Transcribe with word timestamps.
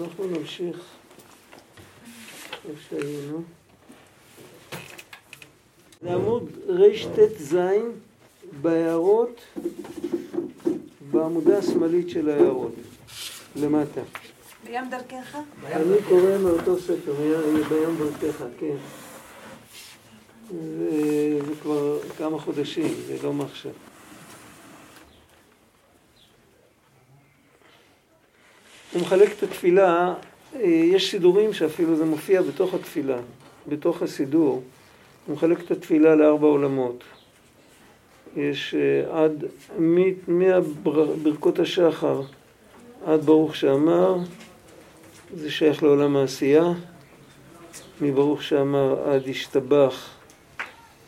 אנחנו 0.00 0.26
נמשיך 0.26 0.76
איפה 2.68 2.80
שהיינו. 2.88 3.42
זה 6.02 6.14
עמוד 6.14 6.50
רט"ז 6.68 7.56
בהערות, 8.62 9.40
בעמודה 11.10 11.58
השמאלית 11.58 12.08
של 12.10 12.28
ההערות, 12.28 12.72
למטה. 13.56 14.00
בים 14.66 14.90
דרכך? 14.90 15.36
אני 15.66 15.96
קורא 16.08 16.38
מאותו 16.42 16.78
ספר, 16.78 17.14
בים 17.68 17.96
דרכך, 17.98 18.44
כן. 18.60 18.76
זה, 20.50 21.38
זה 21.46 21.52
כבר 21.62 21.98
כמה 22.18 22.38
חודשים, 22.38 22.94
זה 23.06 23.16
לא 23.22 23.32
מעכשיו. 23.32 23.72
הוא 28.96 29.02
מחלק 29.02 29.32
את 29.38 29.42
התפילה, 29.42 30.14
אה, 30.54 30.60
יש 30.66 31.10
סידורים 31.10 31.52
שאפילו 31.52 31.96
זה 31.96 32.04
מופיע 32.04 32.42
בתוך 32.42 32.74
התפילה, 32.74 33.16
בתוך 33.68 34.02
הסידור. 34.02 34.62
הוא 35.26 35.34
מחלק 35.36 35.60
את 35.60 35.70
התפילה 35.70 36.14
לארבע 36.14 36.46
עולמות. 36.46 37.04
יש 38.36 38.74
אה, 38.74 39.22
עד, 39.22 39.44
מברכות 40.28 41.58
השחר 41.58 42.22
עד 43.06 43.20
ברוך 43.20 43.56
שאמר, 43.56 44.16
זה 45.34 45.50
שייך 45.50 45.82
לעולם 45.82 46.16
העשייה. 46.16 46.72
מברוך 48.00 48.42
שאמר 48.42 49.10
עד 49.10 49.28
השתבח, 49.28 50.10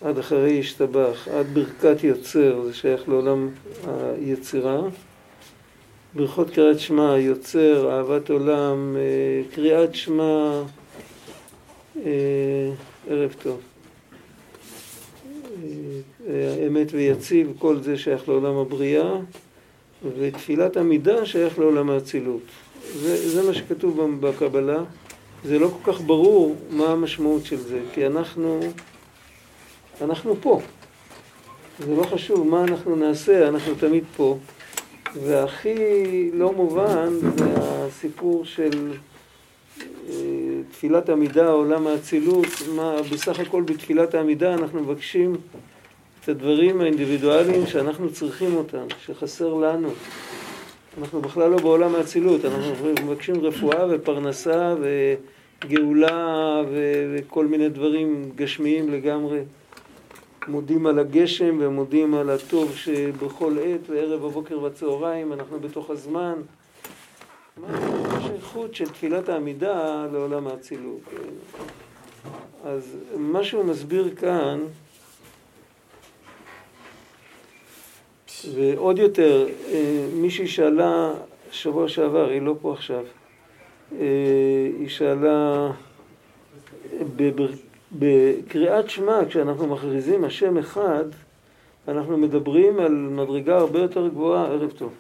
עד 0.03 0.19
אחרי 0.19 0.61
השתבח, 0.61 1.29
עד 1.29 1.47
ברכת 1.55 2.05
יוצר, 2.05 2.63
זה 2.65 2.75
שייך 2.75 3.09
לעולם 3.09 3.49
היצירה. 3.87 4.81
ברכות 6.15 6.51
קריאת 6.51 6.81
שמע, 6.81 7.19
יוצר, 7.19 7.91
אהבת 7.91 8.31
עולם, 8.31 8.97
אה, 8.97 9.55
קריאת 9.55 9.95
שמע, 9.95 10.63
אה, 11.97 12.71
ערב 13.09 13.35
טוב. 13.43 13.61
אה, 16.29 16.67
אמת 16.67 16.87
ויציב, 16.93 17.53
כל 17.59 17.81
זה 17.81 17.99
שייך 17.99 18.29
לעולם 18.29 18.57
הבריאה, 18.57 19.13
ותפילת 20.19 20.77
עמידה 20.77 21.27
שייך 21.27 21.59
לעולם 21.59 21.91
האצילות. 21.91 22.43
זה, 22.95 23.31
זה 23.31 23.49
מה 23.49 23.55
שכתוב 23.55 24.21
בקבלה. 24.21 24.83
זה 25.45 25.59
לא 25.59 25.69
כל 25.69 25.93
כך 25.93 26.01
ברור 26.01 26.57
מה 26.71 26.87
המשמעות 26.87 27.45
של 27.45 27.57
זה, 27.57 27.81
כי 27.95 28.07
אנחנו, 28.07 28.61
אנחנו 30.01 30.37
פה. 30.41 30.61
זה 31.79 31.95
לא 31.95 32.03
חשוב 32.03 32.49
מה 32.49 32.65
אנחנו 32.65 32.97
נעשה, 32.97 33.49
אנחנו 33.49 33.75
תמיד 33.75 34.05
פה. 34.17 34.39
והכי 35.15 35.75
לא 36.33 36.53
מובן 36.53 37.09
זה 37.37 37.45
הסיפור 37.57 38.45
של 38.45 38.93
אה, 40.09 40.15
תפילת 40.71 41.09
עמידה, 41.09 41.51
עולם 41.51 41.87
האצילות, 41.87 42.47
מה 42.77 42.97
בסך 43.13 43.41
הכל 43.41 43.63
בתפילת 43.63 44.15
העמידה 44.15 44.55
אנחנו 44.55 44.81
מבקשים 44.81 45.37
את 46.21 46.29
הדברים 46.29 46.81
האינדיבידואליים 46.81 47.67
שאנחנו 47.67 48.13
צריכים 48.13 48.55
אותם, 48.55 48.87
שחסר 49.07 49.55
לנו. 49.55 49.89
אנחנו 51.01 51.21
בכלל 51.21 51.51
לא 51.51 51.59
בעולם 51.59 51.95
האצילות, 51.95 52.45
אנחנו 52.45 52.73
מבקשים 53.05 53.41
רפואה 53.41 53.87
ופרנסה 53.91 54.75
וגאולה 55.65 56.63
וכל 56.73 57.47
מיני 57.47 57.69
דברים 57.69 58.31
גשמיים 58.37 58.93
לגמרי. 58.93 59.41
מודים 60.49 60.87
על 60.87 60.99
הגשם 60.99 61.57
ומודים 61.61 62.15
על 62.15 62.31
הטוב 62.31 62.77
שבכל 62.77 63.57
עת 63.63 63.91
וערב 63.91 64.25
הבוקר 64.25 64.61
והצהריים 64.63 65.33
אנחנו 65.33 65.61
בתוך 65.61 65.91
הזמן. 65.91 66.35
מה 67.57 67.69
השייכות 68.17 68.75
של 68.75 68.89
תפילת 68.89 69.29
העמידה 69.29 70.07
לעולם 70.13 70.47
האצילות? 70.47 71.01
אז 72.65 72.97
מה 73.17 73.45
שהוא 73.45 73.65
מסביר 73.65 74.15
כאן, 74.17 74.61
ועוד 78.55 78.99
יותר, 78.99 79.49
אה, 79.69 80.07
מישהי 80.13 80.47
שאלה 80.47 81.13
שבוע 81.51 81.89
שעבר, 81.89 82.29
היא 82.29 82.43
לא 82.43 82.55
פה 82.61 82.73
עכשיו, 82.73 83.05
אה, 83.93 84.07
היא 84.79 84.89
שאלה 84.89 85.71
בקריאת 87.93 88.91
שמע, 88.91 89.21
כשאנחנו 89.29 89.67
מכריזים 89.67 90.25
השם 90.25 90.59
אחד, 90.59 91.05
אנחנו 91.89 92.19
מדברים 92.19 92.81
על 92.81 92.93
מדרגה 92.93 93.59
הרבה 93.59 93.79
יותר 93.79 94.09
גבוהה, 94.09 94.47
ערב 94.47 94.71
טוב. 94.71 94.93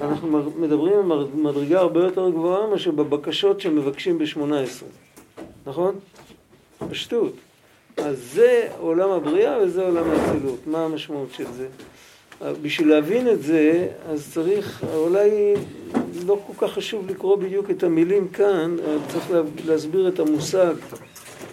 אנחנו 0.00 0.40
מדברים 0.58 1.12
על 1.12 1.26
מדרגה 1.34 1.80
הרבה 1.80 2.04
יותר 2.04 2.30
גבוהה 2.30 2.66
מאשר 2.66 2.90
בבקשות 2.90 3.60
שמבקשים 3.60 4.18
ב-18, 4.18 4.84
נכון? 5.66 5.94
פשטות. 6.90 7.32
אז 7.96 8.30
זה 8.34 8.68
עולם 8.80 9.10
הבריאה 9.10 9.58
וזה 9.62 9.82
עולם 9.86 10.10
האצילות. 10.10 10.66
מה 10.66 10.84
המשמעות 10.84 11.28
של 11.32 11.44
זה? 11.52 11.68
בשביל 12.62 12.88
להבין 12.88 13.28
את 13.28 13.42
זה, 13.42 13.88
אז 14.08 14.30
צריך, 14.32 14.84
אולי 14.94 15.54
לא 16.26 16.38
כל 16.46 16.66
כך 16.66 16.72
חשוב 16.72 17.10
לקרוא 17.10 17.36
בדיוק 17.36 17.70
את 17.70 17.82
המילים 17.82 18.28
כאן, 18.28 18.76
צריך 19.08 19.30
להסביר 19.66 20.08
את 20.08 20.20
המושג 20.20 20.74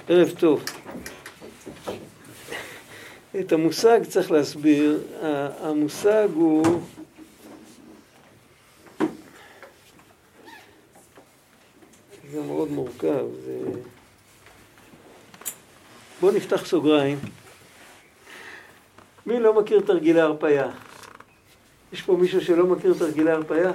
ערב 0.10 0.30
טוב. 0.40 0.64
את 3.40 3.52
המושג 3.52 4.00
צריך 4.04 4.32
להסביר, 4.32 5.04
המושג 5.60 6.28
הוא 6.34 6.82
זה 12.32 12.42
מאוד 12.42 12.72
מורכב, 12.72 13.26
זה... 13.46 13.60
בואו 16.22 16.32
נפתח 16.36 16.66
סוגריים. 16.66 17.20
מי 19.26 19.40
לא 19.40 19.62
מכיר 19.62 19.82
תרגילי 19.82 20.22
הרפאיה? 20.22 20.72
יש 21.94 22.02
פה 22.02 22.18
מישהו 22.18 22.42
שלא 22.42 22.66
מכיר 22.66 22.94
תרגילי 23.00 23.32
הרפאיה? 23.32 23.72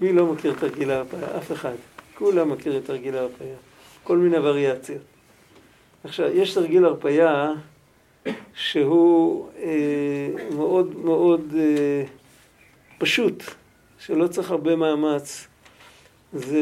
מי 0.00 0.12
לא 0.12 0.26
מכיר 0.26 0.54
תרגילי 0.60 0.92
הרפאיה? 0.92 1.38
אף 1.38 1.52
אחד. 1.52 1.74
כולם 2.18 2.50
מכירים 2.50 2.80
תרגיל 2.80 3.16
הרפאיה, 3.16 3.56
כל 4.04 4.18
מיני 4.18 4.38
וריאציות. 4.38 5.02
עכשיו, 6.04 6.36
יש 6.36 6.54
תרגיל 6.54 6.84
הרפאיה 6.84 7.52
שהוא 8.54 9.48
אה, 9.62 10.28
מאוד 10.56 10.96
מאוד 10.96 11.54
אה, 11.58 12.04
פשוט, 12.98 13.42
שלא 13.98 14.26
צריך 14.26 14.50
הרבה 14.50 14.76
מאמץ. 14.76 15.46
זה 16.32 16.60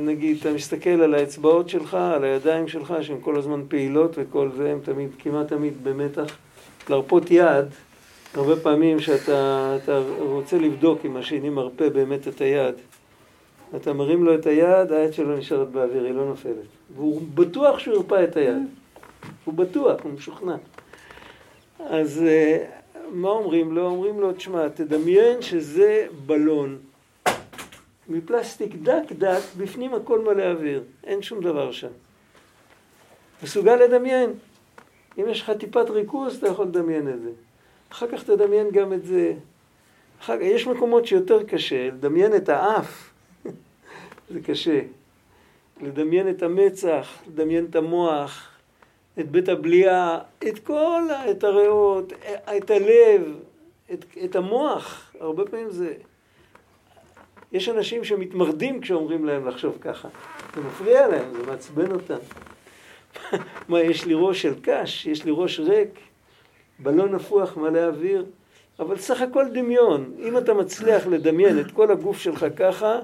נגיד, 0.00 0.36
אתה 0.40 0.52
מסתכל 0.52 0.90
על 0.90 1.14
האצבעות 1.14 1.68
שלך, 1.68 1.94
על 1.94 2.24
הידיים 2.24 2.68
שלך, 2.68 2.94
שהן 3.02 3.18
כל 3.20 3.38
הזמן 3.38 3.62
פעילות 3.68 4.12
וכל 4.18 4.50
זה, 4.56 4.72
הן 4.72 4.78
תמיד, 4.84 5.10
כמעט 5.18 5.48
תמיד 5.48 5.84
במתח. 5.84 6.36
להרפות 6.90 7.30
יד, 7.30 7.64
הרבה 8.34 8.56
פעמים 8.56 9.00
שאתה 9.00 9.72
רוצה 10.18 10.58
לבדוק 10.58 10.98
אם 11.04 11.16
השני 11.16 11.48
מרפה 11.48 11.90
באמת 11.90 12.28
את 12.28 12.40
היד, 12.40 12.74
אתה 13.76 13.92
מרים 13.92 14.24
לו 14.24 14.34
את 14.34 14.46
היד, 14.46 14.92
היד 14.92 15.12
שלו 15.12 15.36
נשארת 15.36 15.68
באוויר, 15.68 16.04
היא 16.04 16.14
לא 16.14 16.24
נופלת. 16.24 16.54
והוא 16.96 17.22
בטוח 17.34 17.78
שהוא 17.78 17.94
ירפא 17.94 18.24
את 18.24 18.36
היד. 18.36 18.62
הוא 19.44 19.54
בטוח, 19.54 20.00
הוא 20.02 20.12
משוכנע. 20.12 20.56
אז 21.78 22.22
אה, 22.22 22.64
מה 23.10 23.28
אומרים 23.28 23.72
לו? 23.72 23.86
אומרים 23.86 24.20
לו, 24.20 24.32
תשמע, 24.32 24.68
תדמיין 24.68 25.42
שזה 25.42 26.06
בלון. 26.26 26.78
מפלסטיק 28.08 28.74
דק 28.74 29.12
דק, 29.12 29.40
בפנים 29.56 29.94
הכל 29.94 30.20
מלא 30.20 30.42
אוויר, 30.42 30.82
אין 31.04 31.22
שום 31.22 31.40
דבר 31.40 31.72
שם. 31.72 31.88
מסוגל 33.42 33.76
לדמיין. 33.76 34.32
אם 35.18 35.24
יש 35.28 35.42
לך 35.42 35.50
טיפת 35.50 35.90
ריכוז, 35.90 36.36
אתה 36.36 36.46
יכול 36.46 36.66
לדמיין 36.66 37.08
את 37.08 37.22
זה. 37.22 37.30
אחר 37.92 38.06
כך 38.06 38.22
תדמיין 38.22 38.70
גם 38.70 38.92
את 38.92 39.04
זה. 39.04 39.32
אחר, 40.20 40.42
יש 40.42 40.66
מקומות 40.66 41.06
שיותר 41.06 41.42
קשה, 41.42 41.86
לדמיין 41.86 42.36
את 42.36 42.48
האף. 42.48 43.10
זה 44.30 44.40
קשה. 44.40 44.80
לדמיין 45.80 46.30
את 46.30 46.42
המצח, 46.42 47.08
לדמיין 47.26 47.66
את 47.70 47.76
המוח, 47.76 48.50
את 49.20 49.30
בית 49.30 49.48
הבליעה, 49.48 50.18
את 50.48 50.58
כל, 50.58 51.02
את 51.30 51.44
הריאות, 51.44 52.12
את 52.56 52.70
הלב, 52.70 53.40
את, 53.92 54.04
את 54.24 54.36
המוח. 54.36 55.12
הרבה 55.20 55.44
פעמים 55.44 55.70
זה... 55.70 55.94
יש 57.52 57.68
אנשים 57.68 58.04
שמתמרדים 58.04 58.80
כשאומרים 58.80 59.24
להם 59.24 59.48
לחשוב 59.48 59.78
ככה. 59.80 60.08
זה 60.54 60.60
מפריע 60.60 61.08
להם, 61.08 61.32
זה 61.32 61.46
מעצבן 61.46 61.92
אותם. 61.92 62.18
מה, 63.68 63.80
יש 63.80 64.06
לי 64.06 64.14
ראש 64.16 64.42
של 64.42 64.54
קש, 64.62 65.06
יש 65.06 65.24
לי 65.24 65.32
ראש 65.34 65.60
ריק, 65.60 65.98
בלון 66.78 67.14
נפוח 67.14 67.56
מלא 67.56 67.86
אוויר, 67.86 68.24
אבל 68.78 68.96
סך 68.96 69.20
הכל 69.20 69.44
דמיון. 69.52 70.12
אם 70.18 70.38
אתה 70.38 70.54
מצליח 70.54 71.06
לדמיין 71.06 71.60
את 71.60 71.70
כל 71.70 71.90
הגוף 71.90 72.18
שלך 72.18 72.46
ככה, 72.56 72.98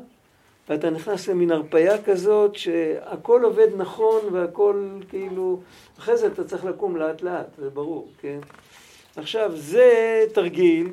ואתה 0.69 0.91
נכנס 0.91 1.29
למין 1.29 1.51
הרפאיה 1.51 2.03
כזאת 2.03 2.57
שהכל 2.57 3.45
עובד 3.45 3.69
נכון 3.77 4.21
והכל 4.33 4.89
כאילו, 5.09 5.61
אחרי 5.99 6.17
זה 6.17 6.27
אתה 6.27 6.45
צריך 6.45 6.65
לקום 6.65 6.97
לאט 6.97 7.23
לאט, 7.23 7.47
זה 7.59 7.71
ברור, 7.71 8.09
כן? 8.21 8.39
עכשיו, 9.17 9.53
זה 9.57 10.25
תרגיל 10.35 10.89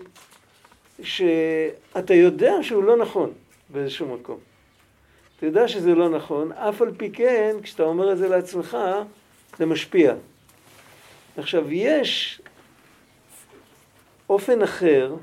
שאתה 1.02 2.14
יודע 2.14 2.54
שהוא 2.62 2.84
לא 2.84 2.98
נכון 2.98 3.32
באיזשהו 3.70 4.08
מקום. 4.08 4.38
אתה 5.38 5.46
יודע 5.46 5.68
שזה 5.68 5.96
לא 5.96 6.10
נכון, 6.10 6.52
אף 6.52 6.82
על 6.82 6.92
פי 6.98 7.12
כן, 7.12 7.56
כשאתה 7.64 7.84
אומר 7.84 8.12
את 8.12 8.18
זה 8.18 8.28
לעצמך, 8.28 8.78
זה 9.58 9.66
משפיע. 9.66 10.14
עכשיו, 11.38 11.72
יש 11.72 12.42
אופן 14.30 14.62
אחר, 14.62 15.16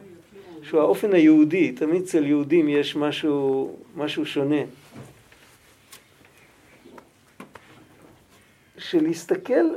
שהוא 0.69 0.81
האופן 0.81 1.15
היהודי, 1.15 1.73
תמיד 1.73 2.03
אצל 2.03 2.27
יהודים 2.27 2.69
יש 2.69 2.97
משהו, 2.97 3.77
משהו 3.97 4.27
שונה. 4.27 4.63
של 8.79 9.03
להסתכל 9.03 9.75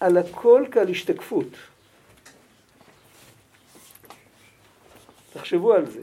על 0.00 0.16
הכל 0.16 0.64
כעל 0.70 0.90
השתקפות. 0.90 1.46
תחשבו 5.32 5.72
על 5.72 5.84
זה. 5.90 6.00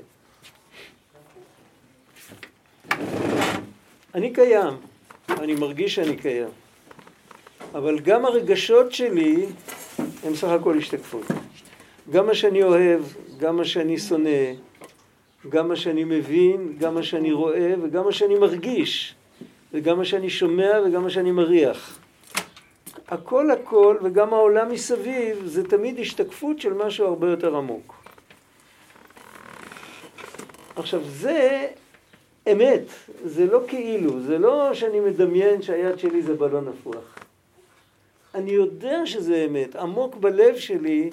אני 4.15 4.33
קיים, 4.33 4.73
אני 5.29 5.55
מרגיש 5.55 5.95
שאני 5.95 6.17
קיים, 6.17 6.49
אבל 7.73 7.99
גם 7.99 8.25
הרגשות 8.25 8.91
שלי 8.91 9.45
הם 10.23 10.35
סך 10.35 10.47
הכל 10.47 10.77
השתקפות. 10.77 11.25
גם 12.11 12.25
מה 12.25 12.35
שאני 12.35 12.63
אוהב, 12.63 13.01
גם 13.37 13.57
מה 13.57 13.65
שאני 13.65 13.97
שונא, 13.97 14.53
גם 15.49 15.67
מה 15.67 15.75
שאני 15.75 16.03
מבין, 16.03 16.75
גם 16.79 16.93
מה 16.93 17.03
שאני 17.03 17.31
רואה 17.31 17.73
וגם 17.83 18.05
מה 18.05 18.11
שאני 18.11 18.35
מרגיש, 18.35 19.15
וגם 19.73 19.97
מה 19.97 20.05
שאני 20.05 20.29
שומע 20.29 20.71
וגם 20.85 21.03
מה 21.03 21.09
שאני 21.09 21.31
מריח. 21.31 21.99
הכל 23.07 23.51
הכל 23.51 23.97
וגם 24.03 24.33
העולם 24.33 24.71
מסביב 24.71 25.45
זה 25.45 25.67
תמיד 25.67 25.99
השתקפות 25.99 26.59
של 26.59 26.73
משהו 26.73 27.07
הרבה 27.07 27.29
יותר 27.29 27.55
עמוק. 27.55 27.95
עכשיו 30.75 31.01
זה 31.03 31.67
אמת, 32.51 32.83
זה 33.25 33.45
לא 33.45 33.59
כאילו, 33.67 34.19
זה 34.21 34.37
לא 34.37 34.73
שאני 34.73 34.99
מדמיין 34.99 35.61
שהיד 35.61 35.99
שלי 35.99 36.21
זה 36.21 36.33
בלון 36.33 36.69
נפוח. 36.69 37.15
אני 38.35 38.51
יודע 38.51 39.05
שזה 39.05 39.45
אמת, 39.49 39.75
עמוק 39.75 40.15
בלב 40.15 40.57
שלי 40.57 41.09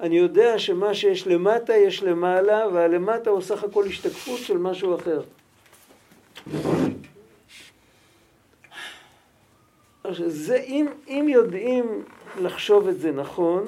אני 0.00 0.18
יודע 0.18 0.58
שמה 0.58 0.94
שיש 0.94 1.26
למטה 1.26 1.76
יש 1.76 2.02
למעלה 2.02 2.68
והלמטה 2.72 3.30
הוא 3.30 3.40
סך 3.40 3.64
הכל 3.64 3.86
השתקפות 3.86 4.38
של 4.38 4.56
משהו 4.58 4.94
אחר. 4.94 5.20
זה, 10.12 10.56
אם, 10.56 10.86
אם 11.08 11.26
יודעים 11.28 12.04
לחשוב 12.40 12.88
את 12.88 13.00
זה 13.00 13.12
נכון, 13.12 13.64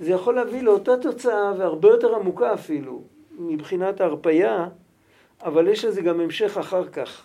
זה 0.00 0.10
יכול 0.10 0.34
להביא 0.34 0.62
לאותה 0.62 0.96
תוצאה 0.96 1.52
והרבה 1.58 1.88
יותר 1.88 2.14
עמוקה 2.14 2.54
אפילו, 2.54 3.02
מבחינת 3.38 4.00
ההרפייה, 4.00 4.68
אבל 5.42 5.68
יש 5.68 5.84
לזה 5.84 6.02
גם 6.02 6.20
המשך 6.20 6.56
אחר 6.58 6.88
כך. 6.88 7.24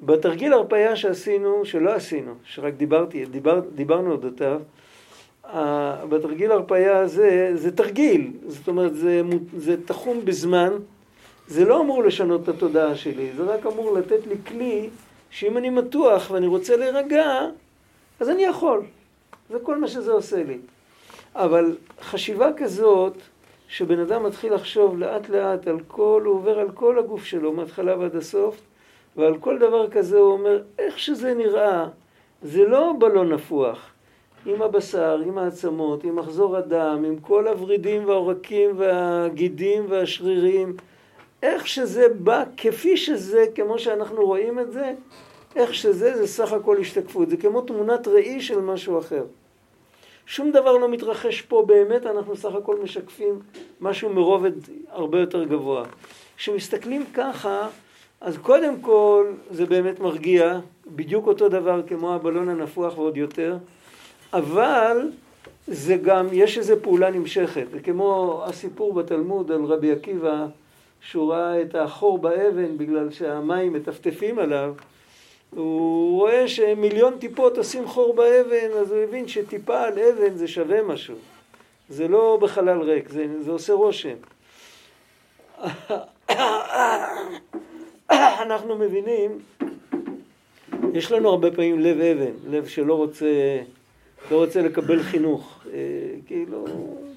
בתרגיל 0.00 0.52
הרפייה 0.52 0.96
שעשינו, 0.96 1.64
שלא 1.64 1.90
עשינו, 1.90 2.34
שרק 2.44 2.74
דיברתי, 2.74 3.24
דיבר, 3.24 3.60
דיברנו 3.74 4.12
אודותיו, 4.12 4.60
בתרגיל 6.08 6.52
הרפייה 6.52 6.98
הזה, 6.98 7.50
זה 7.54 7.76
תרגיל, 7.76 8.30
זאת 8.46 8.68
אומרת, 8.68 8.96
זה, 8.96 9.22
זה 9.56 9.86
תחום 9.86 10.24
בזמן, 10.24 10.72
זה 11.48 11.64
לא 11.64 11.80
אמור 11.80 12.04
לשנות 12.04 12.42
את 12.42 12.48
התודעה 12.48 12.94
שלי, 12.94 13.30
זה 13.36 13.42
רק 13.42 13.66
אמור 13.66 13.94
לתת 13.98 14.26
לי 14.26 14.34
כלי 14.46 14.90
שאם 15.30 15.58
אני 15.58 15.70
מתוח 15.70 16.30
ואני 16.30 16.46
רוצה 16.46 16.76
להירגע, 16.76 17.40
אז 18.20 18.28
אני 18.28 18.42
יכול. 18.42 18.82
זה 19.50 19.58
כל 19.62 19.80
מה 19.80 19.88
שזה 19.88 20.12
עושה 20.12 20.42
לי. 20.42 20.58
אבל 21.34 21.76
חשיבה 22.00 22.52
כזאת, 22.56 23.12
שבן 23.68 23.98
אדם 23.98 24.22
מתחיל 24.22 24.54
לחשוב 24.54 24.98
לאט 24.98 25.28
לאט 25.28 25.68
על 25.68 25.78
כל, 25.88 26.22
הוא 26.24 26.34
עובר 26.34 26.58
על 26.58 26.70
כל 26.70 26.98
הגוף 26.98 27.24
שלו, 27.24 27.52
מההתחלה 27.52 27.98
ועד 27.98 28.16
הסוף, 28.16 28.60
ועל 29.16 29.38
כל 29.38 29.58
דבר 29.58 29.90
כזה 29.90 30.18
הוא 30.18 30.32
אומר, 30.32 30.62
איך 30.78 30.98
שזה 30.98 31.34
נראה, 31.34 31.86
זה 32.42 32.68
לא 32.68 32.92
בלון 32.98 33.32
נפוח. 33.32 33.92
עם 34.46 34.62
הבשר, 34.62 35.22
עם 35.26 35.38
העצמות, 35.38 36.04
עם 36.04 36.16
מחזור 36.16 36.56
הדם, 36.56 37.02
עם 37.06 37.16
כל 37.18 37.48
הוורידים 37.48 38.08
והעורקים 38.08 38.70
והגידים 38.76 39.86
והשרירים, 39.88 40.76
איך 41.42 41.66
שזה 41.66 42.06
בא, 42.08 42.44
כפי 42.56 42.96
שזה, 42.96 43.44
כמו 43.54 43.78
שאנחנו 43.78 44.26
רואים 44.26 44.58
את 44.58 44.72
זה, 44.72 44.92
איך 45.56 45.74
שזה, 45.74 46.16
זה 46.16 46.26
סך 46.26 46.52
הכל 46.52 46.80
השתקפות. 46.80 47.30
זה 47.30 47.36
כמו 47.36 47.60
תמונת 47.60 48.08
ראי 48.08 48.40
של 48.40 48.60
משהו 48.60 48.98
אחר. 48.98 49.24
שום 50.26 50.50
דבר 50.50 50.76
לא 50.76 50.88
מתרחש 50.88 51.42
פה 51.42 51.64
באמת, 51.66 52.06
אנחנו 52.06 52.36
סך 52.36 52.54
הכל 52.54 52.76
משקפים 52.82 53.40
משהו 53.80 54.10
מרובד 54.10 54.52
הרבה 54.88 55.20
יותר 55.20 55.44
גבוה. 55.44 55.84
כשמסתכלים 56.36 57.04
ככה, 57.14 57.68
אז 58.20 58.38
קודם 58.38 58.80
כל 58.80 59.32
זה 59.50 59.66
באמת 59.66 60.00
מרגיע, 60.00 60.58
בדיוק 60.86 61.26
אותו 61.26 61.48
דבר 61.48 61.82
כמו 61.86 62.14
הבלון 62.14 62.48
הנפוח 62.48 62.98
ועוד 62.98 63.16
יותר, 63.16 63.56
אבל 64.32 65.10
זה 65.66 65.96
גם, 65.96 66.28
יש 66.32 66.58
איזו 66.58 66.74
פעולה 66.82 67.10
נמשכת, 67.10 67.66
זה 67.72 67.80
כמו 67.80 68.42
הסיפור 68.46 68.92
בתלמוד 68.92 69.52
על 69.52 69.64
רבי 69.64 69.92
עקיבא, 69.92 70.46
שהוא 71.00 71.32
ראה 71.32 71.62
את 71.62 71.74
החור 71.74 72.18
באבן 72.18 72.78
בגלל 72.78 73.10
שהמים 73.10 73.72
מטפטפים 73.72 74.38
עליו, 74.38 74.74
הוא 75.50 76.20
רואה 76.20 76.48
שמיליון 76.48 77.18
טיפות 77.18 77.58
עושים 77.58 77.86
חור 77.86 78.14
באבן, 78.14 78.70
אז 78.80 78.92
הוא 78.92 79.02
הבין 79.02 79.28
שטיפה 79.28 79.80
על 79.80 79.98
אבן 79.98 80.34
זה 80.36 80.48
שווה 80.48 80.82
משהו. 80.82 81.14
זה 81.88 82.08
לא 82.08 82.38
בחלל 82.40 82.82
ריק, 82.82 83.08
זה, 83.08 83.26
זה 83.40 83.50
עושה 83.50 83.72
רושם. 83.72 84.16
אנחנו 88.10 88.78
מבינים, 88.78 89.38
יש 90.92 91.12
לנו 91.12 91.28
הרבה 91.28 91.50
פעמים 91.50 91.80
לב 91.80 92.00
אבן, 92.00 92.32
לב 92.50 92.66
שלא 92.66 92.94
רוצה, 92.94 93.26
לא 94.30 94.36
רוצה 94.36 94.62
לקבל 94.62 95.02
חינוך. 95.02 95.60
אה, 95.72 95.78
כאילו, 96.26 96.64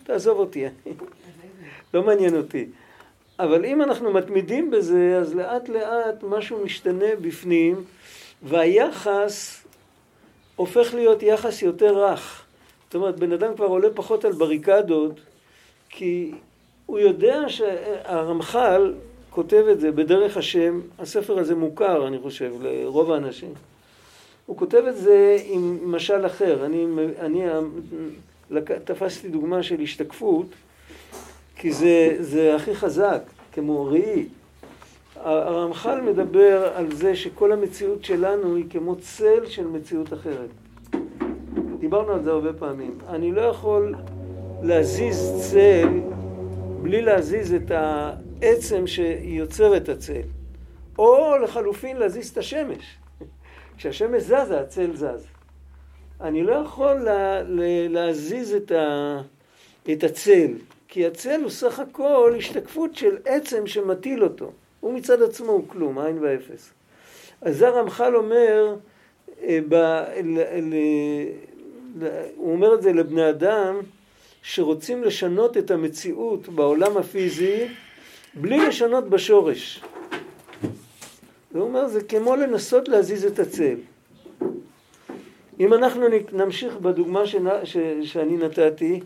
תעזוב 0.03 0.39
אותי, 0.39 0.65
לא 1.93 2.03
מעניין 2.03 2.35
אותי. 2.35 2.65
אבל 3.39 3.65
אם 3.65 3.81
אנחנו 3.81 4.13
מתמידים 4.13 4.71
בזה, 4.71 5.17
אז 5.21 5.35
לאט 5.35 5.69
לאט 5.69 6.23
משהו 6.23 6.63
משתנה 6.65 7.15
בפנים, 7.21 7.83
והיחס 8.43 9.65
הופך 10.55 10.93
להיות 10.93 11.23
יחס 11.23 11.61
יותר 11.61 12.05
רך. 12.05 12.45
זאת 12.85 12.95
אומרת, 12.95 13.19
בן 13.19 13.31
אדם 13.31 13.55
כבר 13.55 13.65
עולה 13.65 13.87
פחות 13.95 14.25
על 14.25 14.31
בריקדות, 14.31 15.19
כי 15.89 16.31
הוא 16.85 16.99
יודע 16.99 17.41
שהרמח"ל 17.47 18.93
כותב 19.29 19.65
את 19.71 19.79
זה 19.79 19.91
בדרך 19.91 20.37
השם, 20.37 20.81
הספר 20.99 21.39
הזה 21.39 21.55
מוכר, 21.55 22.07
אני 22.07 22.19
חושב, 22.19 22.53
לרוב 22.61 23.11
האנשים. 23.11 23.53
הוא 24.49 24.57
כותב 24.57 24.83
את 24.89 24.97
זה 24.97 25.37
עם 25.45 25.91
משל 25.91 26.25
אחר. 26.25 26.65
אני, 26.65 26.85
אני 27.19 27.45
תפסתי 28.83 29.29
דוגמה 29.29 29.63
של 29.63 29.81
השתקפות, 29.81 30.45
כי 31.55 31.73
זה, 31.73 32.17
זה 32.19 32.55
הכי 32.55 32.75
חזק, 32.75 33.21
כמו 33.51 33.85
ראי. 33.85 34.25
הרמח"ל 35.15 36.01
מדבר 36.01 36.71
על 36.75 36.95
זה 36.95 37.15
שכל 37.15 37.51
המציאות 37.51 38.05
שלנו 38.05 38.55
היא 38.55 38.65
כמו 38.69 38.95
צל 38.95 39.45
של 39.45 39.67
מציאות 39.67 40.13
אחרת. 40.13 40.49
דיברנו 41.79 42.11
על 42.11 42.23
זה 42.23 42.31
הרבה 42.31 42.53
פעמים. 42.53 42.97
אני 43.09 43.31
לא 43.31 43.41
יכול 43.41 43.95
להזיז 44.63 45.49
צל 45.51 45.89
בלי 46.81 47.01
להזיז 47.01 47.53
את 47.53 47.71
העצם 47.71 48.87
שיוצר 48.87 49.77
את 49.77 49.89
הצל. 49.89 50.21
או 50.99 51.37
לחלופין 51.43 51.97
להזיז 51.97 52.29
את 52.29 52.37
השמש. 52.37 52.97
כשהשמש 53.79 54.23
זזה, 54.23 54.59
הצל 54.59 54.95
זז. 54.95 55.27
אני 56.21 56.43
לא 56.43 56.53
יכול 56.53 56.93
לה, 56.93 57.41
להזיז 57.89 58.53
את, 58.53 58.71
ה, 58.71 59.21
את 59.91 60.03
הצל, 60.03 60.51
כי 60.87 61.05
הצל 61.05 61.41
הוא 61.41 61.49
סך 61.49 61.79
הכל 61.79 62.33
השתקפות 62.37 62.95
של 62.95 63.17
עצם 63.25 63.67
שמטיל 63.67 64.23
אותו. 64.23 64.51
הוא 64.79 64.93
מצד 64.93 65.21
עצמו 65.21 65.51
הוא 65.51 65.63
כלום, 65.67 65.99
עין 65.99 66.17
ואפס. 66.21 66.73
אז 67.41 67.57
זה 67.57 67.67
הרמח"ל 67.67 68.15
אומר, 68.15 68.75
אה, 69.43 69.59
ב, 69.69 69.73
ל, 70.23 70.39
ל, 70.61 70.73
ל, 71.99 72.07
הוא 72.35 72.51
אומר 72.51 72.73
את 72.73 72.81
זה 72.81 72.93
לבני 72.93 73.29
אדם 73.29 73.79
שרוצים 74.41 75.03
לשנות 75.03 75.57
את 75.57 75.71
המציאות 75.71 76.49
בעולם 76.49 76.97
הפיזי 76.97 77.67
בלי 78.33 78.67
לשנות 78.67 79.09
בשורש. 79.09 79.83
הוא 81.53 81.61
אומר, 81.61 81.87
זה 81.87 82.03
כמו 82.03 82.35
לנסות 82.35 82.87
להזיז 82.87 83.25
את 83.25 83.39
הצל. 83.39 83.75
אם 85.59 85.73
אנחנו 85.73 86.05
נמשיך 86.31 86.77
בדוגמה 86.77 87.27
שנה, 87.27 87.65
ש, 87.65 87.77
שאני 88.03 88.37
נתתי, 88.37 88.99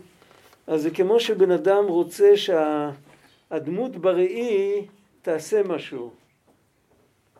אז 0.66 0.82
זה 0.82 0.90
כמו 0.90 1.20
שבן 1.20 1.50
אדם 1.50 1.84
רוצה 1.86 2.32
שהדמות 2.36 3.96
בראי 3.96 4.86
תעשה 5.22 5.62
משהו. 5.62 6.10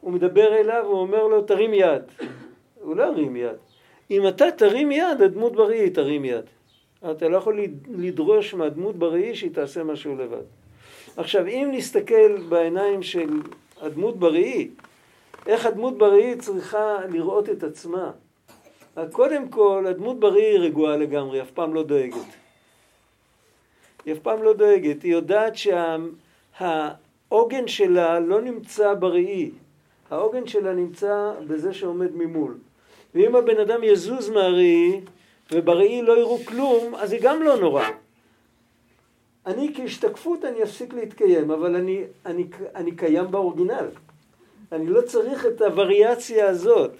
הוא 0.00 0.12
מדבר 0.12 0.54
אליו, 0.54 0.84
הוא 0.86 0.98
אומר 0.98 1.26
לו, 1.26 1.42
תרים 1.42 1.74
יד. 1.74 2.02
הוא 2.80 2.96
לא 2.96 3.02
ירים 3.02 3.36
יד. 3.36 3.56
אם 4.10 4.28
אתה 4.28 4.50
תרים 4.50 4.92
יד, 4.92 5.22
הדמות 5.24 5.52
בראי 5.52 5.90
תרים 5.90 6.24
יד. 6.24 6.44
אתה 7.10 7.28
לא 7.28 7.36
יכול 7.36 7.60
לדרוש 7.88 8.54
מהדמות 8.54 8.96
בראי 8.96 9.34
שהיא 9.34 9.50
תעשה 9.50 9.84
משהו 9.84 10.16
לבד. 10.16 10.44
עכשיו, 11.16 11.46
אם 11.46 11.68
נסתכל 11.72 12.36
בעיניים 12.48 13.02
של 13.02 13.28
הדמות 13.80 14.16
בראי, 14.16 14.68
איך 15.46 15.66
הדמות 15.66 15.98
בראי 15.98 16.36
צריכה 16.36 16.96
לראות 17.08 17.50
את 17.50 17.62
עצמה. 17.62 18.10
קודם 19.12 19.48
כל, 19.48 19.84
הדמות 19.88 20.20
בראי 20.20 20.42
היא 20.42 20.58
רגועה 20.58 20.96
לגמרי, 20.96 21.42
אף 21.42 21.50
פעם 21.50 21.74
לא 21.74 21.82
דואגת. 21.82 22.26
היא 24.04 24.14
אף 24.14 24.18
פעם 24.18 24.42
לא 24.42 24.52
דואגת, 24.52 25.02
היא 25.02 25.12
יודעת 25.12 25.52
שהעוגן 26.56 27.68
שלה 27.68 28.20
לא 28.20 28.40
נמצא 28.40 28.94
בראי, 28.94 29.50
העוגן 30.10 30.46
שלה 30.46 30.72
נמצא 30.72 31.32
בזה 31.46 31.74
שעומד 31.74 32.10
ממול. 32.14 32.58
ואם 33.14 33.36
הבן 33.36 33.60
אדם 33.60 33.84
יזוז 33.84 34.30
מהראי, 34.30 35.00
ובראי 35.52 36.02
לא 36.02 36.18
יראו 36.18 36.38
כלום, 36.44 36.94
אז 36.94 37.10
זה 37.10 37.18
גם 37.22 37.42
לא 37.42 37.56
נורא. 37.56 37.84
אני 39.46 39.72
כהשתקפות 39.74 40.44
אני 40.44 40.62
אפסיק 40.62 40.94
להתקיים, 40.94 41.50
אבל 41.50 41.76
אני, 41.76 42.04
אני, 42.26 42.46
אני 42.74 42.96
קיים 42.96 43.30
באורגינל. 43.30 43.86
אני 44.74 44.86
לא 44.86 45.00
צריך 45.00 45.46
את 45.46 45.60
הווריאציה 45.60 46.48
הזאת. 46.48 46.90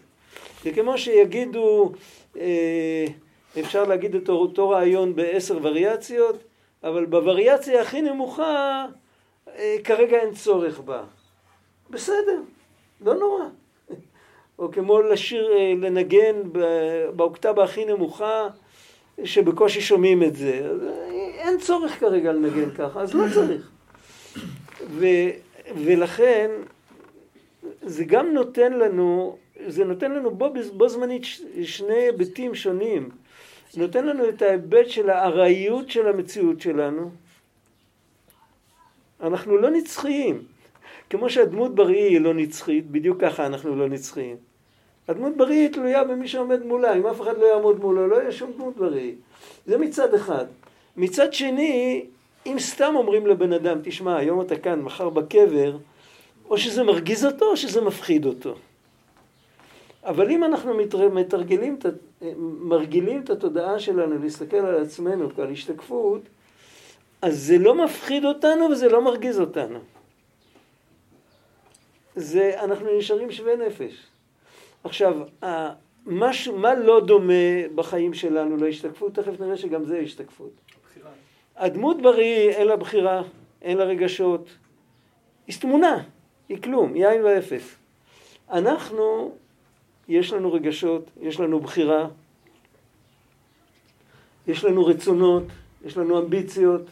זה 0.65 0.73
כמו 0.73 0.99
שיגידו, 0.99 1.93
אה, 2.37 3.07
אפשר 3.61 3.85
להגיד 3.85 4.15
את 4.15 4.29
אותו 4.29 4.71
רעיון 4.71 5.17
בעשר 5.17 5.59
וריאציות, 5.63 6.37
אבל 6.85 7.05
בווריאציה 7.05 7.81
הכי 7.81 8.03
נמוכה 8.03 8.87
אה, 9.49 9.77
כרגע 9.85 10.17
אין 10.17 10.35
צורך 10.35 10.81
בה. 10.81 11.03
בסדר, 11.91 12.41
לא 13.01 13.15
נורא. 13.15 13.45
או 14.59 14.73
כמו 14.73 15.03
לשיר, 15.03 15.53
אה, 15.53 15.73
לנגן 15.81 16.37
באוקטבה 17.17 17.65
הכי 17.65 17.85
נמוכה, 17.85 18.49
שבקושי 19.25 19.81
שומעים 19.81 20.23
את 20.23 20.37
זה. 20.37 20.73
אין 21.13 21.59
צורך 21.59 22.01
כרגע 22.01 22.33
לנגן 22.33 22.71
ככה, 22.71 23.01
אז 23.01 23.15
לא 23.15 23.25
צריך. 23.35 23.71
ו, 24.91 25.07
ולכן 25.85 26.51
זה 27.87 28.05
גם 28.05 28.33
נותן 28.33 28.73
לנו, 28.73 29.37
זה 29.67 29.85
נותן 29.85 30.13
לנו 30.13 30.31
בו, 30.31 30.53
בו 30.73 30.89
זמנית 30.89 31.23
שני 31.63 31.95
היבטים 31.95 32.55
שונים. 32.55 33.09
נותן 33.77 34.07
לנו 34.07 34.29
את 34.29 34.43
ההיבט 34.43 34.89
של 34.89 35.11
הארעיות 35.11 35.91
של 35.91 36.09
המציאות 36.09 36.61
שלנו. 36.61 37.11
אנחנו 39.21 39.57
לא 39.57 39.71
נצחיים. 39.71 40.43
כמו 41.11 41.31
שהדמות 41.31 41.75
בראי 41.75 42.01
היא 42.01 42.21
לא 42.21 42.35
נצחית, 42.35 42.91
בדיוק 42.91 43.21
ככה 43.21 43.47
אנחנו 43.47 43.77
לא 43.77 43.89
נצחיים. 43.89 44.37
הדמות 45.09 45.37
בראי 45.37 45.57
היא 45.57 45.69
תלויה 45.69 46.05
במי 46.05 46.29
שעומד 46.29 46.63
מולה, 46.63 46.95
אם 46.95 47.07
אף 47.07 47.21
אחד 47.21 47.39
לא 47.39 47.47
יעמוד 47.47 47.81
מולו, 47.81 48.09
לא 48.09 48.17
יהיה 48.17 48.33
שום 48.33 48.53
דמות 48.53 48.77
בראי. 48.77 49.15
זה 49.67 49.79
מצד 49.79 50.15
אחד. 50.15 50.45
מצד 50.97 51.33
שני, 51.33 52.07
אם 52.47 52.57
סתם 52.59 52.93
אומרים 52.97 53.27
לבן 53.27 53.53
אדם, 53.53 53.79
תשמע, 53.83 54.17
היום 54.17 54.41
אתה 54.41 54.57
כאן, 54.57 54.83
מחר 54.83 55.11
בקבר, 55.11 55.77
או 56.51 56.59
שזה 56.59 56.83
מרגיז 56.83 57.25
אותו 57.25 57.45
או 57.45 57.57
שזה 57.57 57.81
מפחיד 57.81 58.27
אותו. 58.27 58.55
אבל 60.05 60.31
אם 60.31 60.45
אנחנו 60.45 60.75
מתרגלים, 61.15 61.79
מרגילים 62.39 63.21
את 63.21 63.31
התודעה 63.31 63.79
שלנו 63.79 64.19
להסתכל 64.19 64.57
על 64.57 64.83
עצמנו 64.83 65.35
כעל 65.35 65.51
השתקפות, 65.51 66.21
אז 67.23 67.39
זה 67.39 67.59
לא 67.59 67.85
מפחיד 67.85 68.25
אותנו 68.25 68.65
וזה 68.65 68.89
לא 68.89 69.05
מרגיז 69.05 69.41
אותנו. 69.41 69.79
זה, 72.17 72.61
אנחנו 72.63 72.99
נשארים 72.99 73.31
שווי 73.31 73.57
נפש. 73.57 74.07
עכשיו, 74.85 75.17
משהו, 76.07 76.59
מה 76.59 76.75
לא 76.75 77.01
דומה 77.01 77.69
בחיים 77.75 78.15
שלנו 78.15 78.57
להשתקפות? 78.57 79.15
תכף 79.15 79.41
נראה 79.41 79.57
שגם 79.57 79.85
זה 79.85 79.99
השתקפות. 79.99 80.51
בחירה. 80.85 81.11
הדמות 81.57 82.03
בראי 82.03 82.49
אין 82.49 82.69
לה 82.69 82.77
בחירה, 82.77 83.23
אין 83.63 83.79
לה 83.79 83.85
רגשות. 83.85 84.49
היא 85.47 85.57
תמונה, 85.61 86.03
היא 86.49 86.63
כלום, 86.63 86.95
היא 86.95 87.07
עין 87.07 87.25
ואפס. 87.25 87.77
אנחנו, 88.51 89.33
יש 90.09 90.33
לנו 90.33 90.53
רגשות, 90.53 91.11
יש 91.21 91.41
לנו 91.41 91.61
בחירה, 91.61 92.09
יש 94.47 94.65
לנו 94.65 94.87
רצונות, 94.87 95.45
יש 95.85 95.97
לנו 95.97 96.19
אמביציות. 96.19 96.83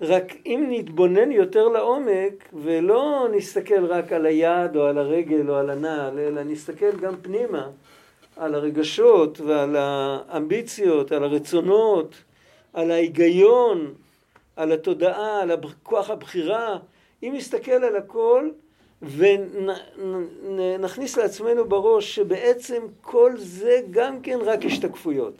רק 0.00 0.32
אם 0.46 0.66
נתבונן 0.68 1.32
יותר 1.32 1.68
לעומק 1.68 2.48
ולא 2.52 3.28
נסתכל 3.36 3.84
רק 3.84 4.12
על 4.12 4.26
היד 4.26 4.76
או 4.76 4.84
על 4.84 4.98
הרגל 4.98 5.50
או 5.50 5.54
על 5.54 5.70
הנעל, 5.70 6.18
אלא 6.18 6.42
נסתכל 6.42 6.96
גם 7.00 7.14
פנימה 7.22 7.68
על 8.36 8.54
הרגשות 8.54 9.40
ועל 9.40 9.76
האמביציות, 9.76 11.12
על 11.12 11.24
הרצונות, 11.24 12.14
על 12.72 12.90
ההיגיון, 12.90 13.94
על 14.56 14.72
התודעה, 14.72 15.42
על 15.42 15.50
כוח 15.82 16.10
הבחירה, 16.10 16.78
אם 17.22 17.32
נסתכל 17.36 17.72
על 17.72 17.96
הכל 17.96 18.50
ונכניס 19.02 21.16
לעצמנו 21.16 21.64
בראש 21.64 22.14
שבעצם 22.14 22.82
כל 23.00 23.32
זה 23.36 23.80
גם 23.90 24.20
כן 24.20 24.38
רק 24.42 24.64
השתקפויות. 24.64 25.34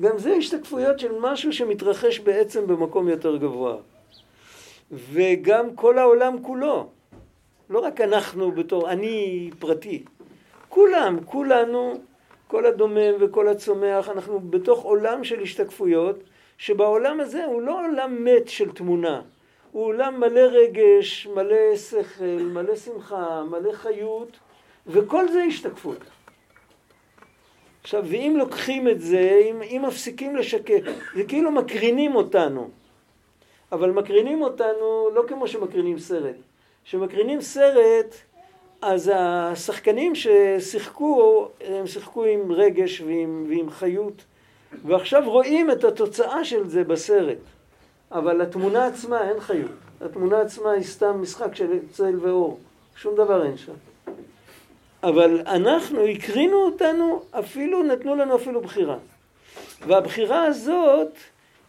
גם 0.00 0.18
זה 0.18 0.32
השתקפויות 0.32 0.98
של 0.98 1.12
משהו 1.20 1.52
שמתרחש 1.52 2.18
בעצם 2.18 2.66
במקום 2.66 3.08
יותר 3.08 3.36
גבוה. 3.36 3.76
וגם 4.92 5.74
כל 5.74 5.98
העולם 5.98 6.42
כולו. 6.42 6.88
לא 7.70 7.78
רק 7.78 8.00
אנחנו 8.00 8.52
בתור 8.52 8.90
אני 8.90 9.50
פרטי. 9.58 10.04
כולם, 10.68 11.18
כולנו, 11.24 11.94
כל 12.46 12.66
הדומם 12.66 13.14
וכל 13.20 13.48
הצומח, 13.48 14.08
אנחנו 14.08 14.40
בתוך 14.40 14.82
עולם 14.82 15.24
של 15.24 15.42
השתקפויות, 15.42 16.16
שבעולם 16.58 17.20
הזה 17.20 17.44
הוא 17.44 17.62
לא 17.62 17.86
עולם 17.86 18.24
מת 18.24 18.48
של 18.48 18.70
תמונה. 18.70 19.22
הוא 19.74 19.86
עולם 19.86 20.20
מלא 20.20 20.40
רגש, 20.40 21.26
מלא 21.26 21.76
שכל, 21.76 22.24
מלא 22.24 22.76
שמחה, 22.76 23.42
מלא 23.50 23.72
חיות, 23.72 24.28
וכל 24.86 25.28
זה 25.28 25.42
השתקפות. 25.42 25.98
עכשיו, 27.82 28.04
ואם 28.06 28.34
לוקחים 28.38 28.88
את 28.88 29.00
זה, 29.00 29.40
אם, 29.50 29.62
אם 29.62 29.82
מפסיקים 29.86 30.36
לשקר, 30.36 30.78
זה 31.14 31.24
כאילו 31.24 31.50
מקרינים 31.50 32.14
אותנו. 32.14 32.68
אבל 33.72 33.90
מקרינים 33.90 34.42
אותנו 34.42 35.08
לא 35.14 35.22
כמו 35.28 35.48
שמקרינים 35.48 35.98
סרט. 35.98 36.36
כשמקרינים 36.84 37.40
סרט, 37.40 38.14
אז 38.82 39.10
השחקנים 39.14 40.12
ששיחקו, 40.14 41.48
הם 41.60 41.86
שיחקו 41.86 42.24
עם 42.24 42.52
רגש 42.52 43.00
ועם, 43.00 43.46
ועם 43.48 43.70
חיות, 43.70 44.24
ועכשיו 44.84 45.30
רואים 45.30 45.70
את 45.70 45.84
התוצאה 45.84 46.44
של 46.44 46.68
זה 46.68 46.84
בסרט. 46.84 47.53
אבל 48.12 48.42
לתמונה 48.42 48.86
עצמה 48.86 49.28
אין 49.28 49.40
חיות. 49.40 49.70
התמונה 50.00 50.40
עצמה 50.40 50.70
היא 50.70 50.84
סתם 50.84 51.22
משחק 51.22 51.54
של 51.54 51.78
צל 51.90 52.18
ואור. 52.20 52.60
שום 52.96 53.14
דבר 53.14 53.46
אין 53.46 53.56
שם. 53.56 53.72
אבל 55.02 55.40
אנחנו, 55.46 56.06
הקרינו 56.06 56.56
אותנו, 56.56 57.22
אפילו, 57.30 57.82
נתנו 57.82 58.14
לנו 58.14 58.36
אפילו 58.36 58.60
בחירה. 58.60 58.96
והבחירה 59.86 60.44
הזאת 60.44 61.12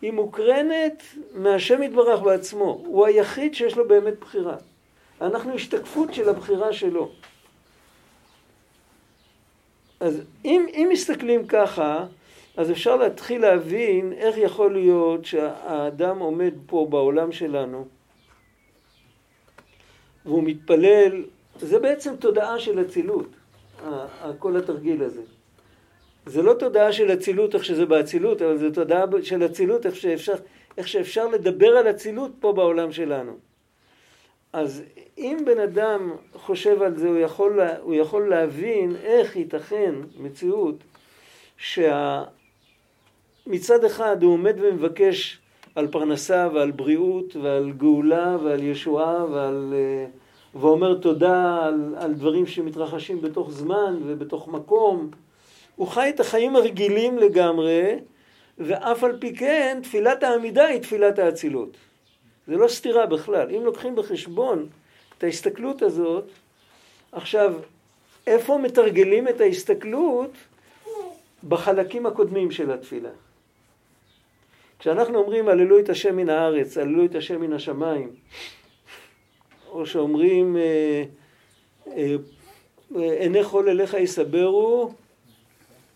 היא 0.01 0.11
מוקרנת 0.11 1.03
מהשם 1.33 1.83
יתברך 1.83 2.19
בעצמו. 2.21 2.83
הוא 2.85 3.05
היחיד 3.05 3.55
שיש 3.55 3.77
לו 3.77 3.87
באמת 3.87 4.19
בחירה. 4.19 4.55
אנחנו 5.21 5.53
השתקפות 5.53 6.13
של 6.13 6.29
הבחירה 6.29 6.73
שלו. 6.73 7.11
אז 9.99 10.21
אם, 10.45 10.65
אם 10.73 10.89
מסתכלים 10.91 11.47
ככה, 11.47 12.05
אז 12.57 12.71
אפשר 12.71 12.95
להתחיל 12.95 13.41
להבין 13.41 14.13
איך 14.13 14.37
יכול 14.37 14.73
להיות 14.73 15.25
שהאדם 15.25 16.19
עומד 16.19 16.53
פה 16.65 16.87
בעולם 16.89 17.31
שלנו 17.31 17.87
והוא 20.25 20.43
מתפלל, 20.43 21.23
זה 21.59 21.79
בעצם 21.79 22.15
תודעה 22.15 22.59
של 22.59 22.81
אצילות, 22.81 23.27
כל 24.39 24.57
התרגיל 24.57 25.03
הזה. 25.03 25.21
זה 26.25 26.41
לא 26.41 26.53
תודעה 26.53 26.93
של 26.93 27.13
אצילות 27.13 27.55
איך 27.55 27.65
שזה 27.65 27.85
באצילות, 27.85 28.41
אבל 28.41 28.57
זה 28.57 28.73
תודעה 28.73 29.05
של 29.23 29.45
אצילות 29.45 29.85
איך 29.85 29.95
שאפשר, 29.95 30.33
איך 30.77 30.87
שאפשר 30.87 31.27
לדבר 31.27 31.77
על 31.77 31.89
אצילות 31.89 32.31
פה 32.39 32.53
בעולם 32.53 32.91
שלנו. 32.91 33.37
אז 34.53 34.83
אם 35.17 35.37
בן 35.45 35.59
אדם 35.59 36.15
חושב 36.33 36.81
על 36.81 36.97
זה, 36.97 37.07
הוא 37.07 37.17
יכול, 37.17 37.59
הוא 37.81 37.95
יכול 37.95 38.29
להבין 38.29 38.95
איך 38.95 39.35
ייתכן 39.35 39.95
מציאות 40.19 40.75
שה... 41.57 42.23
מצד 43.47 43.83
אחד 43.83 44.23
הוא 44.23 44.33
עומד 44.33 44.55
ומבקש 44.61 45.39
על 45.75 45.87
פרנסה 45.87 46.47
ועל 46.53 46.71
בריאות 46.71 47.35
ועל 47.35 47.71
גאולה 47.77 48.37
ועל 48.43 48.63
ישועה 48.63 49.25
ועל, 49.31 49.73
אה, 49.77 50.05
ואומר 50.61 50.93
תודה 50.93 51.59
על, 51.63 51.95
על 51.97 52.13
דברים 52.13 52.45
שמתרחשים 52.45 53.21
בתוך 53.21 53.51
זמן 53.51 53.99
ובתוך 54.05 54.47
מקום. 54.47 55.09
הוא 55.75 55.87
חי 55.87 56.09
את 56.09 56.19
החיים 56.19 56.55
הרגילים 56.55 57.17
לגמרי, 57.17 57.99
ואף 58.57 59.03
על 59.03 59.17
פי 59.19 59.35
כן 59.35 59.79
תפילת 59.83 60.23
העמידה 60.23 60.65
היא 60.65 60.81
תפילת 60.81 61.19
האצילות. 61.19 61.77
זה 62.47 62.57
לא 62.57 62.67
סתירה 62.67 63.05
בכלל. 63.05 63.55
אם 63.55 63.63
לוקחים 63.63 63.95
בחשבון 63.95 64.67
את 65.17 65.23
ההסתכלות 65.23 65.81
הזאת, 65.81 66.25
עכשיו, 67.11 67.53
איפה 68.27 68.57
מתרגלים 68.57 69.27
את 69.27 69.41
ההסתכלות? 69.41 70.31
בחלקים 71.47 72.05
הקודמים 72.05 72.51
של 72.51 72.71
התפילה. 72.71 73.09
כשאנחנו 74.79 75.19
אומרים 75.19 75.49
הללו 75.49 75.79
את 75.79 75.89
השם 75.89 76.15
מן 76.15 76.29
הארץ, 76.29 76.77
הללו 76.77 77.05
את 77.05 77.15
השם 77.15 77.41
מן 77.41 77.53
השמיים, 77.53 78.09
או 79.71 79.85
שאומרים 79.85 80.57
אה, 80.57 81.03
אה, 81.97 82.15
עיני 83.19 83.43
חול 83.43 83.69
אליך 83.69 83.93
יסברו 83.93 84.91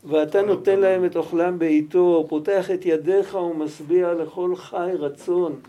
ואתה 0.03 0.41
נותן 0.41 0.79
להם 0.79 1.05
את 1.05 1.15
אוכלם 1.15 1.59
בעיתו, 1.59 2.25
פותח 2.29 2.71
את 2.71 2.85
ידיך 2.85 3.35
ומשביע 3.35 4.13
לכל 4.13 4.55
חי 4.55 4.91
רצון. 4.99 5.59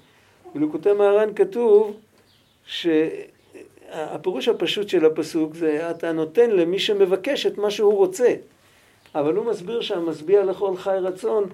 בלוקותי 0.55 0.93
מהר"ן 0.93 1.35
כתוב 1.37 1.97
שהפירוש 2.64 4.49
הפשוט 4.49 4.88
של 4.88 5.05
הפסוק 5.05 5.55
זה 5.55 5.90
אתה 5.90 6.12
נותן 6.12 6.50
למי 6.50 6.79
שמבקש 6.79 7.47
את 7.47 7.59
מה 7.59 7.71
שהוא 7.71 7.95
רוצה. 7.95 8.35
אבל 9.14 9.35
הוא 9.35 9.47
מסביר 9.47 9.81
שהמשביע 9.81 10.45
לכל 10.45 10.76
חי 10.76 10.97
רצון, 11.00 11.45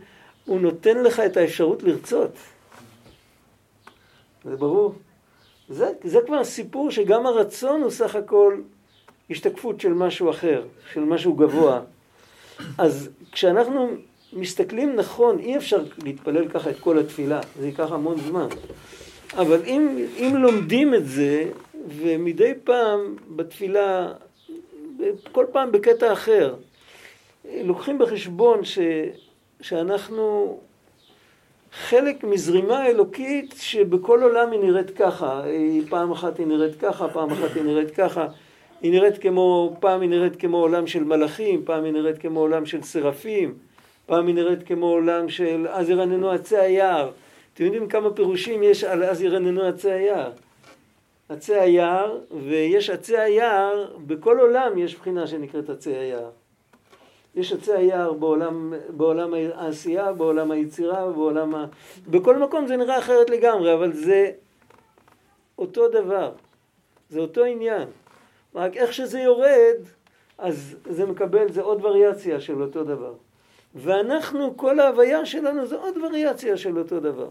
הוא 0.47 0.61
נותן 0.61 1.03
לך 1.03 1.21
את 1.21 1.37
האפשרות 1.37 1.83
לרצות. 1.83 2.31
זה 4.45 4.57
ברור. 4.57 4.95
זה, 5.69 5.93
זה 6.05 6.19
כבר 6.27 6.45
סיפור 6.45 6.91
שגם 6.91 7.27
הרצון 7.27 7.83
הוא 7.83 7.91
סך 7.91 8.17
הכל 8.17 8.61
השתקפות 9.31 9.81
של 9.81 9.93
משהו 9.93 10.31
אחר, 10.31 10.65
של 10.93 11.01
משהו 11.01 11.35
גבוה. 11.35 11.81
אז 12.79 13.11
כשאנחנו 13.33 13.89
מסתכלים 14.33 14.97
נכון, 14.97 15.39
אי 15.39 15.57
אפשר 15.57 15.85
להתפלל 16.05 16.49
ככה 16.49 16.71
את 16.71 16.79
כל 16.81 16.99
התפילה, 16.99 17.41
זה 17.61 17.67
ייקח 17.67 17.93
המון 17.93 18.21
זמן. 18.21 18.49
אבל 19.35 19.63
אם, 19.65 20.07
אם 20.17 20.37
לומדים 20.37 20.95
את 20.95 21.07
זה, 21.07 21.51
ומדי 21.89 22.53
פעם 22.65 23.17
בתפילה, 23.37 24.13
כל 25.33 25.47
פעם 25.53 25.73
בקטע 25.73 26.13
אחר, 26.13 26.55
לוקחים 27.45 27.99
בחשבון 27.99 28.65
ש, 28.65 28.79
שאנחנו 29.61 30.59
חלק 31.73 32.25
מזרימה 32.25 32.87
אלוקית 32.87 33.55
שבכל 33.59 34.23
עולם 34.23 34.53
היא 34.53 34.61
נראית 34.61 34.91
ככה, 34.91 35.43
פעם 35.89 36.13
אחת 36.13 36.39
היא 36.39 36.47
נראית 36.47 36.77
ככה, 36.77 37.09
פעם 37.09 37.31
אחת 37.31 37.55
היא 37.55 37.63
נראית 37.63 37.91
ככה. 37.91 38.27
היא 38.83 38.93
נראית 38.93 39.19
כמו, 39.19 39.77
פעם 39.81 40.01
היא 40.01 40.11
נראית 40.11 40.37
כמו 40.37 40.57
עולם 40.57 40.87
של 40.87 41.05
מלאכים, 41.05 41.65
פעם 41.65 41.85
היא 41.85 41.93
נראית 41.93 42.19
כמו 42.19 42.41
עולם 42.41 42.67
של 42.67 42.83
סרפים, 42.83 43.55
פעם 44.07 44.27
היא 44.27 44.35
נראית 44.35 44.63
כמו 44.63 44.87
עולם 44.87 45.29
של 45.29 45.67
אז 45.71 45.91
ירננו 45.91 46.31
עצי 46.31 46.57
היער. 46.57 47.11
אתם 47.55 47.65
יודעים 47.65 47.89
כמה 47.89 48.11
פירושים 48.11 48.63
יש 48.63 48.85
על 48.85 49.05
אז 49.05 49.23
ירננו 49.23 49.63
עצי 49.63 49.91
היער? 49.91 50.31
עצי 51.29 51.55
היער, 51.55 52.19
ויש 52.49 52.91
עצי 52.91 53.19
היער, 53.19 53.87
בכל 54.07 54.39
עולם 54.39 54.79
יש 54.79 54.97
בחינה 54.97 55.27
שנקראת 55.27 55.71
עצי 55.71 55.91
היער. 55.91 56.31
יש 57.37 57.53
עצי 57.53 57.73
היער 57.73 58.13
בעולם, 58.13 58.75
בעולם 58.89 59.35
העשייה, 59.55 60.13
בעולם 60.13 60.51
היצירה, 60.51 61.11
בעולם 61.13 61.55
ה... 61.55 61.67
בכל 62.09 62.37
מקום 62.37 62.67
זה 62.67 62.77
נראה 62.77 62.99
אחרת 62.99 63.31
לגמרי, 63.31 63.75
אבל 63.75 63.93
זה 63.93 64.31
אותו 65.59 65.89
דבר. 65.89 66.33
זה 67.09 67.21
אותו 67.21 67.45
עניין. 67.45 67.89
רק 68.55 68.77
איך 68.77 68.93
שזה 68.93 69.21
יורד, 69.21 69.77
אז 70.39 70.77
זה 70.85 71.07
מקבל, 71.07 71.53
זה 71.53 71.63
עוד 71.63 71.85
וריאציה 71.85 72.41
של 72.41 72.63
אותו 72.63 72.85
דבר. 72.85 73.15
ואנחנו, 73.75 74.57
כל 74.57 74.81
ההוויה 74.81 75.27
שלנו 75.27 75.67
זה 75.67 75.77
עוד 75.77 75.97
וריאציה 75.97 76.57
של 76.57 76.79
אותו 76.79 77.01
דבר. 77.01 77.29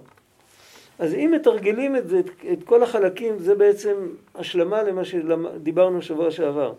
אז 0.99 1.13
אם 1.13 1.31
מתרגלים 1.35 1.95
את 1.95 2.07
זה, 2.07 2.21
את, 2.53 2.63
כל 2.63 2.83
החלקים, 2.83 3.39
זה 3.39 3.55
בעצם 3.55 4.07
השלמה 4.35 4.83
למה 4.83 5.05
שדיברנו 5.05 6.01
שבוע 6.01 6.31
שעבר. 6.31 6.73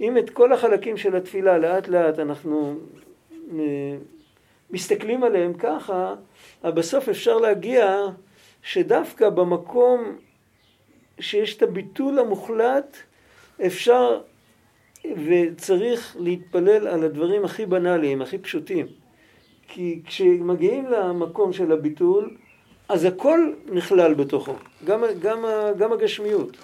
אם 0.00 0.18
את 0.18 0.30
כל 0.30 0.52
החלקים 0.52 0.96
של 0.96 1.16
התפילה 1.16 1.58
לאט 1.58 1.88
לאט 1.88 2.18
אנחנו 2.18 2.74
אה, 3.52 3.96
מסתכלים 4.70 5.24
עליהם 5.24 5.54
ככה, 5.54 6.14
בסוף 6.64 7.08
אפשר 7.08 7.38
להגיע 7.38 8.06
שדווקא 8.62 9.30
במקום 9.30 10.16
שיש 11.20 11.56
את 11.56 11.62
הביטול 11.62 12.18
המוחלט, 12.18 12.96
אפשר 13.66 14.20
וצריך 15.26 16.16
להתפלל 16.20 16.88
על 16.88 17.04
הדברים 17.04 17.44
הכי 17.44 17.66
בנאליים, 17.66 18.22
הכי 18.22 18.38
פשוטים. 18.38 18.86
כי 19.68 20.02
כשמגיעים 20.06 20.86
למקום 20.86 21.52
של 21.52 21.72
הביטול, 21.72 22.36
אז 22.88 23.04
הכל 23.04 23.52
נכלל 23.72 24.14
בתוכו, 24.14 24.54
גם, 24.84 25.04
גם, 25.20 25.44
גם 25.78 25.92
הגשמיות. 25.92 26.56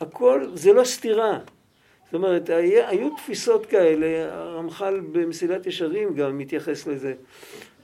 הכל, 0.00 0.46
זה 0.54 0.72
לא 0.72 0.84
סתירה. 0.84 1.38
אומרת, 2.16 2.50
היו 2.88 3.16
תפיסות 3.16 3.66
כאלה, 3.66 4.34
הרמח"ל 4.34 5.00
במסילת 5.12 5.66
ישרים 5.66 6.14
גם 6.14 6.38
מתייחס 6.38 6.86
לזה. 6.86 7.14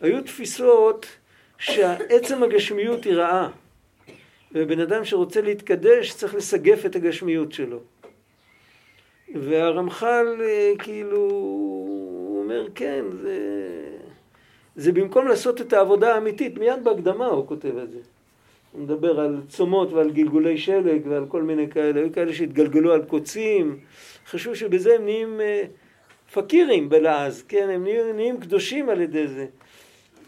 היו 0.01 0.23
תפיסות 0.23 1.07
שעצם 1.59 2.43
הגשמיות 2.43 3.05
היא 3.05 3.15
רעה. 3.15 3.49
ובן 4.53 4.81
אדם 4.81 5.05
שרוצה 5.05 5.41
להתקדש 5.41 6.13
צריך 6.13 6.35
לסגף 6.35 6.87
את 6.87 6.97
הגשמיות 6.97 7.53
שלו. 7.53 7.81
והרמח"ל 9.35 10.27
אה, 10.41 10.73
כאילו, 10.79 11.17
הוא 11.17 12.43
אומר, 12.43 12.67
כן, 12.75 13.05
זה, 13.23 13.39
זה 14.77 14.93
במקום 14.93 15.29
לעשות 15.29 15.61
את 15.61 15.73
העבודה 15.73 16.15
האמיתית, 16.15 16.59
מיד 16.59 16.85
בהקדמה 16.85 17.27
הוא 17.27 17.47
כותב 17.47 17.79
את 17.79 17.91
זה. 17.91 17.99
הוא 18.73 18.83
מדבר 18.83 19.21
על 19.21 19.41
צומות 19.49 19.93
ועל 19.93 20.11
גלגולי 20.11 20.59
שלג 20.59 21.03
ועל 21.09 21.27
כל 21.29 21.43
מיני 21.43 21.71
כאלה, 21.71 22.01
היו 22.01 22.13
כאלה 22.13 22.33
שהתגלגלו 22.33 22.93
על 22.93 23.05
קוצים, 23.05 23.79
חשבו 24.27 24.57
שבזה 24.57 24.95
הם 24.95 25.05
נהיים 25.05 25.41
אה, 25.41 25.63
פקירים 26.33 26.89
בלעז, 26.89 27.43
כן, 27.49 27.69
הם 27.71 27.83
נהיים, 27.83 28.17
נהיים 28.17 28.41
קדושים 28.41 28.89
על 28.89 29.01
ידי 29.01 29.29
זה. 29.29 29.47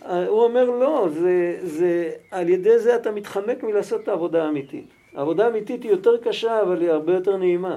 אה, 0.04 0.26
הוא 0.26 0.42
אומר 0.42 0.64
לא, 0.64 1.08
זה, 1.10 1.58
זה, 1.62 2.10
על 2.30 2.48
ידי 2.48 2.78
זה 2.78 2.96
אתה 2.96 3.10
מתחמק 3.10 3.62
מלעשות 3.62 4.00
את 4.02 4.08
העבודה 4.08 4.44
האמיתית. 4.44 4.86
העבודה 5.14 5.46
האמיתית 5.46 5.82
היא 5.82 5.90
יותר 5.90 6.16
קשה, 6.16 6.62
אבל 6.62 6.80
היא 6.80 6.90
הרבה 6.90 7.14
יותר 7.14 7.36
נעימה. 7.36 7.76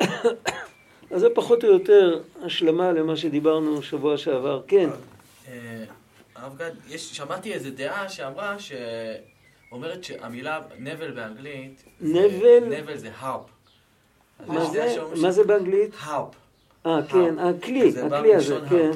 אז 1.10 1.20
זה 1.20 1.30
פחות 1.34 1.64
או 1.64 1.68
יותר 1.68 2.20
השלמה 2.42 2.92
למה 2.92 3.16
שדיברנו 3.16 3.82
שבוע 3.82 4.16
שעבר. 4.16 4.62
כן. 4.66 4.88
הרב 6.34 6.56
גד, 6.58 6.70
שמעתי 6.96 7.52
איזו 7.52 7.70
דעה 7.70 8.08
שאמרה, 8.08 8.56
שאומרת 8.58 10.04
שהמילה 10.04 10.60
נבל 10.78 11.10
באנגלית, 11.10 11.84
נבל? 12.00 12.64
נבל 12.70 12.96
זה 12.96 13.10
הרפ. 13.18 13.50
מה 15.16 15.30
זה 15.30 15.44
באנגלית? 15.44 15.90
הרפ. 16.00 16.34
אה, 16.86 17.00
כן, 17.08 17.38
הכלי, 17.38 17.92
הכלי 18.06 18.34
הזה, 18.34 18.58
כן. 18.70 18.90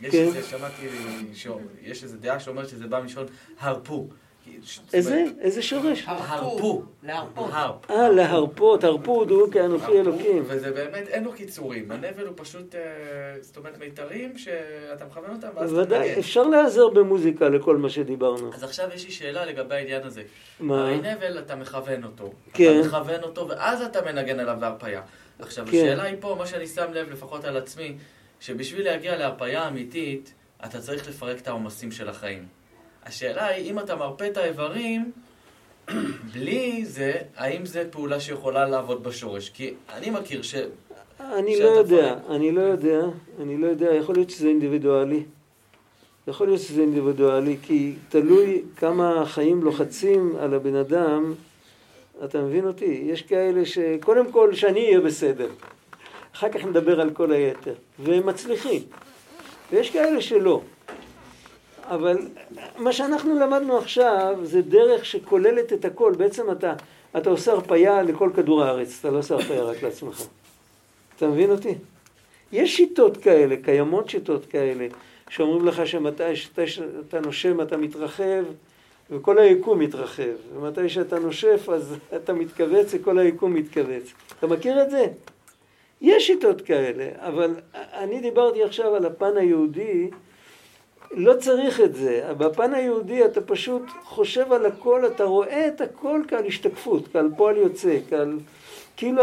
יש 0.00 0.12
כן. 0.12 0.18
איזה, 0.18 0.42
שמעתי, 0.42 0.86
יש 1.82 2.04
איזו 2.04 2.16
דעה 2.20 2.40
שאומרת 2.40 2.68
שזה 2.68 2.86
בא 2.86 3.00
מלשון 3.00 3.26
הרפו. 3.60 4.08
איזה? 4.92 5.24
איזה 5.40 5.62
שורש? 5.62 6.04
הרפו. 6.06 6.82
להרפות. 7.02 7.50
אה, 7.90 8.08
להרפות, 8.08 8.84
הרפו 8.84 9.24
דו 9.24 9.46
כאנוכי 9.52 9.92
אלוקים. 9.92 10.42
וזה 10.46 10.70
באמת, 10.70 11.08
אין 11.08 11.24
לו 11.24 11.32
קיצורים. 11.32 11.90
הנבל 11.90 12.26
הוא 12.26 12.34
פשוט, 12.36 12.74
אה, 12.74 12.80
זאת 13.40 13.56
אומרת, 13.56 13.78
מיתרים 13.78 14.38
שאתה 14.38 15.04
מכוון 15.04 15.30
אותם 15.30 15.48
ואז 15.54 15.72
אתה 15.72 15.80
ודאי, 15.80 16.18
אפשר 16.18 16.42
להיעזר 16.42 16.88
במוזיקה 16.88 17.48
לכל 17.48 17.76
מה 17.76 17.90
שדיברנו. 17.90 18.54
אז 18.54 18.62
עכשיו 18.62 18.88
יש 18.94 19.04
לי 19.04 19.10
שאלה 19.10 19.44
לגבי 19.44 19.74
העניין 19.74 20.02
הזה. 20.02 20.22
מה? 20.60 20.82
הרי 20.82 20.96
נבל 20.96 21.38
אתה 21.38 21.56
מכוון 21.56 22.04
אותו. 22.04 22.32
כן. 22.52 22.80
אתה 22.80 22.88
מכוון 22.88 23.22
אותו 23.22 23.48
ואז 23.48 23.82
אתה 23.82 24.12
מנגן 24.12 24.40
עליו 24.40 24.56
בהרפאיה. 24.60 25.02
עכשיו, 25.38 25.66
כן. 25.70 25.76
השאלה 25.76 26.02
היא 26.02 26.16
פה, 26.20 26.34
מה 26.38 26.46
שאני 26.46 26.66
שם 26.66 26.92
לב, 26.92 27.10
לפחות 27.10 27.44
על 27.44 27.56
עצמי, 27.56 27.94
שבשביל 28.40 28.84
להגיע 28.84 29.16
להרפאיה 29.16 29.68
אמיתית, 29.68 30.34
אתה 30.64 30.80
צריך 30.80 31.08
לפרק 31.08 31.38
את 31.40 31.48
העומסים 31.48 31.92
של 31.92 32.08
החיים. 32.08 32.59
השאלה 33.06 33.46
היא, 33.46 33.70
אם 33.70 33.78
אתה 33.78 33.96
מרפא 33.96 34.26
את 34.26 34.36
האיברים, 34.36 35.12
בלי 36.32 36.84
זה, 36.84 37.12
האם 37.36 37.66
זו 37.66 37.80
פעולה 37.90 38.20
שיכולה 38.20 38.66
לעבוד 38.66 39.02
בשורש? 39.02 39.50
כי 39.50 39.74
אני 39.94 40.10
מכיר 40.10 40.42
ש... 40.42 40.54
אני 41.20 41.60
לא 41.60 41.68
יודע, 41.68 42.14
פרק... 42.14 42.30
אני 42.30 42.52
לא 42.52 42.60
יודע, 42.60 43.00
אני 43.42 43.56
לא 43.56 43.66
יודע, 43.66 43.94
יכול 43.94 44.14
להיות 44.14 44.30
שזה 44.30 44.48
אינדיבידואלי. 44.48 45.22
יכול 46.28 46.46
להיות 46.46 46.60
שזה 46.60 46.80
אינדיבידואלי, 46.80 47.56
כי 47.62 47.94
תלוי 48.08 48.62
כמה 48.76 49.22
החיים 49.22 49.62
לוחצים 49.62 50.36
על 50.40 50.54
הבן 50.54 50.74
אדם, 50.74 51.34
אתה 52.24 52.40
מבין 52.40 52.66
אותי? 52.66 53.02
יש 53.06 53.22
כאלה 53.22 53.66
שקודם 53.66 54.32
כל 54.32 54.54
שאני 54.54 54.86
אהיה 54.86 55.00
בסדר, 55.00 55.48
אחר 56.34 56.48
כך 56.48 56.64
נדבר 56.64 57.00
על 57.00 57.10
כל 57.10 57.32
היתר, 57.32 57.74
והם 57.98 58.26
מצליחים. 58.26 58.82
ויש 59.72 59.90
כאלה 59.90 60.20
שלא. 60.20 60.62
אבל 61.90 62.18
מה 62.78 62.92
שאנחנו 62.92 63.38
למדנו 63.38 63.78
עכשיו 63.78 64.38
זה 64.42 64.62
דרך 64.62 65.04
שכוללת 65.04 65.72
את 65.72 65.84
הכל. 65.84 66.12
בעצם 66.16 66.50
אתה, 66.50 66.74
אתה 67.16 67.30
עושה 67.30 67.52
הרפייה 67.52 68.02
לכל 68.02 68.30
כדור 68.36 68.64
הארץ, 68.64 68.98
אתה 69.00 69.10
לא 69.10 69.18
עושה 69.18 69.34
הרפייה 69.34 69.62
רק 69.62 69.82
לעצמך. 69.82 70.22
אתה 71.16 71.28
מבין 71.28 71.50
אותי? 71.50 71.74
יש 72.52 72.76
שיטות 72.76 73.16
כאלה, 73.16 73.56
קיימות 73.62 74.10
שיטות 74.10 74.46
כאלה, 74.46 74.86
שאומרים 75.28 75.66
לך 75.66 75.86
שמתי 75.86 76.36
שאתה 76.36 77.20
נושם 77.20 77.60
אתה 77.60 77.76
מתרחב 77.76 78.44
וכל 79.10 79.38
היקום 79.38 79.78
מתרחב, 79.78 80.32
ומתי 80.54 80.88
שאתה 80.88 81.18
נושף 81.18 81.68
אז 81.72 81.96
אתה 82.16 82.32
מתכווץ 82.32 82.94
וכל 82.94 83.18
היקום 83.18 83.54
מתכווץ. 83.54 84.12
אתה 84.38 84.46
מכיר 84.46 84.82
את 84.82 84.90
זה? 84.90 85.06
יש 86.00 86.26
שיטות 86.26 86.60
כאלה, 86.60 87.08
אבל 87.16 87.54
אני 87.74 88.20
דיברתי 88.20 88.62
עכשיו 88.62 88.94
על 88.94 89.06
הפן 89.06 89.36
היהודי 89.36 90.10
לא 91.10 91.34
צריך 91.34 91.80
את 91.80 91.94
זה. 91.94 92.32
בפן 92.38 92.74
היהודי 92.74 93.24
אתה 93.24 93.40
פשוט 93.40 93.82
חושב 94.04 94.52
על 94.52 94.66
הכל, 94.66 95.06
אתה 95.06 95.24
רואה 95.24 95.68
את 95.68 95.80
הכל 95.80 96.22
כעל 96.28 96.46
השתקפות, 96.46 97.08
כעל 97.12 97.30
פועל 97.36 97.56
יוצא, 97.56 97.98
כעל... 98.10 98.38
כאילו 98.96 99.22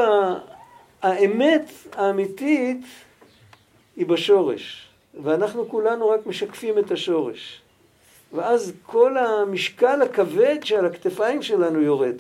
האמת 1.02 1.71
האמיתית 1.93 2.86
היא 3.95 4.06
בשורש, 4.06 4.88
ואנחנו 5.23 5.69
כולנו 5.69 6.10
רק 6.10 6.26
משקפים 6.26 6.80
את 6.80 6.91
השורש. 6.91 7.62
ואז 8.34 8.73
כל 8.86 9.17
המשקל 9.17 10.02
הכבד 10.02 10.58
שעל 10.63 10.86
הכתפיים 10.86 11.41
שלנו 11.41 11.82
יורד. 11.82 12.15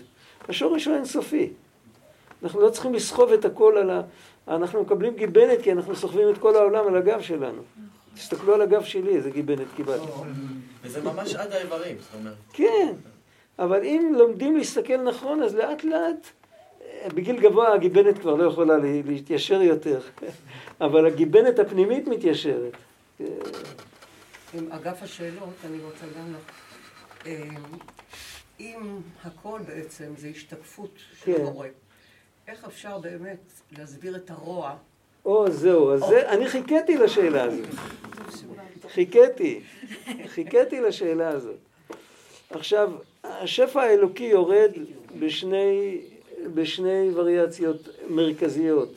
השורש 0.49 0.85
הוא 0.85 0.95
אינסופי. 0.95 1.49
אנחנו 2.43 2.61
לא 2.61 2.69
צריכים 2.69 2.93
לסחוב 2.93 3.31
את 3.31 3.45
הכל 3.45 3.77
על 3.77 3.89
ה... 3.89 4.01
אנחנו 4.47 4.81
מקבלים 4.81 5.13
גיבנת 5.15 5.61
כי 5.61 5.71
אנחנו 5.71 5.95
סוחבים 5.95 6.29
את 6.29 6.37
כל 6.37 6.55
העולם 6.55 6.87
על 6.87 6.95
הגב 6.97 7.21
שלנו. 7.21 7.61
תסתכלו 8.17 8.53
על 8.53 8.61
הגב 8.61 8.83
שלי, 8.83 9.15
איזה 9.15 9.29
גיבנת 9.29 9.67
קיבלתי. 9.75 10.07
וזה 10.81 11.01
ממש 11.01 11.35
עד 11.35 11.51
האיברים, 11.51 11.97
זאת 11.99 12.13
אומרת. 12.13 12.35
כן, 12.53 12.93
אבל 13.59 13.83
אם 13.83 14.13
לומדים 14.17 14.57
להסתכל 14.57 14.97
נכון, 15.03 15.43
אז 15.43 15.55
לאט 15.55 15.83
לאט, 15.83 16.27
בגיל 17.13 17.39
גבוה 17.39 17.73
הגיבנת 17.73 18.17
כבר 18.17 18.35
לא 18.35 18.43
יכולה 18.43 18.77
להתיישר 19.05 19.61
יותר, 19.61 19.99
אבל 20.81 21.05
הגיבנת 21.05 21.59
הפנימית 21.59 22.07
מתיישרת. 22.07 22.73
עם 24.53 24.71
אגף 24.71 25.03
השאלות, 25.03 25.53
אני 25.65 25.77
רוצה 25.83 26.05
גם 26.19 26.33
לך... 26.33 26.51
אמ, 27.25 27.63
אם 28.59 28.99
הכל 29.23 29.59
בעצם 29.67 30.13
זה 30.17 30.27
השתקפות 30.27 30.91
של 31.19 31.25
כן. 31.25 31.41
המורה, 31.41 31.67
איך 32.47 32.65
אפשר 32.65 32.97
באמת 32.97 33.51
להסביר 33.71 34.15
את 34.15 34.29
הרוע? 34.29 34.75
או, 35.27 35.51
זהו, 35.51 35.93
אז 35.93 35.99
זה, 35.99 36.29
אני 36.29 36.47
חיכיתי 36.47 36.97
לשאלה 36.97 37.43
הזאת. 37.43 37.65
חיכיתי, 38.93 39.59
חיכיתי 40.27 40.81
לשאלה 40.81 41.29
הזאת. 41.29 41.55
עכשיו, 42.49 42.91
השפע 43.23 43.81
האלוקי 43.81 44.23
יורד 44.23 44.71
בשני, 45.19 45.97
בשני 46.53 47.09
וריאציות 47.13 47.89
מרכזיות. 48.09 48.93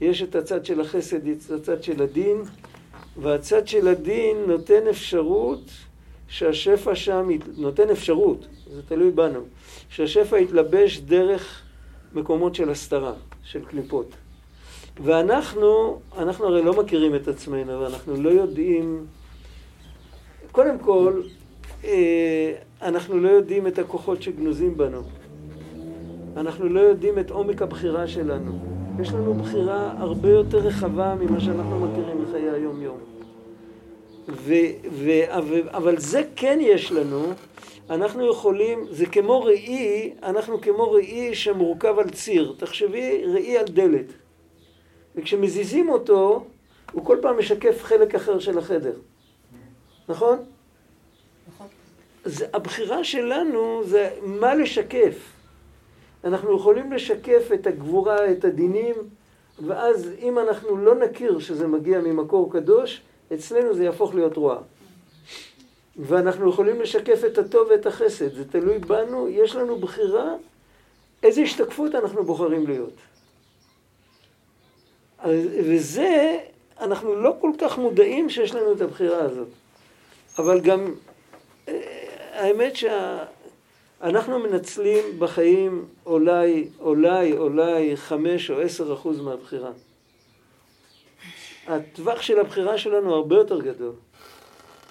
יש 0.00 0.22
את 0.22 0.34
הצד 0.34 0.64
של 0.64 0.80
החסד, 0.80 1.26
את 1.28 1.50
הצד 1.50 1.82
של 1.82 2.02
הדין, 2.02 2.42
והצד 3.16 3.68
של 3.68 3.88
הדין 3.88 4.36
נותן 4.46 4.88
אפשרות 4.90 5.70
שהשפע 6.28 6.94
שם, 6.94 7.28
נותן 7.56 7.90
אפשרות, 7.90 8.46
זה 8.70 8.82
תלוי 8.82 9.10
בנו, 9.10 9.40
שהשפע 9.88 10.38
יתלבש 10.38 10.98
דרך 10.98 11.62
מקומות 12.12 12.54
של 12.54 12.70
הסתרה, 12.70 13.14
של 13.44 13.64
קליפות. 13.64 14.10
ואנחנו, 15.04 16.00
אנחנו 16.18 16.46
הרי 16.46 16.62
לא 16.62 16.82
מכירים 16.82 17.14
את 17.14 17.28
עצמנו, 17.28 17.80
ואנחנו 17.80 18.22
לא 18.22 18.30
יודעים, 18.30 19.06
קודם 20.52 20.78
כל, 20.78 21.22
אה, 21.84 22.52
אנחנו 22.82 23.18
לא 23.20 23.28
יודעים 23.28 23.66
את 23.66 23.78
הכוחות 23.78 24.22
שגנוזים 24.22 24.76
בנו. 24.76 25.02
אנחנו 26.36 26.68
לא 26.68 26.80
יודעים 26.80 27.18
את 27.18 27.30
עומק 27.30 27.62
הבחירה 27.62 28.08
שלנו. 28.08 28.58
יש 29.00 29.12
לנו 29.12 29.34
בחירה 29.34 29.94
הרבה 29.98 30.28
יותר 30.28 30.58
רחבה 30.58 31.14
ממה 31.14 31.40
שאנחנו 31.40 31.80
מכירים 31.80 32.24
בחיי 32.24 32.50
היום-יום. 32.50 32.98
ו, 34.28 34.54
ו, 34.92 35.10
אבל 35.76 35.98
זה 35.98 36.22
כן 36.36 36.58
יש 36.62 36.92
לנו, 36.92 37.22
אנחנו 37.90 38.30
יכולים, 38.30 38.86
זה 38.90 39.06
כמו 39.06 39.42
ראי, 39.42 40.12
אנחנו 40.22 40.60
כמו 40.60 40.92
ראי 40.92 41.34
שמורכב 41.34 41.98
על 41.98 42.10
ציר. 42.10 42.54
תחשבי, 42.58 43.24
ראי 43.34 43.58
על 43.58 43.64
דלת. 43.64 44.12
וכשמזיזים 45.16 45.88
אותו, 45.88 46.44
הוא 46.92 47.04
כל 47.04 47.18
פעם 47.22 47.38
משקף 47.38 47.82
חלק 47.82 48.14
אחר 48.14 48.38
של 48.38 48.58
החדר. 48.58 48.94
נכון? 50.08 50.38
נכון. 51.48 51.66
זה, 52.24 52.46
הבחירה 52.52 53.04
שלנו 53.04 53.82
זה 53.84 54.10
מה 54.22 54.54
לשקף. 54.54 55.32
אנחנו 56.24 56.56
יכולים 56.56 56.92
לשקף 56.92 57.48
את 57.54 57.66
הגבורה, 57.66 58.32
את 58.32 58.44
הדינים, 58.44 58.94
ואז 59.66 60.10
אם 60.20 60.38
אנחנו 60.38 60.76
לא 60.76 60.94
נכיר 60.94 61.38
שזה 61.38 61.66
מגיע 61.66 62.00
ממקור 62.00 62.52
קדוש, 62.52 63.02
אצלנו 63.34 63.74
זה 63.74 63.84
יהפוך 63.84 64.14
להיות 64.14 64.36
רוע. 64.36 64.58
ואנחנו 65.96 66.50
יכולים 66.50 66.80
לשקף 66.80 67.24
את 67.26 67.38
הטוב 67.38 67.68
ואת 67.70 67.86
החסד, 67.86 68.34
זה 68.34 68.44
תלוי 68.50 68.78
בנו, 68.78 69.28
יש 69.28 69.56
לנו 69.56 69.78
בחירה 69.78 70.34
איזה 71.22 71.40
השתקפות 71.40 71.94
אנחנו 71.94 72.24
בוחרים 72.24 72.66
להיות. 72.66 72.92
וזה, 75.64 76.38
אנחנו 76.80 77.14
לא 77.14 77.36
כל 77.40 77.50
כך 77.58 77.78
מודעים 77.78 78.30
שיש 78.30 78.54
לנו 78.54 78.72
את 78.72 78.80
הבחירה 78.80 79.22
הזאת. 79.22 79.48
אבל 80.38 80.60
גם, 80.60 80.94
אה, 81.68 81.80
האמת 82.32 82.72
שאנחנו 82.76 84.38
מנצלים 84.38 85.04
בחיים 85.18 85.84
אולי, 86.06 86.68
אולי, 86.80 87.32
אולי 87.32 87.96
חמש 87.96 88.50
או 88.50 88.60
עשר 88.60 88.92
אחוז 88.92 89.20
מהבחירה. 89.20 89.70
הטווח 91.66 92.22
של 92.22 92.40
הבחירה 92.40 92.78
שלנו 92.78 93.14
הרבה 93.14 93.36
יותר 93.36 93.60
גדול. 93.60 93.92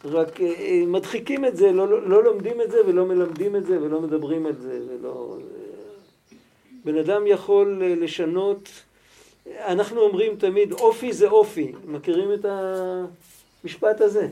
רק 0.05 0.41
אה, 0.41 0.45
אה, 0.45 0.83
מדחיקים 0.87 1.45
את 1.45 1.57
זה, 1.57 1.71
לא, 1.71 1.87
לא, 1.87 2.09
לא 2.09 2.23
לומדים 2.23 2.61
את 2.61 2.71
זה 2.71 2.77
ולא 2.87 3.05
מלמדים 3.05 3.55
את 3.55 3.65
זה 3.65 3.81
ולא 3.81 4.01
מדברים 4.01 4.47
את 4.47 4.61
זה 4.61 4.79
ולא... 4.89 5.37
בן 6.85 6.97
אדם 6.97 7.27
יכול 7.27 7.83
לשנות 7.85 8.69
אנחנו 9.47 10.01
אומרים 10.01 10.35
תמיד, 10.35 10.71
אופי 10.71 11.13
זה 11.13 11.27
אופי. 11.27 11.71
מכירים 11.85 12.33
את 12.33 12.45
המשפט 13.63 14.01
הזה? 14.01 14.27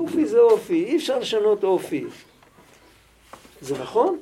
אופי 0.00 0.26
זה 0.26 0.38
אופי, 0.38 0.84
אי 0.84 0.96
אפשר 0.96 1.18
לשנות 1.18 1.64
אופי. 1.64 2.04
זה 3.60 3.78
נכון? 3.78 4.18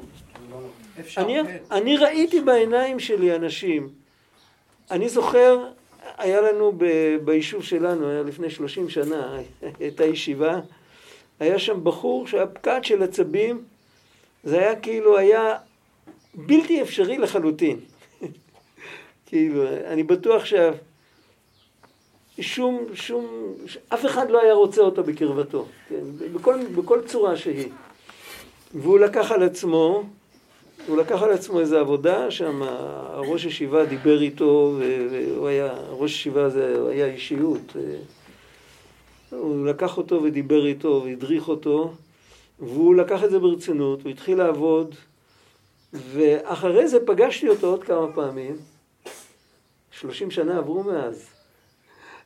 אני, 1.16 1.42
כן. 1.44 1.56
אני 1.70 1.96
ראיתי 1.96 2.40
בעיניים 2.40 3.00
שלי 3.00 3.36
אנשים, 3.36 3.88
אני 4.90 5.08
זוכר, 5.08 5.66
היה 6.18 6.40
לנו 6.40 6.72
ב, 6.76 6.84
ביישוב 7.24 7.62
שלנו, 7.62 8.08
היה 8.10 8.22
לפני 8.22 8.50
שלושים 8.50 8.88
שנה, 8.88 9.38
הייתה 9.80 10.04
ישיבה, 10.04 10.60
היה 11.40 11.58
שם 11.58 11.84
בחור 11.84 12.26
שהיה 12.26 12.46
פקד 12.46 12.80
של 12.82 13.02
עצבים, 13.02 13.64
זה 14.44 14.58
היה 14.58 14.80
כאילו, 14.80 15.18
היה 15.18 15.56
בלתי 16.34 16.82
אפשרי 16.82 17.18
לחלוטין. 17.18 17.80
כאילו, 19.26 19.64
אני 19.86 20.02
בטוח 20.02 20.42
ששום, 22.38 22.84
שום, 22.94 23.26
אף 23.88 24.06
אחד 24.06 24.30
לא 24.30 24.42
היה 24.42 24.54
רוצה 24.54 24.80
אותו 24.80 25.02
בקרבתו, 25.04 25.66
כן, 25.88 26.04
בכל, 26.34 26.60
בכל 26.76 27.00
צורה 27.06 27.36
שהיא. 27.36 27.68
והוא 28.74 28.98
לקח 28.98 29.32
על 29.32 29.42
עצמו, 29.42 30.02
הוא 30.86 30.96
לקח 30.96 31.22
על 31.22 31.32
עצמו 31.32 31.60
איזו 31.60 31.78
עבודה, 31.78 32.30
שם 32.30 32.62
הראש 32.62 33.44
ישיבה 33.44 33.84
דיבר 33.84 34.22
איתו, 34.22 34.74
והוא 35.10 35.48
היה, 35.48 35.74
ראש 35.90 36.10
ישיבה 36.10 36.44
הזה 36.44 36.90
היה 36.90 37.06
אישיות. 37.06 37.76
הוא 39.30 39.66
לקח 39.66 39.98
אותו 39.98 40.22
ודיבר 40.22 40.66
איתו 40.66 41.02
והדריך 41.04 41.48
אותו, 41.48 41.92
והוא 42.58 42.94
לקח 42.94 43.24
את 43.24 43.30
זה 43.30 43.38
ברצינות, 43.38 44.02
הוא 44.02 44.10
התחיל 44.10 44.38
לעבוד, 44.38 44.94
ואחרי 45.92 46.88
זה 46.88 47.06
פגשתי 47.06 47.48
אותו 47.48 47.66
עוד 47.66 47.84
כמה 47.84 48.12
פעמים, 48.12 48.56
שלושים 50.00 50.30
שנה 50.30 50.58
עברו 50.58 50.82
מאז. 50.82 51.28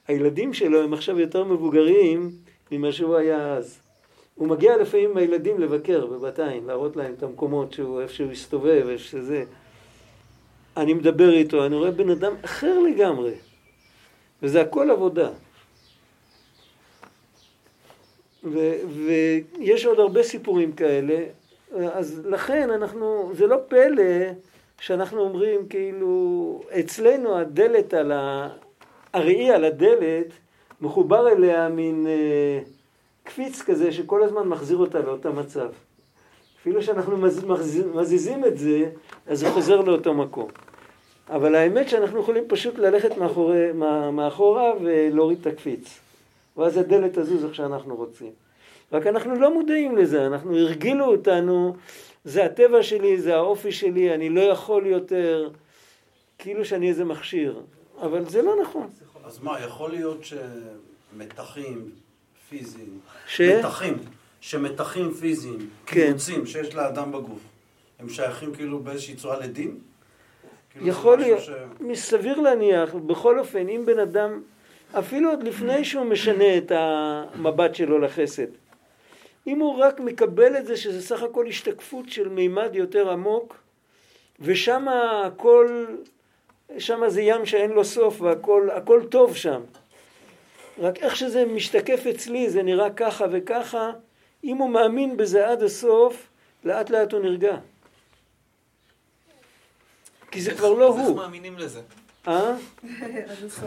הילדים 0.08 0.54
שלו 0.54 0.82
הם 0.82 0.92
עכשיו 0.92 1.20
יותר 1.20 1.44
מבוגרים 1.44 2.30
ממה 2.72 2.92
שהוא 2.92 3.16
היה 3.16 3.52
אז. 3.56 3.80
הוא 4.34 4.48
מגיע 4.48 4.76
לפעמים 4.76 5.10
עם 5.10 5.16
הילדים 5.16 5.60
לבקר 5.60 6.06
בבת 6.06 6.38
עין, 6.38 6.66
להראות 6.66 6.96
להם 6.96 7.14
את 7.18 7.22
המקומות 7.22 7.72
שהוא, 7.72 8.00
איפה 8.00 8.14
שהוא 8.14 8.32
הסתובב, 8.32 8.86
איפה 8.88 9.04
שזה. 9.04 9.44
אני 10.76 10.94
מדבר 10.94 11.32
איתו, 11.32 11.66
אני 11.66 11.76
רואה 11.76 11.90
בן 11.90 12.10
אדם 12.10 12.32
אחר 12.44 12.78
לגמרי. 12.78 13.34
וזה 14.42 14.60
הכל 14.60 14.90
עבודה. 14.90 15.30
ו, 18.44 18.74
ויש 18.88 19.86
עוד 19.86 19.98
הרבה 19.98 20.22
סיפורים 20.22 20.72
כאלה, 20.72 21.24
אז 21.72 22.22
לכן 22.24 22.70
אנחנו, 22.70 23.30
זה 23.34 23.46
לא 23.46 23.56
פלא 23.68 24.04
שאנחנו 24.80 25.20
אומרים 25.20 25.68
כאילו, 25.68 26.60
אצלנו 26.80 27.38
הדלת 27.38 27.94
על 27.94 28.12
ה... 28.12 28.48
הראי 29.12 29.50
על 29.50 29.64
הדלת 29.64 30.26
מחובר 30.80 31.28
אליה 31.28 31.68
מין 31.68 32.06
אה, 32.06 32.60
קפיץ 33.24 33.62
כזה 33.62 33.92
שכל 33.92 34.22
הזמן 34.22 34.48
מחזיר 34.48 34.76
אותה 34.76 35.00
לאותו 35.00 35.32
מצב. 35.32 35.68
אפילו 36.60 36.82
שאנחנו 36.82 37.16
מז, 37.16 37.44
מז, 37.44 37.84
מזיזים 37.94 38.44
את 38.44 38.58
זה, 38.58 38.90
אז 39.26 39.40
זה 39.40 39.50
חוזר 39.50 39.80
לאותו 39.80 40.14
מקום. 40.14 40.48
אבל 41.28 41.54
האמת 41.54 41.88
שאנחנו 41.88 42.20
יכולים 42.20 42.44
פשוט 42.48 42.78
ללכת 42.78 43.16
מאחורי, 43.18 43.72
מאחורה 44.12 44.72
ולהוריד 44.82 45.38
את 45.40 45.46
הקפיץ. 45.46 45.98
ואז 46.56 46.76
הדלת 46.76 47.18
תזוז 47.18 47.44
איך 47.44 47.54
שאנחנו 47.54 47.96
רוצים. 47.96 48.30
רק 48.92 49.06
אנחנו 49.06 49.34
לא 49.34 49.54
מודעים 49.54 49.96
לזה, 49.96 50.26
אנחנו 50.26 50.56
הרגילו 50.56 51.04
אותנו 51.04 51.74
זה 52.24 52.44
הטבע 52.44 52.82
שלי, 52.82 53.20
זה 53.20 53.36
האופי 53.36 53.72
שלי, 53.72 54.14
אני 54.14 54.28
לא 54.30 54.40
יכול 54.40 54.86
יותר, 54.86 55.50
כאילו 56.38 56.64
שאני 56.64 56.88
איזה 56.88 57.04
מכשיר. 57.04 57.60
אבל 58.02 58.24
זה 58.24 58.42
לא 58.42 58.56
נכון. 58.62 58.88
אז 59.24 59.38
מה, 59.42 59.60
יכול 59.60 59.90
להיות 59.90 60.20
שמתחים 60.24 61.90
פיזיים, 62.48 62.98
ש? 63.26 63.40
מתחים, 63.40 63.98
שמתחים 64.40 65.12
פיזיים, 65.14 65.58
כן. 65.86 66.06
קיבוצים 66.06 66.46
שיש 66.46 66.74
לאדם 66.74 67.12
בגוף, 67.12 67.40
הם 67.98 68.08
שייכים 68.08 68.54
כאילו 68.54 68.78
באיזושהי 68.78 69.14
צורה 69.14 69.38
לדין? 69.40 69.78
כאילו 70.70 70.86
יכול 70.88 71.18
להיות, 71.18 71.40
ש- 71.40 71.50
מסביר 71.80 72.40
להניח, 72.40 72.94
בכל 72.94 73.38
אופן, 73.38 73.68
אם 73.68 73.82
בן 73.86 73.98
אדם, 73.98 74.42
אפילו 74.98 75.30
עוד 75.30 75.42
לפני 75.42 75.84
שהוא 75.84 76.04
משנה 76.04 76.56
את 76.58 76.72
המבט 76.74 77.74
שלו 77.74 77.98
לחסד, 77.98 78.46
אם 79.46 79.58
הוא 79.60 79.78
רק 79.78 80.00
מקבל 80.00 80.56
את 80.56 80.66
זה 80.66 80.76
שזה 80.76 81.02
סך 81.02 81.22
הכל 81.22 81.46
השתקפות 81.46 82.08
של 82.08 82.28
מימד 82.28 82.70
יותר 82.74 83.10
עמוק, 83.10 83.56
ושם 84.40 84.86
הכל, 84.88 85.86
שם 86.78 87.02
זה 87.08 87.22
ים 87.22 87.46
שאין 87.46 87.70
לו 87.70 87.84
סוף 87.84 88.20
והכל 88.20 88.68
הכל 88.70 89.02
טוב 89.10 89.36
שם. 89.36 89.60
רק 90.78 90.98
איך 90.98 91.16
שזה 91.16 91.44
משתקף 91.44 92.06
אצלי, 92.06 92.50
זה 92.50 92.62
נראה 92.62 92.90
ככה 92.90 93.24
וככה, 93.32 93.90
אם 94.44 94.56
הוא 94.56 94.70
מאמין 94.70 95.16
בזה 95.16 95.48
עד 95.48 95.62
הסוף, 95.62 96.26
לאט 96.64 96.90
לאט 96.90 97.12
הוא 97.12 97.20
נרגע. 97.20 97.56
כי 100.30 100.40
זה 100.40 100.50
איך- 100.50 100.58
כבר 100.58 100.72
לא 100.72 100.86
איך 100.98 101.06
הוא. 101.06 101.16
מאמינים 101.16 101.58
לזה? 101.58 101.80
אה? 102.28 102.50
עד 102.50 102.58
הסוף. 103.46 103.64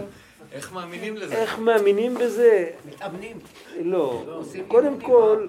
איך 0.51 0.73
מאמינים 0.73 1.17
לזה? 1.17 1.35
איך 1.35 1.59
מאמינים 1.59 2.15
בזה? 2.15 2.69
מתאמנים. 2.89 3.39
לא. 3.79 4.23
עושים 4.27 4.65
קודם 4.67 5.01
כל, 5.01 5.47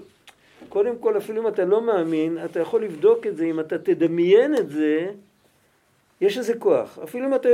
קודם 0.75 0.99
כל, 0.99 1.17
אפילו 1.17 1.43
אם 1.43 1.49
אתה 1.49 1.65
לא 1.65 1.83
מאמין, 1.83 2.39
אתה 2.45 2.61
יכול 2.61 2.85
לבדוק 2.85 3.27
את 3.27 3.37
זה, 3.37 3.45
אם 3.45 3.61
אתה 3.61 3.79
תדמיין 3.79 4.57
את 4.57 4.71
זה, 4.71 5.11
יש 6.21 6.39
לזה 6.39 6.55
כוח. 6.59 6.99
אפילו 7.03 7.27
אם 7.27 7.35
אתה, 7.35 7.49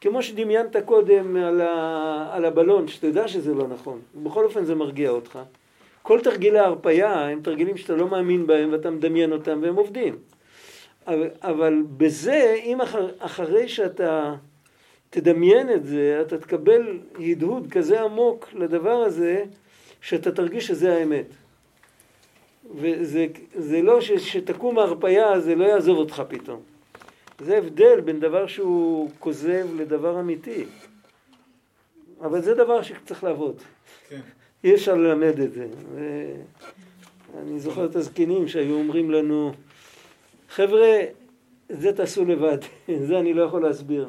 כמו 0.00 0.22
שדמיינת 0.22 0.76
קודם 0.84 1.36
על, 1.36 1.60
ה, 1.60 2.28
על 2.32 2.44
הבלון, 2.44 2.88
שאתה 2.88 3.06
יודע 3.06 3.28
שזה 3.28 3.54
לא 3.54 3.68
נכון, 3.68 4.00
בכל 4.22 4.44
אופן 4.44 4.64
זה 4.64 4.74
מרגיע 4.74 5.10
אותך. 5.10 5.38
כל 6.02 6.20
תרגילי 6.20 6.58
ההרפייה 6.58 7.26
הם 7.26 7.40
תרגילים 7.42 7.76
שאתה 7.76 7.96
לא 7.96 8.08
מאמין 8.08 8.46
בהם 8.46 8.72
ואתה 8.72 8.90
מדמיין 8.90 9.32
אותם 9.32 9.58
והם 9.62 9.76
עובדים. 9.76 10.18
אבל, 11.06 11.28
אבל 11.42 11.82
בזה, 11.96 12.56
אם 12.64 12.80
אחר, 12.80 13.10
אחרי 13.18 13.68
שאתה 13.68 14.34
תדמיין 15.10 15.70
את 15.70 15.84
זה, 15.84 16.18
אתה 16.26 16.38
תקבל 16.38 16.98
הדהוד 17.18 17.66
כזה 17.70 18.02
עמוק 18.02 18.48
לדבר 18.54 18.96
הזה, 18.96 19.44
שאתה 20.00 20.32
תרגיש 20.32 20.66
שזה 20.66 20.94
האמת. 20.94 21.26
וזה 22.74 23.26
זה 23.54 23.82
לא 23.82 24.00
ש, 24.00 24.12
שתקום 24.12 24.78
ההרפייה, 24.78 25.40
זה 25.40 25.54
לא 25.54 25.64
יעזוב 25.64 25.98
אותך 25.98 26.22
פתאום. 26.28 26.60
זה 27.40 27.58
הבדל 27.58 28.00
בין 28.00 28.20
דבר 28.20 28.46
שהוא 28.46 29.10
כוזב 29.18 29.66
לדבר 29.76 30.20
אמיתי. 30.20 30.64
אבל 32.20 32.42
זה 32.42 32.54
דבר 32.54 32.82
שצריך 32.82 33.24
לעבוד. 33.24 33.56
כן. 34.08 34.20
אי 34.64 34.74
אפשר 34.74 34.94
ללמד 34.94 35.40
את 35.40 35.52
זה. 35.52 35.66
ו... 35.94 36.00
אני 37.38 37.60
זוכר 37.60 37.84
את 37.84 37.96
הזקנים 37.96 38.48
שהיו 38.48 38.74
אומרים 38.74 39.10
לנו, 39.10 39.52
חבר'ה, 40.48 40.98
זה 41.68 41.92
תעשו 41.92 42.24
לבד, 42.24 42.58
זה 43.08 43.18
אני 43.18 43.34
לא 43.34 43.42
יכול 43.42 43.62
להסביר. 43.62 44.08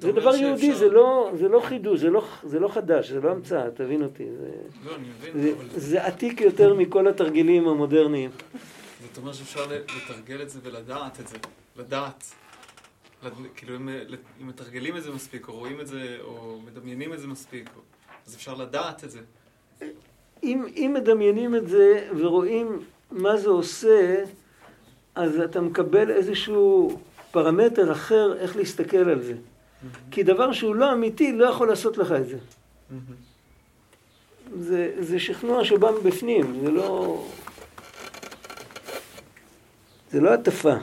זה 0.00 0.12
דבר 0.12 0.32
שאפשר- 0.32 0.44
יהודי, 0.46 0.74
זה 0.74 0.88
לא, 0.88 1.30
זה 1.38 1.48
לא 1.48 1.60
חידוש, 1.60 2.00
זה 2.00 2.10
לא, 2.10 2.24
זה 2.44 2.60
לא 2.60 2.68
חדש, 2.68 3.10
זה 3.10 3.20
לא 3.20 3.30
המצאה, 3.30 3.70
תבין 3.70 4.02
אותי. 4.02 4.24
זה, 4.40 4.50
לא, 4.84 4.94
אני 4.96 5.08
מבין, 5.18 5.42
זה, 5.42 5.52
אבל 5.58 5.66
זה 5.80 6.04
עתיק 6.06 6.40
יותר 6.40 6.74
מכל 6.74 7.08
התרגילים 7.08 7.68
המודרניים. 7.68 8.30
זאת 9.02 9.18
אומרת 9.18 9.34
שאפשר 9.34 9.60
לתרגל 9.66 10.42
את 10.42 10.50
זה 10.50 10.58
ולדעת 10.62 11.20
את 11.20 11.28
זה. 11.28 11.36
לדעת. 11.76 12.24
לד- 13.24 13.32
כאילו 13.56 13.76
אם, 13.76 13.88
אם 14.40 14.48
מתרגלים 14.48 14.96
את 14.96 15.02
זה 15.02 15.10
מספיק, 15.10 15.48
או 15.48 15.52
רואים 15.52 15.80
את 15.80 15.86
זה, 15.86 16.16
או 16.24 16.58
מדמיינים 16.66 17.12
את 17.12 17.20
זה 17.20 17.26
מספיק, 17.26 17.70
אז 18.26 18.34
אפשר 18.34 18.54
לדעת 18.54 19.04
את 19.04 19.10
זה. 19.10 19.20
אם, 20.42 20.64
אם 20.76 20.90
מדמיינים 20.94 21.54
את 21.56 21.68
זה 21.68 22.08
ורואים 22.18 22.78
מה 23.10 23.36
זה 23.36 23.48
עושה, 23.48 24.24
אז 25.14 25.40
אתה 25.40 25.60
מקבל 25.60 26.10
איזשהו 26.10 26.98
פרמטר 27.30 27.92
אחר 27.92 28.36
איך 28.38 28.56
להסתכל 28.56 28.96
על 29.10 29.22
זה. 29.22 29.34
כי 30.10 30.22
דבר 30.22 30.52
שהוא 30.52 30.74
לא 30.74 30.92
אמיתי 30.92 31.32
לא 31.32 31.46
יכול 31.46 31.68
לעשות 31.68 31.98
לך 31.98 32.12
את 32.12 32.28
זה. 32.28 32.38
זה, 34.58 34.94
זה 34.98 35.20
שכנוע 35.20 35.64
שבא 35.64 35.90
מבפנים, 35.90 36.60
זה 36.64 36.70
לא... 36.70 37.24
זה 40.10 40.20
לא 40.20 40.34
הטפה. 40.34 40.74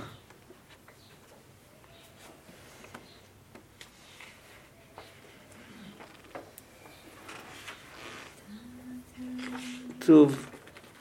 טוב, 10.06 10.48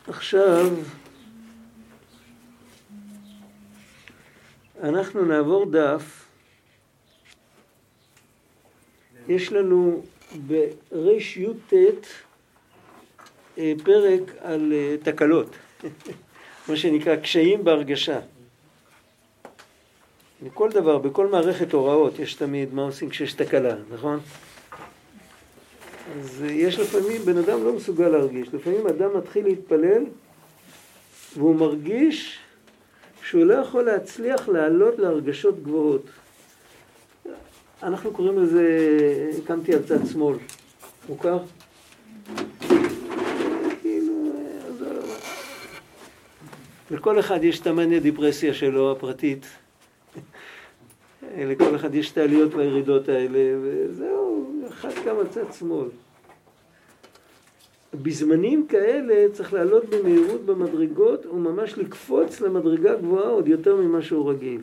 עכשיו 0.08 0.66
אנחנו 4.82 5.24
נעבור 5.24 5.66
דף. 5.70 6.25
יש 9.28 9.52
לנו 9.52 10.02
ברי"ט 10.46 11.74
אה, 13.58 13.72
פרק 13.84 14.22
על 14.40 14.72
אה, 14.72 14.96
תקלות, 15.02 15.56
מה 16.68 16.76
שנקרא 16.76 17.16
קשיים 17.16 17.64
בהרגשה. 17.64 18.20
בכל 20.42 20.70
דבר, 20.70 20.98
בכל 20.98 21.26
מערכת 21.26 21.72
הוראות 21.72 22.18
יש 22.18 22.34
תמיד 22.34 22.74
מה 22.74 22.82
עושים 22.82 23.08
כשיש 23.08 23.32
תקלה, 23.32 23.74
נכון? 23.90 24.20
אז 26.20 26.42
אה, 26.42 26.52
יש 26.52 26.78
לפעמים, 26.78 27.22
בן 27.22 27.38
אדם 27.38 27.64
לא 27.64 27.72
מסוגל 27.72 28.08
להרגיש, 28.08 28.48
לפעמים 28.52 28.86
אדם 28.86 29.16
מתחיל 29.16 29.44
להתפלל 29.44 30.04
והוא 31.36 31.56
מרגיש 31.56 32.38
שהוא 33.22 33.44
לא 33.44 33.54
יכול 33.54 33.82
להצליח 33.82 34.48
לעלות 34.48 34.98
להרגשות 34.98 35.62
גבוהות. 35.62 36.02
אנחנו 37.82 38.12
קוראים 38.12 38.38
לזה, 38.38 38.66
הקמתי 39.38 39.74
על 39.74 39.82
צד 39.82 40.06
שמאל, 40.12 40.36
מוכר? 41.08 41.38
כאילו. 43.82 44.12
לכל 46.90 47.20
אחד 47.20 47.44
יש 47.44 47.60
את 47.60 47.66
המאניה 47.66 48.00
דיפרסיה 48.00 48.54
שלו, 48.54 48.92
הפרטית. 48.92 49.46
לכל 51.50 51.76
אחד 51.76 51.94
יש 51.94 52.12
את 52.12 52.18
העליות 52.18 52.54
והירידות 52.54 53.08
האלה, 53.08 53.58
וזהו, 53.62 54.52
אחד 54.68 54.92
קם 55.04 55.16
על 55.20 55.28
צד 55.28 55.52
שמאל. 55.58 55.88
בזמנים 57.94 58.66
כאלה 58.66 59.32
צריך 59.32 59.52
לעלות 59.52 59.84
במהירות 59.84 60.46
במדרגות 60.46 61.26
וממש 61.26 61.78
לקפוץ 61.78 62.40
למדרגה 62.40 62.94
גבוהה 62.94 63.28
עוד 63.28 63.48
יותר 63.48 63.76
ממה 63.76 64.02
שהוא 64.02 64.30
רגיל. 64.30 64.60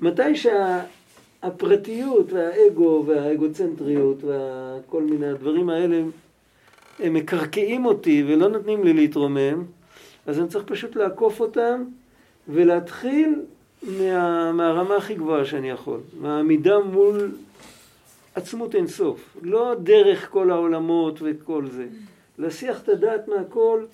מתי 0.00 0.36
שהפרטיות 1.44 2.32
והאגו 2.32 3.04
והאגוצנטריות 3.06 4.18
וכל 4.22 5.02
מיני 5.02 5.26
הדברים 5.26 5.70
האלה 5.70 6.02
הם 6.98 7.14
מקרקעים 7.14 7.86
אותי 7.86 8.24
ולא 8.28 8.48
נותנים 8.48 8.84
לי 8.84 8.92
להתרומם, 8.92 9.64
אז 10.26 10.38
אני 10.38 10.48
צריך 10.48 10.64
פשוט 10.64 10.96
לעקוף 10.96 11.40
אותם 11.40 11.84
ולהתחיל 12.48 13.42
מה, 13.82 14.52
מהרמה 14.52 14.96
הכי 14.96 15.14
גבוהה 15.14 15.44
שאני 15.44 15.70
יכול, 15.70 16.00
מהעמידה 16.20 16.78
מול 16.78 17.36
עצמות 18.34 18.74
אינסוף, 18.74 19.36
לא 19.42 19.74
דרך 19.82 20.30
כל 20.30 20.50
העולמות 20.50 21.18
וכל 21.22 21.66
זה, 21.70 21.86
להסיח 22.38 22.82
את 22.82 22.88
הדעת 22.88 23.28
מהכל 23.28 23.84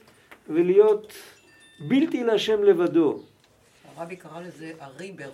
ולהיות 0.48 1.12
בלתי 1.88 2.24
להשם 2.24 2.62
לבדו. 2.62 3.18
הרבי 3.96 4.16
קרא 4.16 4.40
לזה 4.40 4.72
הריבר. 4.80 5.30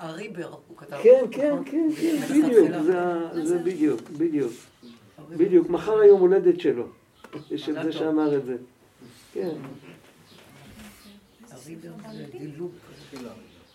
הריבר, 0.00 0.48
הוא 0.68 0.76
כתב. 0.76 0.96
כן, 1.02 1.24
כן, 1.30 1.52
נכון? 1.52 1.64
כן, 1.64 1.88
כן, 2.00 2.12
מלכתחילה. 2.16 2.46
בדיוק, 2.48 2.68
זה, 2.82 3.00
ה- 3.02 3.28
זה 3.42 3.58
בדיוק, 3.58 4.00
בדיוק, 4.18 4.52
בדיוק, 5.30 5.70
מחר 5.70 5.98
היום 6.00 6.20
הולדת 6.20 6.60
שלו, 6.60 6.84
יש 7.50 7.68
את 7.68 7.74
זה 7.82 7.92
שאמר 7.92 8.36
את 8.36 8.44
זה, 8.44 8.56
כן. 9.34 9.48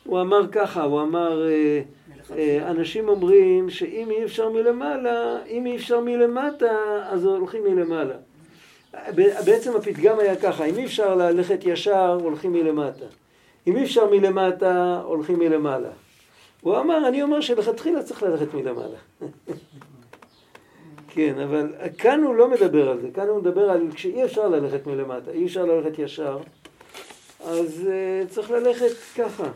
הוא 0.03 0.21
אמר 0.21 0.47
ככה, 0.51 0.83
הוא 0.83 1.01
אמר, 1.01 1.47
אה, 1.47 1.81
אה, 2.37 2.71
אנשים 2.71 3.09
אומרים 3.09 3.69
שאם 3.69 4.11
אי 4.11 4.23
אפשר 4.25 4.49
מלמעלה, 4.49 5.43
אם 5.47 5.65
אי 5.65 5.75
אפשר 5.75 5.99
מלמטה, 5.99 6.77
אז 7.09 7.25
הולכים 7.25 7.63
מלמעלה. 7.63 8.15
בעצם 9.45 9.75
הפתגם 9.75 10.19
היה 10.19 10.35
ככה, 10.35 10.65
אם 10.65 10.77
אי 10.77 10.85
אפשר 10.85 11.15
ללכת 11.15 11.59
ישר, 11.63 12.17
הולכים 12.21 12.53
מלמטה. 12.53 13.05
אם 13.67 13.75
אי 13.77 13.83
אפשר 13.83 14.09
מלמטה, 14.09 15.01
הולכים 15.05 15.39
מלמעלה. 15.39 15.89
הוא 16.65 16.79
אמר, 16.79 17.07
אני 17.07 17.23
אומר 17.23 17.41
שלכתחילה 17.41 18.03
צריך 18.03 18.23
ללכת 18.23 18.53
מלמעלה. 18.53 18.97
כן, 21.13 21.39
אבל 21.39 21.73
כאן 21.97 22.23
הוא 22.23 22.35
לא 22.35 22.49
מדבר 22.49 22.89
על 22.89 23.01
זה, 23.01 23.11
כאן 23.13 23.27
הוא 23.27 23.41
מדבר 23.41 23.69
על 23.69 23.87
כשאי 23.93 24.25
אפשר 24.25 24.47
ללכת 24.47 24.87
מלמטה, 24.87 25.31
אי 25.31 25.45
אפשר 25.45 25.65
ללכת 25.65 25.99
ישר, 25.99 26.37
אז 27.43 27.81
uh, 27.87 28.29
צריך 28.29 28.51
ללכת 28.51 28.91
ככה. 29.17 29.51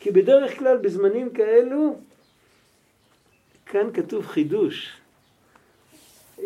כי 0.00 0.10
בדרך 0.10 0.58
כלל 0.58 0.76
בזמנים 0.76 1.30
כאלו, 1.30 1.96
כאן 3.66 3.90
כתוב 3.94 4.26
חידוש. 4.26 4.96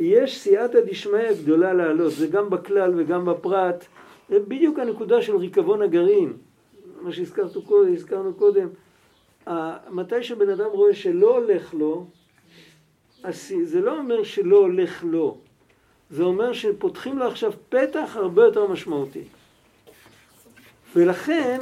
יש 0.00 0.40
סייעתא 0.40 0.80
דשמיא 0.80 1.32
גדולה 1.42 1.72
לעלות, 1.72 2.12
זה 2.12 2.26
גם 2.26 2.50
בכלל 2.50 2.92
וגם 2.96 3.24
בפרט. 3.24 3.84
זה 4.28 4.40
בדיוק 4.40 4.78
הנקודה 4.78 5.22
של 5.22 5.36
ריקבון 5.36 5.82
הגרעין, 5.82 6.32
מה 7.00 7.12
שהזכרנו 7.12 8.34
קודם. 8.38 8.68
מתי 9.90 10.22
שבן 10.22 10.48
אדם 10.50 10.70
רואה 10.70 10.94
שלא 10.94 11.36
הולך 11.36 11.74
לו, 11.74 12.06
זה 13.64 13.80
לא 13.80 13.98
אומר 13.98 14.24
שלא 14.24 14.56
הולך 14.56 15.04
לו, 15.04 15.38
זה 16.10 16.22
אומר 16.22 16.52
שפותחים 16.52 17.18
לו 17.18 17.26
עכשיו 17.26 17.52
פתח 17.68 18.10
הרבה 18.14 18.44
יותר 18.44 18.66
משמעותי. 18.66 19.24
ולכן, 20.96 21.60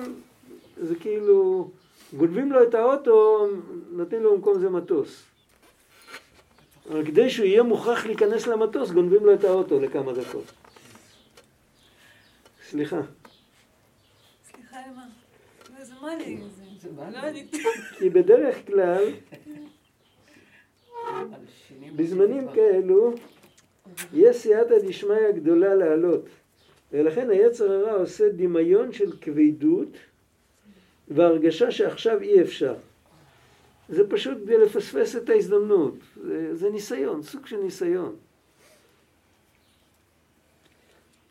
זה 0.77 0.95
כאילו, 0.95 1.71
גונבים 2.17 2.53
לו 2.53 2.63
את 2.63 2.75
האוטו, 2.75 3.47
נותנים 3.91 4.23
לו 4.23 4.37
במקום 4.37 4.61
זה 4.61 4.71
מטוס. 4.71 5.23
אבל 6.91 7.07
כדי 7.07 7.31
שהוא 7.31 7.47
יהיה 7.47 7.63
מוכרח 7.63 8.07
להיכנס 8.07 8.47
למטוס, 8.47 8.91
גונבים 8.91 9.27
לו 9.27 9.35
את 9.35 9.45
האוטו 9.45 9.81
לכמה 9.81 10.13
דקות. 10.13 10.45
סליחה. 12.69 13.01
סליחה. 14.45 14.77
איזה 15.79 15.95
מה 16.03 16.09
זה? 16.57 16.66
לא 16.97 17.29
כי 17.99 18.11
בדרך 18.11 18.67
כלל, 18.67 19.05
בזמנים 21.97 22.49
כאלו, 22.55 23.15
יש 24.15 24.37
סייעתא 24.37 24.79
דשמיא 24.79 25.31
גדולה 25.35 25.75
לעלות. 25.75 26.25
ולכן 26.93 27.31
היצר 27.31 27.73
הרע 27.73 27.93
עושה 27.93 28.29
דמיון 28.29 28.93
של 28.93 29.13
כבדות 29.21 29.89
והרגשה 31.09 31.71
שעכשיו 31.71 32.21
אי 32.21 32.43
אפשר. 32.43 32.75
זה 33.89 34.11
פשוט 34.11 34.39
כדי 34.43 34.59
לפספס 34.59 35.17
את 35.17 35.29
ההזדמנות. 35.29 35.95
זה, 36.23 36.55
זה 36.55 36.71
ניסיון, 36.71 37.23
סוג 37.23 37.47
של 37.47 37.57
ניסיון. 37.57 38.17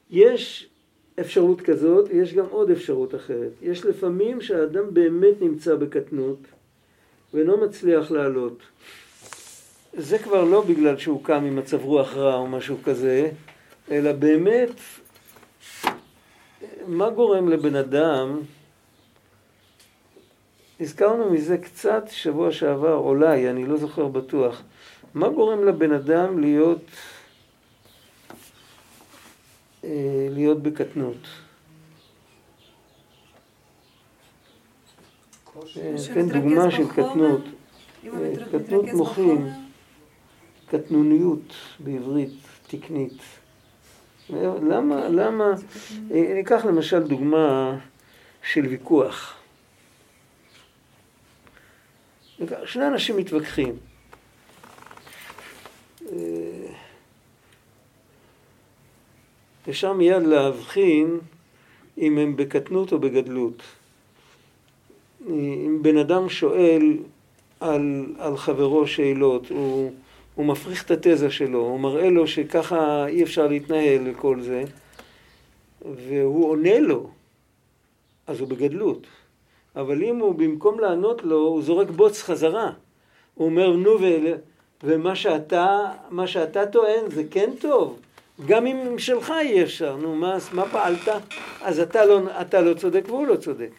יש 0.10 0.70
אפשרות 1.19 1.62
כזאת, 1.62 2.10
יש 2.13 2.34
גם 2.34 2.45
עוד 2.49 2.71
אפשרות 2.71 3.15
אחרת. 3.15 3.51
יש 3.62 3.86
לפעמים 3.86 4.41
שהאדם 4.41 4.93
באמת 4.93 5.41
נמצא 5.41 5.75
בקטנות 5.75 6.39
ואינו 7.34 7.58
מצליח 7.58 8.12
לעלות. 8.12 8.58
זה 9.93 10.17
כבר 10.17 10.43
לא 10.43 10.62
בגלל 10.62 10.97
שהוא 10.97 11.23
קם 11.23 11.45
עם 11.45 11.56
מצב 11.56 11.84
רוח 11.84 12.13
רע 12.15 12.36
או 12.36 12.47
משהו 12.47 12.78
כזה, 12.84 13.30
אלא 13.91 14.12
באמת, 14.12 14.69
מה 16.88 17.10
גורם 17.10 17.49
לבן 17.49 17.75
אדם 17.75 18.39
הזכרנו 20.80 21.30
מזה 21.30 21.58
קצת 21.58 22.04
שבוע 22.12 22.51
שעבר, 22.51 22.95
אולי, 22.95 23.49
אני 23.49 23.65
לא 23.65 23.78
זוכר 23.78 24.08
בטוח. 24.08 24.62
מה 25.13 25.30
גורם 25.30 25.65
לבן 25.65 25.91
אדם 25.91 26.39
להיות, 26.39 26.80
להיות 30.30 30.63
בקטנות? 30.63 31.28
אה, 35.78 35.95
תן 36.13 36.30
דוגמה 36.30 36.71
של 36.71 36.89
קטנות. 36.91 37.41
אה, 38.06 38.34
קטנות 38.52 38.86
מוחין, 38.93 39.54
קטנוניות 40.69 41.54
בעברית 41.80 42.34
תקנית. 42.67 43.21
למה, 44.30 45.10
למה, 45.10 45.45
ניקח 46.10 46.65
למשל 46.65 47.00
דוגמה 47.00 47.78
של 48.43 48.65
ויכוח. 48.67 49.36
שני 52.65 52.88
אנשים 52.88 53.17
מתווכחים. 53.17 53.76
אה, 56.12 56.65
אפשר 59.69 59.93
מיד 59.93 60.23
להבחין 60.23 61.19
אם 61.97 62.17
הם 62.17 62.36
בקטנות 62.36 62.91
או 62.91 62.99
בגדלות. 62.99 63.62
אם 65.30 65.80
בן 65.82 65.97
אדם 65.97 66.30
שואל 66.30 66.97
על, 67.60 68.06
על 68.19 68.38
חברו 68.38 68.88
שאלות, 68.88 69.49
הוא, 69.49 69.91
הוא 70.36 70.45
מפריך 70.45 70.86
את 70.86 70.91
התזה 70.91 71.32
שלו, 71.32 71.60
הוא 71.60 71.80
מראה 71.80 72.10
לו 72.10 72.28
שככה 72.28 73.08
אי 73.08 73.23
אפשר 73.23 73.47
להתנהל 73.47 74.01
וכל 74.06 74.41
זה, 74.41 74.63
והוא 75.82 76.49
עונה 76.49 76.80
לו, 76.80 77.10
אז 78.28 78.39
הוא 78.39 78.49
בגדלות. 78.49 79.08
אבל 79.75 80.04
אם 80.04 80.15
הוא 80.15 80.36
במקום 80.36 80.80
לענות 80.80 81.23
לו, 81.23 81.38
הוא 81.38 81.62
זורק 81.62 81.89
בוץ 81.89 82.21
חזרה. 82.21 82.71
הוא 83.34 83.45
אומר, 83.45 83.75
נו. 83.75 83.97
ומה 84.84 85.15
שאתה, 85.15 85.91
שאתה 86.25 86.65
טוען 86.65 87.10
זה 87.10 87.23
כן 87.32 87.49
טוב. 87.60 87.99
גם 88.45 88.65
אם 88.65 89.00
שלך 89.00 89.34
אי 89.41 89.63
אפשר, 89.63 89.95
נו, 89.95 90.15
מה, 90.15 90.38
מה 90.52 90.69
פעלת? 90.69 91.08
אז 91.62 91.80
אתה 91.80 92.06
לא, 92.06 92.21
אתה 92.41 92.62
לא 92.62 92.74
צודק 92.74 93.04
והוא 93.08 93.28
לא 93.28 93.36
צודק. 93.36 93.71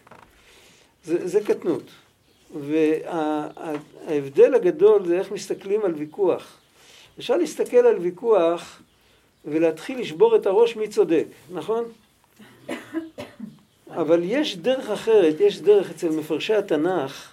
זה, 1.04 1.28
זה 1.28 1.40
קטנות. 1.40 1.82
וההבדל 2.60 4.54
הגדול 4.54 5.06
זה 5.06 5.18
איך 5.18 5.32
מסתכלים 5.32 5.84
על 5.84 5.94
ויכוח. 5.94 6.56
אפשר 7.18 7.36
להסתכל 7.36 7.76
על 7.76 7.98
ויכוח 7.98 8.82
ולהתחיל 9.44 10.00
לשבור 10.00 10.36
את 10.36 10.46
הראש 10.46 10.76
מי 10.76 10.88
צודק, 10.88 11.26
נכון? 11.52 11.84
אבל 13.90 14.20
יש 14.24 14.56
דרך 14.56 14.90
אחרת, 14.90 15.40
יש 15.40 15.60
דרך 15.60 15.90
אצל 15.90 16.08
מפרשי 16.08 16.54
התנ"ך, 16.54 17.32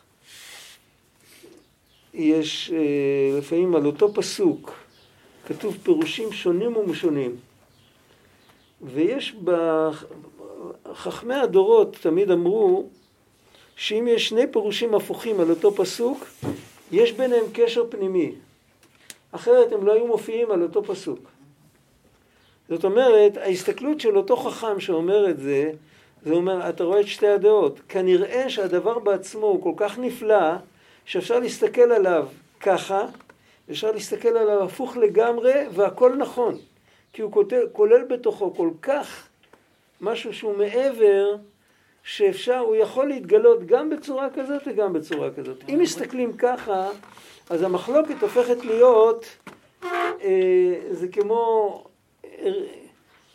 יש 2.14 2.72
אה, 2.76 3.38
לפעמים 3.38 3.76
על 3.76 3.86
אותו 3.86 4.14
פסוק, 4.14 4.83
כתוב 5.48 5.78
פירושים 5.84 6.32
שונים 6.32 6.78
ומשונים. 6.78 7.36
ויש 8.82 9.36
בחכמי 10.86 11.36
הדורות 11.36 11.98
תמיד 12.02 12.32
אמרו 12.32 12.88
שאם 13.76 14.08
יש 14.08 14.30
שני 14.30 14.52
פירושים 14.52 14.96
הפוכים 14.96 15.40
על 15.40 15.50
אותו 15.50 15.76
פסוק, 15.76 16.28
יש 16.92 17.12
ביניהם 17.12 17.46
קשר 17.54 17.84
פנימי. 17.90 18.32
אחרת 19.32 19.72
הם 19.72 19.86
לא 19.86 19.94
היו 19.94 20.08
מופיעים 20.08 20.52
על 20.52 20.62
אותו 20.62 20.84
פסוק. 20.84 21.20
זאת 22.70 22.84
אומרת, 22.84 23.38
ההסתכלות 23.38 24.00
של 24.00 24.18
אותו 24.18 24.38
חכם 24.38 24.80
שאומר 24.80 25.30
את 25.30 25.40
זה, 25.40 25.72
זה 26.26 26.34
אומר, 26.34 26.70
אתה 26.70 26.84
רואה 26.84 27.00
את 27.00 27.08
שתי 27.08 27.28
הדעות. 27.28 27.80
כנראה 27.90 28.50
שהדבר 28.50 29.00
בעצמו 29.00 29.46
הוא 29.46 29.64
כל 29.64 29.74
כך 29.78 30.00
נפלא, 30.00 30.54
שאפשר 31.06 31.40
להסתכל 31.40 31.82
עליו 31.82 32.28
ככה, 32.60 33.06
אפשר 33.72 33.92
להסתכל 33.92 34.38
עליו 34.38 34.64
הפוך 34.64 34.98
לגמרי, 34.98 35.54
והכל 35.72 36.16
נכון. 36.16 36.58
כי 37.14 37.22
הוא 37.22 37.32
כולל, 37.32 37.68
כולל 37.72 38.04
בתוכו 38.04 38.54
כל 38.56 38.70
כך 38.82 39.28
משהו 40.02 40.34
שהוא 40.34 40.58
מעבר, 40.58 41.36
שאפשר, 42.04 42.58
הוא 42.58 42.76
יכול 42.76 43.08
להתגלות 43.08 43.66
גם 43.66 43.90
בצורה 43.90 44.28
כזאת 44.30 44.62
וגם 44.68 44.94
בצורה 44.94 45.32
כזאת. 45.32 45.58
אם 45.70 45.80
מסתכלים 45.82 46.34
ככה, 46.38 46.90
אז 47.50 47.62
המחלוקת 47.62 48.22
הופכת 48.22 48.66
להיות, 48.66 49.26
אה, 49.84 50.80
זה 50.92 51.08
כמו... 51.08 51.84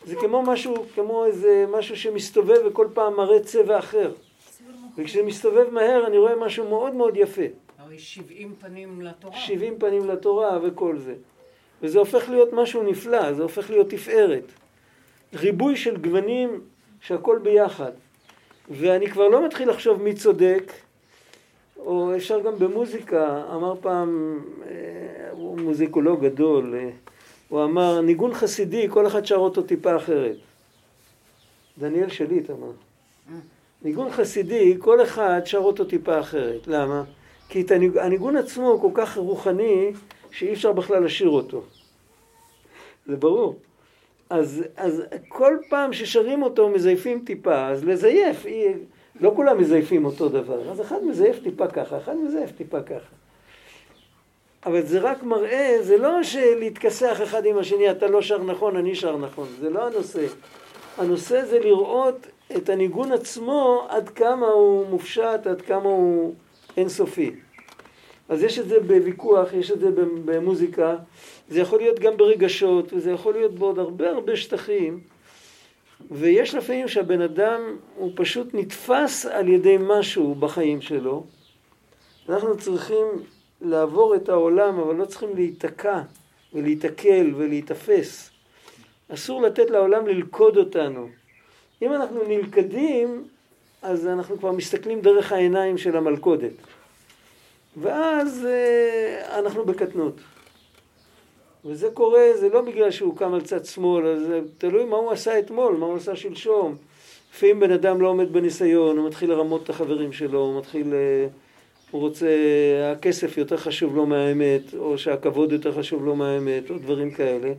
זה 0.05 0.15
כמו 0.15 0.41
משהו, 0.41 0.75
כמו 0.95 1.25
איזה 1.25 1.65
משהו 1.71 1.97
שמסתובב 1.97 2.57
וכל 2.65 2.87
פעם 2.93 3.15
מראה 3.15 3.39
צבע 3.39 3.79
אחר. 3.79 4.11
וכשזה 4.97 5.23
מסתובב 5.23 5.69
מהר 5.69 6.07
אני 6.07 6.17
רואה 6.17 6.35
משהו 6.35 6.69
מאוד 6.69 6.95
מאוד 6.95 7.17
יפה. 7.17 7.41
הרי 7.89 7.99
70 7.99 8.55
פנים 8.59 9.01
לתורה. 9.01 9.37
70 9.37 9.79
פנים 9.79 10.07
לתורה 10.07 10.59
וכל 10.63 10.97
זה. 10.97 11.13
וזה 11.81 11.99
הופך 11.99 12.29
להיות 12.29 12.53
משהו 12.53 12.83
נפלא, 12.83 13.33
זה 13.33 13.43
הופך 13.43 13.69
להיות 13.69 13.89
תפארת. 13.89 14.43
ריבוי 15.33 15.77
של 15.77 15.97
גוונים 15.97 16.61
שהכל 17.01 17.39
ביחד. 17.43 17.91
ואני 18.69 19.07
כבר 19.07 19.27
לא 19.27 19.45
מתחיל 19.45 19.69
לחשוב 19.69 20.01
מי 20.01 20.13
צודק, 20.13 20.73
או 21.77 22.15
אפשר 22.15 22.39
גם 22.39 22.59
במוזיקה, 22.59 23.43
אמר 23.55 23.75
פעם, 23.81 24.39
אה, 24.67 25.29
הוא 25.31 25.59
מוזיקולוג 25.59 26.25
גדול, 26.25 26.75
אה, 26.77 26.89
הוא 27.49 27.63
אמר, 27.63 28.01
ניגון 28.01 28.33
חסידי, 28.33 28.87
כל 28.89 29.07
אחד 29.07 29.25
שר 29.25 29.35
אותו 29.35 29.61
טיפה 29.61 29.95
אחרת. 29.95 30.35
דניאל 31.77 32.09
שליט 32.09 32.49
אמר. 32.49 32.71
ניגון 33.81 34.11
חסידי, 34.11 34.77
כל 34.79 35.03
אחד 35.03 35.41
שר 35.45 35.57
אותו 35.57 35.85
טיפה 35.85 36.19
אחרת. 36.19 36.67
למה? 36.67 37.03
כי 37.49 37.61
את 37.61 37.71
הניג... 37.71 37.97
הניגון 37.97 38.37
עצמו 38.37 38.67
הוא 38.67 38.81
כל 38.81 38.91
כך 38.93 39.17
רוחני, 39.17 39.91
שאי 40.31 40.53
אפשר 40.53 40.71
בכלל 40.71 41.03
לשיר 41.03 41.29
אותו. 41.29 41.61
זה 43.05 43.15
ברור. 43.15 43.55
אז, 44.29 44.63
אז 44.77 45.03
כל 45.27 45.57
פעם 45.69 45.93
ששרים 45.93 46.43
אותו 46.43 46.69
מזייפים 46.69 47.23
טיפה, 47.25 47.67
אז 47.67 47.83
לזייף, 47.83 48.45
אי... 48.45 48.73
לא 49.21 49.31
כולם 49.35 49.57
מזייפים 49.57 50.05
אותו 50.05 50.29
דבר, 50.29 50.71
אז 50.71 50.81
אחד 50.81 51.03
מזייף 51.03 51.39
טיפה 51.43 51.67
ככה, 51.67 51.97
אחד 51.97 52.15
מזייף 52.15 52.51
טיפה 52.51 52.81
ככה. 52.81 53.15
אבל 54.65 54.81
זה 54.81 54.99
רק 54.99 55.23
מראה, 55.23 55.77
זה 55.81 55.97
לא 55.97 56.23
שלהתכסח 56.23 57.19
אחד 57.23 57.45
עם 57.45 57.57
השני, 57.57 57.91
אתה 57.91 58.07
לא 58.07 58.21
שר 58.21 58.43
נכון, 58.43 58.75
אני 58.75 58.95
שר 58.95 59.17
נכון, 59.17 59.47
זה 59.59 59.69
לא 59.69 59.87
הנושא. 59.87 60.25
הנושא 60.97 61.45
זה 61.45 61.59
לראות 61.59 62.27
את 62.55 62.69
הניגון 62.69 63.11
עצמו, 63.11 63.85
עד 63.89 64.09
כמה 64.09 64.47
הוא 64.47 64.87
מופשט, 64.87 65.47
עד 65.47 65.61
כמה 65.61 65.89
הוא 65.89 66.33
אינסופי. 66.79 67.31
אז 68.29 68.43
יש 68.43 68.59
את 68.59 68.69
זה 68.69 68.79
בוויכוח, 68.79 69.53
יש 69.53 69.71
את 69.71 69.79
זה 69.79 69.87
במוזיקה, 70.25 70.95
זה 71.49 71.59
יכול 71.59 71.79
להיות 71.79 71.99
גם 71.99 72.17
ברגשות, 72.17 72.93
וזה 72.93 73.11
יכול 73.11 73.33
להיות 73.33 73.55
בעוד 73.55 73.79
הרבה 73.79 74.09
הרבה 74.09 74.35
שטחים, 74.35 74.99
ויש 76.11 76.55
לפעמים 76.55 76.87
שהבן 76.87 77.21
אדם 77.21 77.61
הוא 77.95 78.11
פשוט 78.15 78.47
נתפס 78.53 79.25
על 79.25 79.47
ידי 79.47 79.77
משהו 79.79 80.35
בחיים 80.35 80.81
שלו. 80.81 81.23
אנחנו 82.29 82.57
צריכים 82.57 83.05
לעבור 83.61 84.15
את 84.15 84.29
העולם, 84.29 84.79
אבל 84.79 84.95
לא 84.95 85.05
צריכים 85.05 85.35
להיתקע 85.35 86.01
ולהיתקל 86.53 87.33
ולהיתפס. 87.35 88.29
אסור 89.13 89.41
לתת 89.41 89.69
לעולם 89.69 90.07
ללכוד 90.07 90.57
אותנו. 90.57 91.09
אם 91.81 91.93
אנחנו 91.93 92.23
נלכדים, 92.27 93.23
אז 93.81 94.07
אנחנו 94.07 94.37
כבר 94.39 94.51
מסתכלים 94.51 95.01
דרך 95.01 95.31
העיניים 95.31 95.77
של 95.77 95.97
המלכודת. 95.97 96.51
ואז 97.77 98.45
אה, 98.45 99.39
אנחנו 99.39 99.65
בקטנות. 99.65 100.15
וזה 101.65 101.87
קורה, 101.93 102.23
זה 102.39 102.49
לא 102.49 102.61
בגלל 102.61 102.91
שהוא 102.91 103.17
קם 103.17 103.33
על 103.33 103.41
צד 103.41 103.65
שמאל, 103.65 104.19
זה 104.19 104.41
תלוי 104.57 104.85
מה 104.85 104.97
הוא 104.97 105.11
עשה 105.11 105.39
אתמול, 105.39 105.75
מה 105.75 105.85
הוא 105.85 105.95
עשה 105.95 106.15
שלשום. 106.15 106.75
לפעמים 107.33 107.59
בן 107.59 107.71
אדם 107.71 108.01
לא 108.01 108.07
עומד 108.07 108.33
בניסיון, 108.33 108.97
הוא 108.97 109.07
מתחיל 109.07 109.29
לרמות 109.29 109.63
את 109.63 109.69
החברים 109.69 110.13
שלו, 110.13 110.39
הוא 110.39 110.59
מתחיל... 110.59 110.93
אה, 110.93 111.27
הוא 111.91 112.01
רוצה, 112.01 112.27
הכסף 112.91 113.37
יותר 113.37 113.57
חשוב 113.57 113.95
לו 113.95 114.05
מהאמת, 114.05 114.61
או 114.77 114.97
שהכבוד 114.97 115.51
יותר 115.51 115.71
חשוב 115.71 116.05
לו 116.05 116.15
מהאמת, 116.15 116.69
או 116.69 116.77
דברים 116.77 117.11
כאלה. 117.11 117.53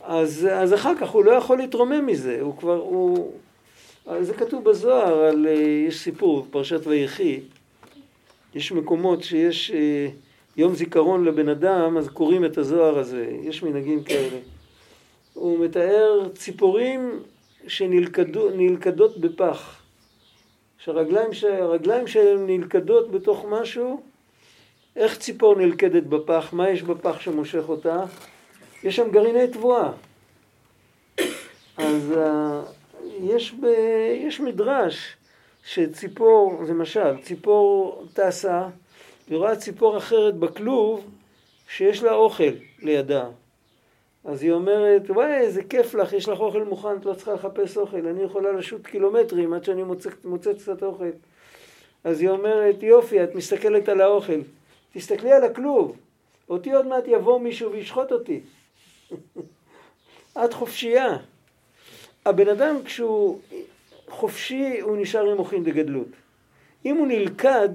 אז, 0.00 0.48
אז 0.52 0.74
אחר 0.74 0.94
כך 1.00 1.10
הוא 1.10 1.24
לא 1.24 1.32
יכול 1.32 1.58
להתרומם 1.58 2.06
מזה, 2.06 2.38
הוא 2.40 2.56
כבר, 2.56 2.76
הוא... 2.76 3.32
זה 4.20 4.34
כתוב 4.34 4.64
בזוהר, 4.64 5.18
על, 5.18 5.46
אה, 5.46 5.52
יש 5.88 6.00
סיפור, 6.00 6.46
פרשת 6.50 6.86
ויחי, 6.86 7.40
יש 8.54 8.72
מקומות 8.72 9.22
שיש 9.22 9.70
אה, 9.70 10.08
יום 10.56 10.74
זיכרון 10.74 11.24
לבן 11.24 11.48
אדם, 11.48 11.96
אז 11.96 12.08
קוראים 12.08 12.44
את 12.44 12.58
הזוהר 12.58 12.98
הזה, 12.98 13.26
יש 13.42 13.62
מנהגים 13.62 14.04
כאלה. 14.04 14.38
הוא 15.34 15.64
מתאר 15.64 16.28
ציפורים 16.34 17.22
שנלכדות 17.66 19.18
בפח. 19.18 19.80
שהרגליים, 20.78 21.32
שהרגליים 21.32 22.06
שלהם 22.06 22.46
נלכדות 22.46 23.10
בתוך 23.10 23.44
משהו, 23.48 24.02
איך 24.96 25.18
ציפור 25.18 25.56
נלכדת 25.56 26.02
בפח? 26.02 26.48
מה 26.52 26.70
יש 26.70 26.82
בפח 26.82 27.20
שמושך 27.20 27.62
אותה? 27.68 28.04
יש 28.82 28.96
שם 28.96 29.10
גרעיני 29.10 29.48
תבואה. 29.48 29.90
אז 31.76 32.12
יש, 33.20 33.54
ב, 33.54 33.64
יש 34.14 34.40
מדרש 34.40 35.16
שציפור, 35.64 36.64
זה 36.66 36.74
משל, 36.74 37.22
ציפור 37.22 38.04
טסה, 38.14 38.68
ורואה 39.28 39.56
ציפור 39.56 39.98
אחרת 39.98 40.34
בכלוב 40.34 41.10
שיש 41.68 42.02
לה 42.02 42.12
אוכל 42.12 42.52
לידה. 42.82 43.28
אז 44.24 44.42
היא 44.42 44.52
אומרת, 44.52 45.10
וואי, 45.10 45.34
איזה 45.34 45.64
כיף 45.64 45.94
לך, 45.94 46.12
יש 46.12 46.28
לך 46.28 46.40
אוכל 46.40 46.62
מוכן, 46.62 46.96
את 46.96 47.04
לא 47.04 47.14
צריכה 47.14 47.34
לחפש 47.34 47.76
אוכל, 47.76 48.06
אני 48.06 48.22
יכולה 48.22 48.52
לשוט 48.52 48.86
קילומטרים 48.86 49.52
עד 49.52 49.64
שאני 49.64 49.82
מוצאת, 49.82 50.24
מוצאת 50.24 50.56
קצת 50.56 50.82
אוכל. 50.82 51.10
אז 52.04 52.20
היא 52.20 52.28
אומרת, 52.28 52.82
יופי, 52.82 53.24
את 53.24 53.34
מסתכלת 53.34 53.88
על 53.88 54.00
האוכל, 54.00 54.40
תסתכלי 54.92 55.32
על 55.32 55.44
הכלוב, 55.44 55.96
אותי 56.48 56.72
עוד 56.72 56.86
מעט 56.86 57.04
יבוא 57.06 57.40
מישהו 57.40 57.72
וישחוט 57.72 58.12
אותי. 58.12 58.40
את 60.44 60.52
חופשייה. 60.52 61.16
הבן 62.26 62.48
אדם 62.48 62.76
כשהוא 62.84 63.40
חופשי, 64.08 64.80
הוא 64.80 64.96
נשאר 64.96 65.30
עם 65.30 65.36
מוחין 65.36 65.64
דגדלות. 65.64 66.08
אם 66.84 66.96
הוא 66.96 67.06
נלכד, 67.06 67.68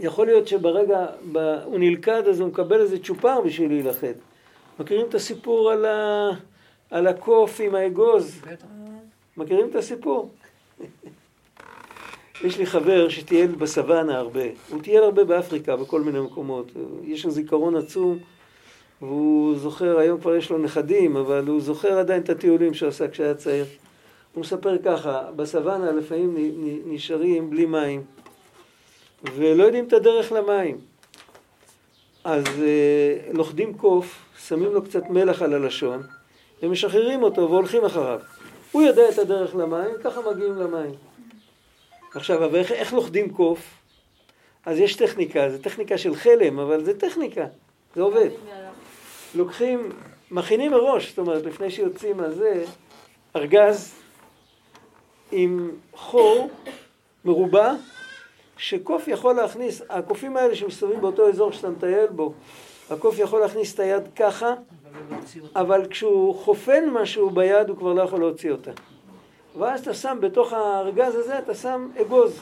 יכול 0.00 0.26
להיות 0.26 0.48
שברגע, 0.48 1.06
ב, 1.32 1.38
הוא 1.64 1.78
נלכד 1.78 2.28
אז 2.28 2.40
הוא 2.40 2.48
מקבל 2.48 2.80
איזה 2.80 2.98
צ'ופר 2.98 3.40
בשביל 3.40 3.68
להילכד. 3.68 4.14
מכירים 4.80 5.06
את 5.06 5.14
הסיפור 5.14 5.70
על, 5.70 5.84
ה, 5.84 6.30
על 6.90 7.06
הקוף 7.06 7.60
עם 7.60 7.74
האגוז? 7.74 8.40
מכירים 9.36 9.70
את 9.70 9.74
הסיפור? 9.74 10.30
יש 12.44 12.58
לי 12.58 12.66
חבר 12.66 13.08
שטייל 13.08 13.50
בסוואנה 13.50 14.18
הרבה. 14.18 14.44
הוא 14.70 14.82
טייל 14.82 15.02
הרבה 15.02 15.24
באפריקה, 15.24 15.76
בכל 15.76 16.00
מיני 16.00 16.20
מקומות. 16.20 16.72
יש 17.04 17.24
לו 17.24 17.30
זיכרון 17.30 17.76
עצום, 17.76 18.18
והוא 19.02 19.56
זוכר, 19.56 19.98
היום 19.98 20.20
כבר 20.20 20.36
יש 20.36 20.50
לו 20.50 20.58
נכדים, 20.58 21.16
אבל 21.16 21.46
הוא 21.46 21.60
זוכר 21.60 21.98
עדיין 21.98 22.22
את 22.22 22.28
הטיולים 22.28 22.74
שהוא 22.74 22.88
עשה 22.88 23.08
כשהיה 23.08 23.34
צעיר. 23.34 23.64
הוא 24.34 24.40
מספר 24.40 24.78
ככה, 24.84 25.22
בסוואנה 25.36 25.92
לפעמים 25.92 26.36
נשארים 26.86 27.50
בלי 27.50 27.66
מים. 27.66 28.02
ולא 29.34 29.64
יודעים 29.64 29.84
את 29.84 29.92
הדרך 29.92 30.32
למים. 30.32 30.78
אז 32.24 32.44
אה, 32.62 33.32
לוכדים 33.32 33.74
קוף, 33.74 34.24
שמים 34.48 34.72
לו 34.72 34.82
קצת 34.82 35.10
מלח 35.10 35.42
על 35.42 35.54
הלשון, 35.54 36.02
ומשחררים 36.62 37.22
אותו 37.22 37.50
והולכים 37.50 37.84
אחריו. 37.84 38.20
הוא 38.72 38.82
יודע 38.82 39.08
את 39.08 39.18
הדרך 39.18 39.54
למים, 39.54 39.90
ככה 40.04 40.20
מגיעים 40.30 40.58
למים. 40.58 40.90
עכשיו, 42.14 42.44
אבל 42.44 42.58
איך, 42.58 42.72
איך 42.72 42.92
לוכדים 42.92 43.30
קוף? 43.30 43.74
אז 44.66 44.78
יש 44.78 44.96
טכניקה, 44.96 45.50
זו 45.50 45.58
טכניקה 45.58 45.98
של 45.98 46.14
חלם, 46.14 46.58
אבל 46.58 46.84
זה 46.84 46.98
טכניקה, 46.98 47.46
זה 47.94 48.02
עובד. 48.02 48.28
לוקחים, 49.34 49.88
מכינים 50.30 50.70
מראש, 50.70 51.08
זאת 51.08 51.18
אומרת, 51.18 51.44
לפני 51.44 51.70
שיוצאים 51.70 52.16
מהזה, 52.16 52.64
ארגז 53.36 53.94
עם 55.32 55.70
חור 55.92 56.50
מרובע, 57.24 57.72
שקוף 58.56 59.08
יכול 59.08 59.34
להכניס, 59.34 59.82
הקופים 59.88 60.36
האלה 60.36 60.56
שמסתובבים 60.56 61.00
באותו 61.00 61.28
אזור 61.28 61.52
שאתה 61.52 61.70
מטייל 61.70 62.06
בו, 62.06 62.32
הקוף 62.90 63.18
יכול 63.18 63.40
להכניס 63.40 63.74
את 63.74 63.80
היד 63.80 64.02
ככה, 64.16 64.54
אבל 65.56 65.86
כשהוא 65.90 66.34
חופן 66.34 66.90
משהו 66.90 67.30
ביד 67.30 67.68
הוא 67.68 67.76
כבר 67.76 67.92
לא 67.92 68.02
יכול 68.02 68.20
להוציא 68.20 68.50
אותה. 68.50 68.70
ואז 69.58 69.80
אתה 69.80 69.94
שם 69.94 70.18
בתוך 70.20 70.52
הארגז 70.52 71.14
הזה, 71.14 71.38
אתה 71.38 71.54
שם 71.54 71.88
אגוז. 72.00 72.40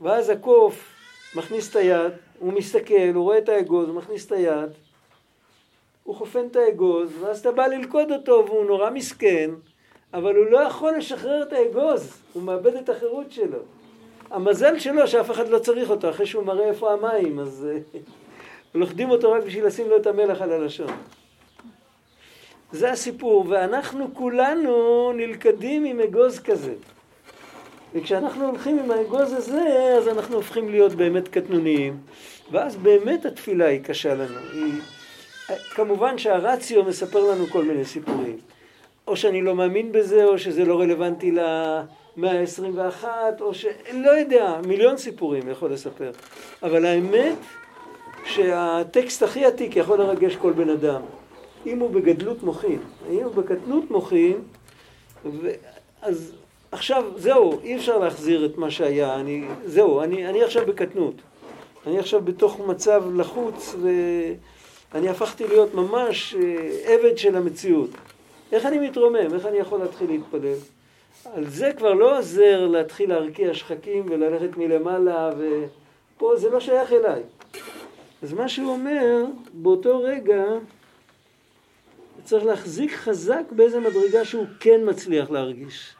ואז 0.00 0.28
הקוף 0.28 0.92
מכניס 1.34 1.70
את 1.70 1.76
היד, 1.76 2.12
הוא 2.38 2.52
מסתכל, 2.52 3.10
הוא 3.14 3.24
רואה 3.24 3.38
את 3.38 3.48
האגוז, 3.48 3.88
הוא 3.88 3.96
מכניס 3.96 4.26
את 4.26 4.32
היד, 4.32 4.70
הוא 6.10 6.16
חופן 6.16 6.46
את 6.50 6.56
האגוז, 6.56 7.10
ואז 7.20 7.38
אתה 7.38 7.52
בא 7.52 7.66
ללכוד 7.66 8.12
אותו 8.12 8.44
והוא 8.46 8.64
נורא 8.64 8.90
מסכן, 8.90 9.50
אבל 10.14 10.36
הוא 10.36 10.46
לא 10.46 10.58
יכול 10.58 10.96
לשחרר 10.96 11.42
את 11.42 11.52
האגוז, 11.52 12.22
הוא 12.32 12.42
מאבד 12.42 12.74
את 12.74 12.88
החירות 12.88 13.32
שלו. 13.32 13.58
המזל 14.30 14.78
שלו 14.78 15.08
שאף 15.08 15.30
אחד 15.30 15.48
לא 15.48 15.58
צריך 15.58 15.90
אותו, 15.90 16.10
אחרי 16.10 16.26
שהוא 16.26 16.44
מראה 16.44 16.68
איפה 16.68 16.92
המים, 16.92 17.38
אז 17.38 17.66
אה, 17.70 17.98
לוכדים 18.80 19.10
אותו 19.10 19.32
רק 19.32 19.42
בשביל 19.42 19.66
לשים 19.66 19.88
לו 19.88 19.96
את 19.96 20.06
המלח 20.06 20.42
על 20.42 20.52
הלשון. 20.52 20.90
זה 22.72 22.90
הסיפור, 22.90 23.46
ואנחנו 23.48 24.14
כולנו 24.14 25.12
נלכדים 25.12 25.84
עם 25.84 26.00
אגוז 26.00 26.38
כזה. 26.38 26.74
וכשאנחנו 27.94 28.46
הולכים 28.46 28.78
עם 28.78 28.90
האגוז 28.90 29.32
הזה, 29.32 29.94
אז 29.98 30.08
אנחנו 30.08 30.36
הופכים 30.36 30.68
להיות 30.68 30.92
באמת 30.92 31.28
קטנוניים, 31.28 31.96
ואז 32.50 32.76
באמת 32.76 33.24
התפילה 33.24 33.66
היא 33.66 33.80
קשה 33.84 34.14
לנו. 34.14 34.38
היא... 34.52 34.72
כמובן 35.74 36.18
שהרציו 36.18 36.84
מספר 36.84 37.30
לנו 37.30 37.46
כל 37.46 37.64
מיני 37.64 37.84
סיפורים. 37.84 38.36
או 39.08 39.16
שאני 39.16 39.42
לא 39.42 39.54
מאמין 39.54 39.92
בזה, 39.92 40.24
או 40.24 40.38
שזה 40.38 40.64
לא 40.64 40.80
רלוונטי 40.80 41.30
למאה 41.30 42.40
ה-21, 42.40 43.04
או 43.40 43.54
ש... 43.54 43.66
לא 43.92 44.10
יודע, 44.10 44.60
מיליון 44.66 44.96
סיפורים 44.96 45.48
יכול 45.48 45.72
לספר. 45.72 46.10
אבל 46.62 46.84
האמת 46.84 47.36
שהטקסט 48.24 49.22
הכי 49.22 49.44
עתיק 49.44 49.76
יכול 49.76 49.98
לרגש 49.98 50.36
כל 50.36 50.52
בן 50.52 50.68
אדם. 50.68 51.00
אם 51.66 51.78
הוא 51.78 51.90
בגדלות 51.90 52.42
מוחין, 52.42 52.78
אם 53.10 53.24
הוא 53.24 53.34
בקטנות 53.34 53.90
מוחין, 53.90 54.38
ו... 55.24 55.50
אז 56.02 56.32
עכשיו, 56.72 57.04
זהו, 57.16 57.60
אי 57.62 57.76
אפשר 57.76 57.98
להחזיר 57.98 58.46
את 58.46 58.58
מה 58.58 58.70
שהיה, 58.70 59.14
אני, 59.14 59.44
זהו, 59.64 60.00
אני, 60.02 60.26
אני 60.26 60.42
עכשיו 60.42 60.66
בקטנות. 60.66 61.14
אני 61.86 61.98
עכשיו 61.98 62.20
בתוך 62.24 62.60
מצב 62.60 63.04
לחוץ, 63.14 63.74
ואני 64.94 65.08
הפכתי 65.08 65.46
להיות 65.46 65.74
ממש 65.74 66.34
אה, 66.34 66.94
עבד 66.94 67.18
של 67.18 67.36
המציאות. 67.36 67.90
איך 68.52 68.66
אני 68.66 68.88
מתרומם? 68.88 69.34
איך 69.34 69.46
אני 69.46 69.58
יכול 69.58 69.80
להתחיל 69.80 70.10
להתפלל? 70.10 70.54
על 71.24 71.50
זה 71.50 71.72
כבר 71.76 71.94
לא 71.94 72.18
עוזר 72.18 72.66
להתחיל 72.66 73.08
להרקיע 73.08 73.54
שחקים 73.54 74.06
וללכת 74.10 74.56
מלמעלה, 74.56 75.30
ופה 75.38 76.36
זה 76.36 76.50
לא 76.50 76.60
שייך 76.60 76.92
אליי. 76.92 77.22
אז 78.22 78.32
מה 78.32 78.48
שהוא 78.48 78.72
אומר, 78.72 79.24
באותו 79.52 80.00
רגע 80.02 80.44
צריך 82.24 82.44
להחזיק 82.44 82.92
חזק 82.92 83.42
באיזה 83.50 83.80
מדרגה 83.80 84.24
שהוא 84.24 84.46
כן 84.60 84.80
מצליח 84.84 85.30
להרגיש. 85.30 85.94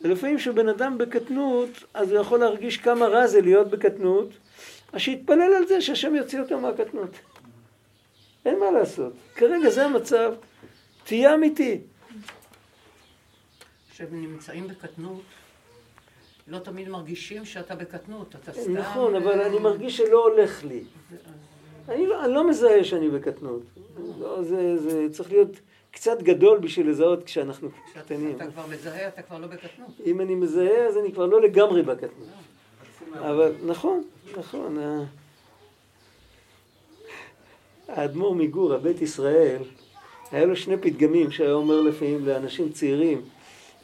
ולפעמים 0.00 0.36
כשבן 0.36 0.68
אדם 0.68 0.98
בקטנות, 0.98 1.68
אז 1.94 2.10
הוא 2.12 2.20
יכול 2.20 2.40
להרגיש 2.40 2.76
כמה 2.76 3.06
רע 3.06 3.26
זה 3.26 3.40
להיות 3.40 3.70
בקטנות, 3.70 4.28
אז 4.92 5.00
שיתפלל 5.00 5.54
על 5.56 5.66
זה 5.66 5.80
שהשם 5.80 6.14
יוציא 6.14 6.40
אותו 6.40 6.60
מהקטנות. 6.60 7.10
אין 8.46 8.58
מה 8.58 8.70
לעשות. 8.70 9.12
כרגע 9.34 9.70
זה 9.70 9.84
המצב. 9.84 10.34
תהיה 11.04 11.34
אמיתי. 11.34 11.80
כשהם 13.90 14.08
נמצאים 14.12 14.68
בקטנות, 14.68 15.22
לא 16.48 16.58
תמיד 16.58 16.88
מרגישים 16.88 17.44
שאתה 17.44 17.74
בקטנות, 17.74 18.34
אתה 18.36 18.52
סתם... 18.52 18.76
נכון, 18.76 19.14
אבל 19.14 19.40
אני 19.40 19.58
מרגיש 19.58 19.96
שלא 19.96 20.24
הולך 20.24 20.64
לי. 20.64 20.84
אני 21.88 22.06
לא, 22.06 22.24
אני 22.24 22.34
לא 22.34 22.48
מזהה 22.48 22.84
שאני 22.84 23.08
בקטנות. 23.08 23.62
לא, 24.18 24.42
זה, 24.42 24.78
זה 24.78 25.06
צריך 25.12 25.32
להיות 25.32 25.48
קצת 25.90 26.22
גדול 26.22 26.58
בשביל 26.58 26.90
לזהות 26.90 27.24
כשאנחנו 27.24 27.68
קטנים. 27.94 28.36
אתה 28.36 28.46
כבר 28.46 28.66
מזהה, 28.66 29.08
אתה 29.08 29.22
כבר 29.22 29.38
לא 29.38 29.46
בקטנות. 29.46 29.90
אם 30.06 30.20
אני 30.20 30.34
מזהה, 30.34 30.86
אז 30.86 30.96
אני 30.98 31.12
כבר 31.12 31.26
לא 31.26 31.40
לגמרי 31.40 31.82
בקטנות. 31.82 32.28
אבל 33.12 33.52
נכון, 33.66 34.02
נכון. 34.38 34.78
האדמו"ר 37.88 38.34
מגור, 38.34 38.74
הבית 38.74 39.02
ישראל, 39.02 39.62
היה 40.32 40.44
לו 40.44 40.56
שני 40.56 40.76
פתגמים 40.76 41.30
שהיה 41.30 41.52
אומר 41.52 41.80
לפעמים 41.80 42.26
לאנשים 42.26 42.72
צעירים. 42.72 43.22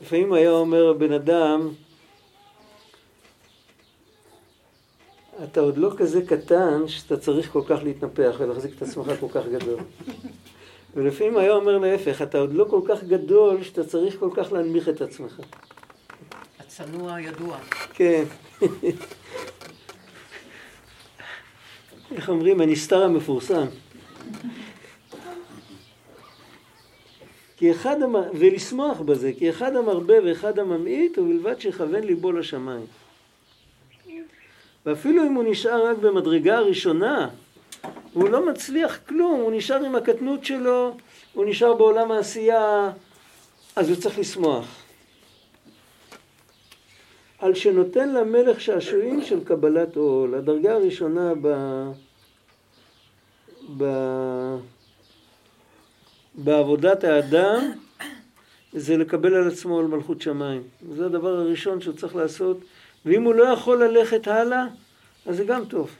לפעמים 0.02 0.32
היה 0.32 0.50
אומר 0.50 0.92
בן 0.92 1.12
אדם, 1.12 1.68
אתה 5.44 5.60
עוד 5.60 5.76
לא 5.76 5.90
כזה 5.96 6.26
קטן 6.26 6.88
שאתה 6.88 7.16
צריך 7.16 7.52
כל 7.52 7.62
כך 7.66 7.78
להתנפח 7.84 8.34
ולהחזיק 8.38 8.76
את 8.76 8.82
עצמך 8.82 9.06
כל 9.20 9.28
כך 9.34 9.46
גדול. 9.46 9.80
ולפעמים 10.94 11.36
היה 11.36 11.52
אומר 11.52 11.78
להפך, 11.78 12.22
אתה 12.22 12.38
עוד 12.38 12.52
לא 12.54 12.66
כל 12.70 12.80
כך 12.88 13.04
גדול 13.04 13.62
שאתה 13.62 13.84
צריך 13.84 14.18
כל 14.18 14.30
כך 14.34 14.52
להנמיך 14.52 14.88
את 14.88 15.00
עצמך. 15.00 15.40
הצנוע 16.58 17.20
ידוע. 17.20 17.58
כן. 17.94 18.24
איך 22.16 22.28
אומרים, 22.28 22.60
הנסתר 22.60 23.02
המפורסם. 23.02 23.66
כי 27.56 27.70
אחד, 27.70 28.02
המ... 28.02 28.14
ולשמוח 28.34 29.00
בזה, 29.00 29.32
כי 29.38 29.50
אחד 29.50 29.76
המרבה 29.76 30.14
ואחד 30.24 30.58
הממעיט, 30.58 31.18
ובלבד 31.18 31.60
שיכוון 31.60 32.04
ליבו 32.04 32.32
לשמיים. 32.32 32.86
ואפילו 34.86 35.26
אם 35.26 35.34
הוא 35.34 35.44
נשאר 35.46 35.86
רק 35.86 35.96
במדרגה 35.98 36.56
הראשונה, 36.56 37.28
והוא 38.12 38.28
לא 38.28 38.46
מצליח 38.46 38.98
כלום, 39.08 39.40
הוא 39.40 39.52
נשאר 39.52 39.84
עם 39.84 39.94
הקטנות 39.94 40.44
שלו, 40.44 40.96
הוא 41.32 41.44
נשאר 41.44 41.74
בעולם 41.74 42.12
העשייה, 42.12 42.90
אז 43.76 43.88
הוא 43.88 43.96
צריך 43.96 44.18
לשמוח. 44.18 44.82
על 47.38 47.54
שנותן 47.54 48.14
למלך 48.14 48.60
שעשועים 48.60 49.22
של 49.22 49.44
קבלת 49.44 49.96
עול. 49.96 50.34
הדרגה 50.34 50.74
הראשונה 50.74 51.32
ב... 51.42 51.48
ב... 53.76 53.84
בעבודת 56.34 57.04
האדם 57.04 57.72
זה 58.72 58.96
לקבל 58.96 59.34
על 59.34 59.48
עצמו 59.48 59.78
על 59.78 59.86
מלכות 59.86 60.22
שמיים. 60.22 60.62
זה 60.96 61.06
הדבר 61.06 61.28
הראשון 61.28 61.80
שהוא 61.80 61.96
צריך 61.96 62.16
לעשות, 62.16 62.56
ואם 63.04 63.22
הוא 63.22 63.34
לא 63.34 63.44
יכול 63.44 63.84
ללכת 63.84 64.28
הלאה, 64.28 64.64
אז 65.26 65.36
זה 65.36 65.44
גם 65.44 65.64
טוב. 65.64 65.90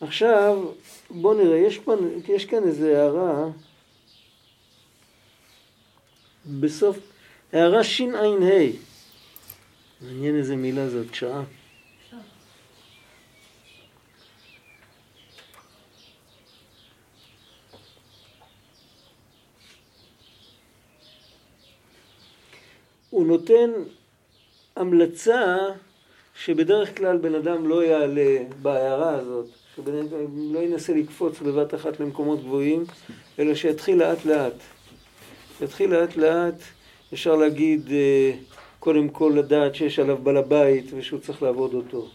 עכשיו, 0.00 0.64
בואו 1.10 1.34
נראה, 1.34 1.56
יש, 1.56 1.78
פה, 1.78 1.94
יש 2.28 2.44
כאן 2.44 2.62
איזו 2.62 2.86
הערה 2.86 3.48
בסוף, 6.60 6.98
הערה 7.52 7.84
שע"ה, 7.84 8.66
מעניין 10.00 10.36
איזה 10.36 10.56
מילה 10.56 10.88
זאת, 10.88 11.14
שעה. 11.14 11.42
הוא 23.12 23.26
נותן 23.26 23.70
המלצה 24.76 25.56
שבדרך 26.44 26.96
כלל 26.96 27.16
בן 27.16 27.34
אדם 27.34 27.68
לא 27.68 27.84
יעלה 27.84 28.38
בהערה 28.62 29.14
הזאת, 29.14 29.46
שבן 29.76 29.98
אדם 29.98 30.54
לא 30.54 30.58
ינסה 30.58 30.92
לקפוץ 30.94 31.40
בבת 31.40 31.74
אחת 31.74 32.00
למקומות 32.00 32.40
גבוהים, 32.40 32.84
אלא 33.38 33.54
שיתחיל 33.54 33.98
לאט 33.98 34.24
לאט. 34.24 34.52
יתחיל 35.60 35.90
לאט 35.90 36.16
לאט, 36.16 36.54
אפשר 37.12 37.36
להגיד, 37.36 37.90
אה, 37.90 38.32
קודם 38.78 39.08
כל 39.08 39.32
לדעת 39.36 39.74
שיש 39.74 39.98
עליו 39.98 40.18
בעל 40.22 40.36
הבית 40.36 40.84
ושהוא 40.96 41.20
צריך 41.20 41.42
לעבוד 41.42 41.74
אותו. 41.74 42.08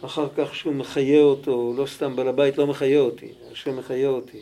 אחר 0.00 0.28
כך 0.36 0.54
שהוא 0.54 0.74
מחיה 0.74 1.20
אותו, 1.20 1.74
לא 1.76 1.86
סתם 1.86 2.16
בעל 2.16 2.28
הבית 2.28 2.58
לא 2.58 2.66
מחיה 2.66 3.00
אותי, 3.00 3.28
השם 3.52 3.76
מחיה 3.76 4.08
אותי. 4.08 4.40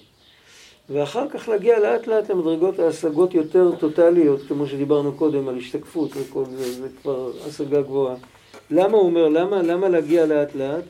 ואחר 0.92 1.28
כך 1.28 1.48
להגיע 1.48 1.78
לאט 1.78 2.06
לאט 2.06 2.30
למדרגות 2.30 2.78
ההשגות 2.78 3.34
יותר 3.34 3.76
טוטליות, 3.78 4.40
כמו 4.48 4.66
שדיברנו 4.66 5.12
קודם 5.12 5.48
על 5.48 5.56
השתקפות 5.58 6.10
וכל 6.14 6.44
זה, 6.44 6.72
זה 6.72 6.88
כבר 7.02 7.32
השגה 7.48 7.82
גבוהה. 7.82 8.16
למה 8.70 8.96
הוא 8.96 9.06
אומר, 9.06 9.28
למה, 9.28 9.62
למה 9.62 9.88
להגיע 9.88 10.26
לאט 10.26 10.54
לאט? 10.54 10.84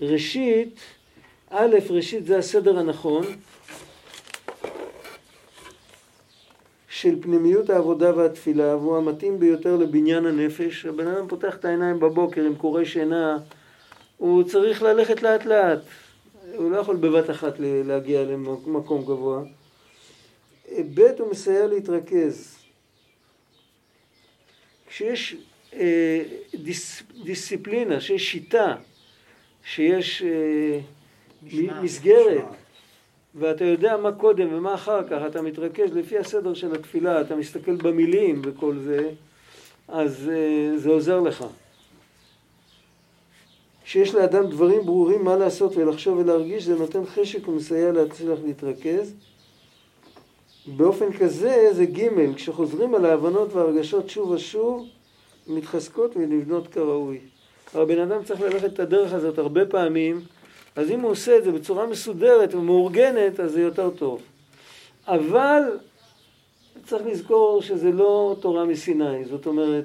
ראשית, 0.00 0.80
א', 1.50 1.76
ראשית 1.90 2.26
זה 2.26 2.38
הסדר 2.38 2.78
הנכון 2.78 3.24
של 6.88 7.22
פנימיות 7.22 7.70
העבודה 7.70 8.16
והתפילה, 8.16 8.76
והוא 8.76 8.96
המתאים 8.96 9.40
ביותר 9.40 9.76
לבניין 9.76 10.26
הנפש. 10.26 10.86
הבן 10.86 11.06
אדם 11.06 11.28
פותח 11.28 11.54
את 11.54 11.64
העיניים 11.64 12.00
בבוקר 12.00 12.44
עם 12.44 12.54
קורי 12.54 12.86
שינה, 12.86 13.38
הוא 14.18 14.42
צריך 14.42 14.82
ללכת 14.82 15.22
לאט 15.22 15.44
לאט. 15.44 15.78
הוא 16.56 16.70
לא 16.70 16.76
יכול 16.76 16.96
בבת 16.96 17.30
אחת 17.30 17.54
להגיע 17.58 18.24
למקום 18.24 19.02
גבוה. 19.02 19.42
ב' 20.94 21.00
הוא 21.00 21.30
מסייע 21.30 21.66
להתרכז. 21.66 22.58
כשיש 24.86 25.36
אה, 25.74 26.22
דיס, 26.54 27.02
דיסציפלינה, 27.24 28.00
שיש 28.00 28.30
שיטה, 28.30 28.76
שיש 29.64 30.22
אה, 30.22 30.80
משמע, 31.42 31.82
מסגרת, 31.82 32.36
משמע. 32.36 32.50
ואתה 33.34 33.64
יודע 33.64 33.96
מה 33.96 34.12
קודם 34.12 34.54
ומה 34.54 34.74
אחר 34.74 35.08
כך, 35.08 35.22
אתה 35.26 35.42
מתרכז 35.42 35.92
לפי 35.94 36.18
הסדר 36.18 36.54
של 36.54 36.74
התפילה, 36.74 37.20
אתה 37.20 37.36
מסתכל 37.36 37.76
במילים 37.76 38.42
וכל 38.44 38.78
זה, 38.78 39.10
אז 39.88 40.30
אה, 40.32 40.78
זה 40.78 40.90
עוזר 40.90 41.20
לך. 41.20 41.44
כשיש 43.84 44.14
לאדם 44.14 44.46
דברים 44.46 44.86
ברורים 44.86 45.24
מה 45.24 45.36
לעשות 45.36 45.76
ולחשוב 45.76 46.18
ולהרגיש, 46.18 46.64
זה 46.64 46.74
נותן 46.74 47.06
חשק 47.06 47.48
ומסייע 47.48 47.92
להצליח 47.92 48.38
להתרכז. 48.44 49.14
באופן 50.66 51.12
כזה 51.12 51.68
זה 51.72 51.84
ג' 51.84 52.34
כשחוזרים 52.34 52.94
על 52.94 53.06
ההבנות 53.06 53.52
והרגשות 53.52 54.10
שוב 54.10 54.30
ושוב, 54.30 54.86
מתחזקות 55.46 56.16
ולבנות 56.16 56.68
כראוי. 56.68 57.18
הבן 57.74 57.98
אדם 57.98 58.24
צריך 58.24 58.40
ללכת 58.40 58.72
את 58.72 58.80
הדרך 58.80 59.12
הזאת 59.12 59.38
הרבה 59.38 59.66
פעמים, 59.66 60.20
אז 60.76 60.90
אם 60.90 61.00
הוא 61.00 61.10
עושה 61.10 61.38
את 61.38 61.44
זה 61.44 61.52
בצורה 61.52 61.86
מסודרת 61.86 62.54
ומאורגנת, 62.54 63.40
אז 63.40 63.52
זה 63.52 63.62
יותר 63.62 63.90
טוב. 63.90 64.22
אבל 65.06 65.62
צריך 66.86 67.06
לזכור 67.06 67.62
שזה 67.62 67.92
לא 67.92 68.36
תורה 68.40 68.64
מסיני, 68.64 69.24
זאת 69.24 69.46
אומרת, 69.46 69.84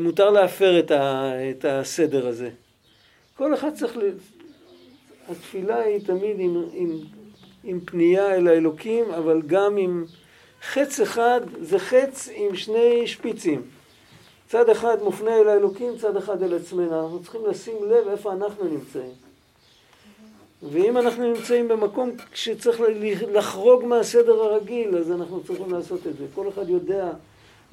מותר 0.00 0.30
להפר 0.30 0.78
את, 0.78 0.90
ה, 0.90 1.32
את 1.50 1.64
הסדר 1.68 2.28
הזה. 2.28 2.50
כל 3.36 3.54
אחד 3.54 3.74
צריך, 3.74 3.96
ל... 3.96 4.00
התפילה 5.28 5.78
היא 5.78 6.00
תמיד 6.06 6.36
עם, 6.38 6.64
עם, 6.72 6.98
עם 7.64 7.80
פנייה 7.80 8.34
אל 8.34 8.48
האלוקים, 8.48 9.10
אבל 9.10 9.42
גם 9.46 9.76
עם 9.76 10.04
חץ 10.62 11.00
אחד, 11.00 11.40
זה 11.60 11.78
חץ 11.78 12.28
עם 12.34 12.56
שני 12.56 13.06
שפיצים. 13.06 13.62
צד 14.48 14.68
אחד 14.68 15.02
מופנה 15.02 15.36
אל 15.36 15.48
האלוקים, 15.48 15.98
צד 15.98 16.16
אחד 16.16 16.42
אל 16.42 16.54
עצמנו. 16.54 17.02
אנחנו 17.02 17.22
צריכים 17.22 17.40
לשים 17.46 17.76
לב 17.90 18.08
איפה 18.08 18.32
אנחנו 18.32 18.64
נמצאים. 18.64 19.12
ואם 20.62 20.98
אנחנו 20.98 21.32
נמצאים 21.32 21.68
במקום 21.68 22.10
שצריך 22.34 22.80
לחרוג 23.32 23.84
מהסדר 23.84 24.42
הרגיל, 24.42 24.96
אז 24.96 25.12
אנחנו 25.12 25.44
צריכים 25.44 25.72
לעשות 25.72 26.06
את 26.06 26.16
זה. 26.16 26.24
כל 26.34 26.48
אחד 26.48 26.68
יודע 26.68 27.10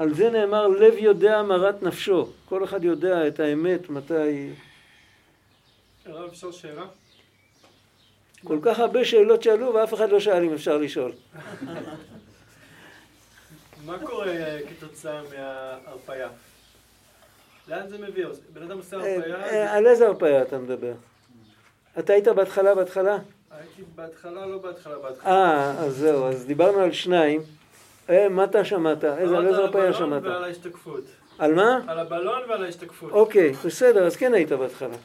על 0.01 0.13
זה 0.13 0.29
נאמר, 0.29 0.67
לב 0.67 0.93
יודע 0.97 1.41
מרת 1.41 1.83
נפשו. 1.83 2.27
כל 2.45 2.63
אחד 2.63 2.83
יודע 2.83 3.27
את 3.27 3.39
האמת, 3.39 3.89
מתי... 3.89 4.49
הרב, 6.05 6.29
אפשר 6.29 6.51
שאלה? 6.51 6.85
כל 8.43 8.59
כך 8.61 8.79
הרבה 8.79 9.05
שאלות 9.05 9.43
שאלו, 9.43 9.73
ואף 9.73 9.93
אחד 9.93 10.09
לא 10.09 10.19
שאל 10.19 10.43
אם 10.43 10.53
אפשר 10.53 10.77
לשאול. 10.77 11.11
מה 13.85 13.99
קורה 13.99 14.57
כתוצאה 14.69 15.21
מההרפאיה? 15.33 16.29
לאן 17.67 17.89
זה 17.89 17.97
מביא? 17.97 18.25
בן 18.53 18.63
אדם 18.63 18.77
עושה 18.77 18.97
אה, 18.97 19.15
הרפאיה... 19.15 19.35
אה, 19.35 19.73
על 19.73 19.87
איזה 19.87 20.07
הרפאיה 20.07 20.41
אתה 20.41 20.57
מדבר? 20.57 20.93
אתה 21.99 22.13
היית 22.13 22.27
בהתחלה, 22.27 22.75
בהתחלה? 22.75 23.17
הייתי 23.51 23.81
בהתחלה, 23.95 24.45
לא 24.45 24.57
בהתחלה, 24.57 24.99
בהתחלה. 24.99 25.31
אה, 25.31 25.71
אז 25.71 25.95
זהו, 25.95 26.25
אז 26.25 26.45
דיברנו 26.45 26.79
על 26.79 26.91
שניים. 26.91 27.60
אה, 28.11 28.29
מה 28.29 28.43
אתה 28.43 28.65
שמעת? 28.65 29.03
איזה, 29.03 29.37
הרפאיה 29.37 29.93
שמעת? 29.93 30.23
על 30.23 30.31
הבלון 30.31 30.33
ועל 30.33 30.43
ההשתקפות. 30.43 31.03
על 31.37 31.55
מה? 31.55 31.79
על 31.87 31.99
הבלון 31.99 32.41
ועל 32.49 32.63
ההשתקפות. 32.63 33.11
אוקיי, 33.11 33.51
בסדר, 33.51 34.05
אז 34.05 34.15
כן 34.15 34.33
היית 34.33 34.51
בהתחלה. 34.51 34.95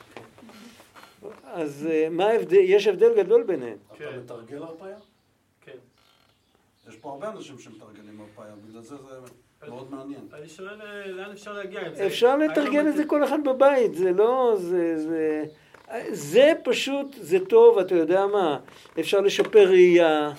אז 1.45 1.89
אה, 1.91 2.09
מה 2.11 2.27
ההבדל? 2.27 2.57
יש 2.61 2.87
הבדל 2.87 3.13
גדול 3.17 3.43
ביניהם. 3.43 3.77
אתה 3.97 4.05
מתרגל 4.17 4.63
הרפאיה? 4.63 4.97
כן. 5.65 5.79
יש 6.89 6.97
פה 6.97 7.11
הרבה 7.11 7.29
אנשים 7.29 7.59
שמתרגלים 7.59 8.21
הרפאיה, 8.21 8.55
בגלל 8.69 8.83
זה 8.83 8.97
זה 8.97 9.15
מאוד 9.69 9.91
מעניין. 9.91 10.21
אני 10.33 10.49
שואל 10.49 10.83
אה, 10.83 11.07
לאן 11.07 11.31
אפשר 11.31 11.53
להגיע 11.53 11.81
עם 11.81 11.95
זה. 11.95 12.07
אפשר 12.07 12.37
לתרגל 12.37 12.89
את 12.89 12.97
זה 12.97 13.05
כל 13.05 13.25
אחד 13.25 13.39
בבית, 13.45 13.95
זה 13.95 14.13
לא... 14.13 14.55
זה... 14.59 14.99
זה... 14.99 15.45
זה 16.11 16.53
פשוט, 16.65 17.17
זה 17.21 17.45
טוב, 17.45 17.79
אתה 17.79 17.95
יודע 17.95 18.27
מה, 18.27 18.59
אפשר 19.01 19.21
לשפר 19.21 19.69
ראייה, 19.69 20.33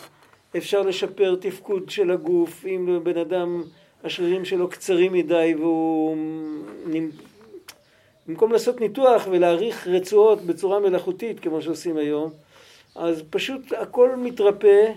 אפשר 0.58 0.82
לשפר 0.82 1.36
תפקוד 1.39 1.89
של 1.89 2.12
הגוף, 2.12 2.66
אם 2.66 3.00
בן 3.04 3.18
אדם, 3.18 3.64
השרירים 4.04 4.45
שלו 4.45 4.68
קצרים 4.68 5.14
מדי 5.14 5.56
והוא... 5.60 6.18
במקום 8.28 8.52
לעשות 8.52 8.82
ניתוח 8.82 9.28
ולהאריך 9.32 9.88
רצועות 9.88 10.41
בצורה 10.41 10.80
מלאכותית 10.80 11.39
כמו 11.39 11.62
שעושים 11.62 11.98
היום, 11.98 12.32
אז 12.95 13.24
פשוט 13.30 13.74
הכל 13.74 14.16
מתרפא 14.16 14.91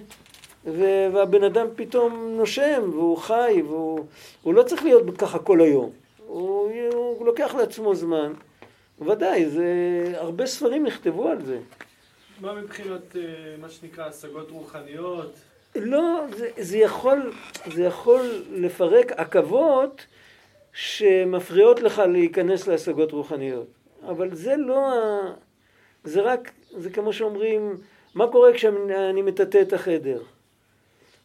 והבן 0.65 1.45
אדם 1.45 1.67
פתאום 1.77 2.35
נושם 2.37 2.91
והוא 2.93 3.17
חי 3.17 3.63
והוא 3.67 4.55
לא 4.55 4.63
צריך 4.63 4.85
להיות 4.85 5.17
ככה 5.19 5.39
כל 5.39 5.61
היום, 5.61 5.91
הוא, 6.27 6.71
הוא 6.93 7.27
לוקח 7.27 7.55
לעצמו 7.55 7.95
זמן, 7.95 8.33
ודאי, 9.01 9.51
זה, 9.51 9.65
הרבה 10.15 10.47
ספרים 10.47 10.87
נכתבו 10.87 11.29
על 11.29 11.45
זה. 11.45 11.59
מה 12.41 12.53
מבחינת 12.53 13.17
אה, 13.17 13.23
מה 13.61 13.69
שנקרא 13.69 14.05
השגות 14.05 14.51
רוחניות? 14.51 15.33
לא, 15.77 16.25
זה, 16.37 16.51
זה, 16.59 16.79
יכול, 16.79 17.33
זה 17.75 17.83
יכול 17.83 18.45
לפרק 18.53 19.13
עכבות 19.13 20.07
שמפריעות 20.73 21.81
לך 21.81 21.99
להיכנס 21.99 22.67
להשגות 22.67 23.13
רוחניות. 23.13 23.67
אבל 24.09 24.35
זה 24.35 24.57
לא 24.57 24.93
ה... 24.93 25.33
זה 26.05 26.21
רק, 26.21 26.51
זה 26.77 26.91
כמו 26.91 27.13
שאומרים, 27.13 27.77
מה 28.15 28.27
קורה 28.27 28.53
כשאני 28.53 29.23
מטאטא 29.23 29.63
את 29.63 29.73
החדר? 29.73 30.23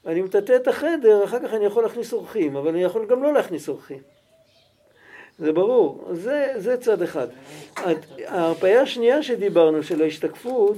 אני 0.06 0.22
מטאטא 0.22 0.56
את 0.56 0.68
החדר, 0.68 1.24
אחר 1.24 1.40
כך 1.48 1.54
אני 1.54 1.66
יכול 1.66 1.84
להכניס 1.84 2.14
אורחים, 2.14 2.56
אבל 2.56 2.70
אני 2.70 2.84
יכול 2.84 3.06
גם 3.06 3.24
לא 3.24 3.34
להכניס 3.34 3.70
אורחים. 3.70 4.00
זה 5.40 5.52
ברור. 5.52 6.08
זה, 6.12 6.54
זה 6.58 6.78
צד 6.78 7.02
אחד. 7.02 7.28
ההרפאיה 8.26 8.82
השנייה 8.82 9.24
שדיברנו, 9.24 9.84
של 9.84 10.02
ההשתקפות, 10.02 10.78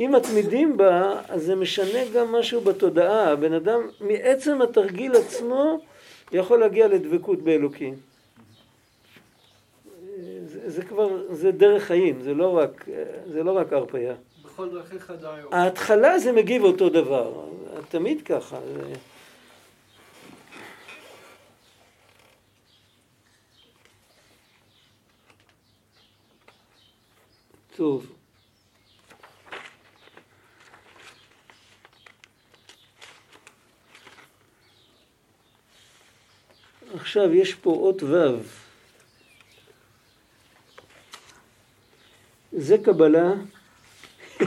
אם 0.00 0.12
מתמידים 0.16 0.76
בה, 0.76 1.20
אז 1.28 1.42
זה 1.42 1.54
משנה 1.54 2.04
גם 2.14 2.32
משהו 2.32 2.60
בתודעה. 2.60 3.32
הבן 3.32 3.52
אדם, 3.52 3.80
מעצם 4.00 4.62
התרגיל 4.62 5.16
עצמו, 5.16 5.80
יכול 6.32 6.60
להגיע 6.60 6.88
לדבקות 6.88 7.42
באלוקים. 7.42 7.94
זה, 10.44 10.70
זה 10.70 10.82
כבר, 10.84 11.32
זה 11.32 11.52
דרך 11.52 11.82
חיים, 11.82 12.22
זה 12.22 12.34
לא 12.34 12.58
רק, 12.58 12.84
זה 13.26 13.42
לא 13.42 13.52
רק 13.56 13.72
הרפאיה. 13.72 14.14
בכל 14.44 14.68
דרכיך 14.68 15.12
די. 15.20 15.26
ההתחלה 15.52 16.18
זה 16.18 16.32
מגיב 16.32 16.64
אותו 16.64 16.88
דבר, 16.88 17.32
תמיד 17.88 18.22
ככה. 18.22 18.58
זה... 18.74 18.92
טוב. 27.76 28.19
עכשיו 36.94 37.34
יש 37.34 37.54
פה 37.54 37.70
אות 37.70 38.02
ו'. 38.02 38.38
זה 42.52 42.78
קבלה, 42.78 43.32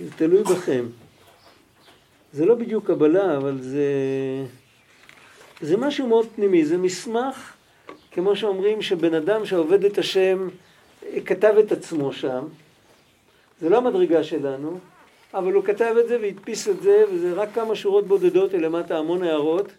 זה 0.00 0.10
תלוי 0.16 0.42
בכם. 0.42 0.86
זה 2.32 2.46
לא 2.46 2.54
בדיוק 2.54 2.86
קבלה, 2.86 3.36
אבל 3.36 3.58
זה, 3.60 3.84
זה 5.60 5.76
משהו 5.76 6.08
מאוד 6.08 6.26
פנימי, 6.36 6.64
זה 6.64 6.78
מסמך, 6.78 7.52
כמו 8.12 8.36
שאומרים, 8.36 8.82
שבן 8.82 9.14
אדם 9.14 9.46
שעובד 9.46 9.84
את 9.84 9.98
השם 9.98 10.48
כתב 11.26 11.54
את 11.60 11.72
עצמו 11.72 12.12
שם. 12.12 12.44
זה 13.60 13.68
לא 13.68 13.76
המדרגה 13.76 14.24
שלנו, 14.24 14.78
אבל 15.34 15.52
הוא 15.52 15.64
כתב 15.64 15.94
את 16.00 16.08
זה 16.08 16.18
והדפיס 16.20 16.68
את 16.68 16.82
זה, 16.82 17.04
וזה 17.12 17.32
רק 17.32 17.48
כמה 17.54 17.76
שורות 17.76 18.06
בודדות, 18.06 18.52
למטה 18.52 18.98
המון 18.98 19.22
הערות, 19.22 19.72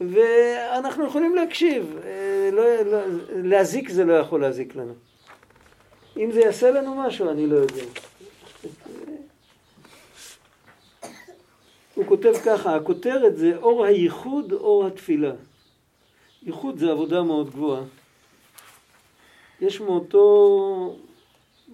ואנחנו 0.00 1.06
יכולים 1.06 1.34
להקשיב. 1.34 1.96
אה, 2.04 2.48
לא, 2.52 2.82
לא, 2.82 2.98
להזיק 3.34 3.88
זה 3.88 4.04
לא 4.04 4.12
יכול 4.12 4.40
להזיק 4.40 4.76
לנו. 4.76 4.92
אם 6.16 6.32
זה 6.32 6.40
יעשה 6.40 6.70
לנו 6.70 6.94
משהו, 6.94 7.30
אני 7.30 7.46
לא 7.46 7.56
יודע. 7.56 7.82
הוא 11.94 12.06
כותב 12.06 12.32
ככה, 12.44 12.76
הכותרת 12.76 13.36
זה 13.36 13.56
אור 13.56 13.84
הייחוד, 13.84 14.52
אור 14.52 14.86
התפילה. 14.86 15.32
ייחוד 16.42 16.78
זה 16.78 16.90
עבודה 16.90 17.22
מאוד 17.22 17.50
גבוהה. 17.50 17.82
יש 19.60 19.80
מאותו, 19.80 20.96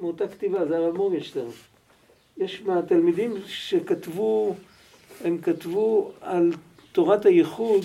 מאותה 0.00 0.28
כתיבה, 0.28 0.66
זה 0.66 0.76
הרב 0.76 0.96
מורגנשטרן. 0.96 1.50
יש 2.36 2.62
מהתלמידים 2.62 3.34
שכתבו, 3.46 4.54
הם 5.24 5.38
כתבו 5.38 6.12
על 6.20 6.52
תורת 6.93 7.26
הייחוד, 7.26 7.84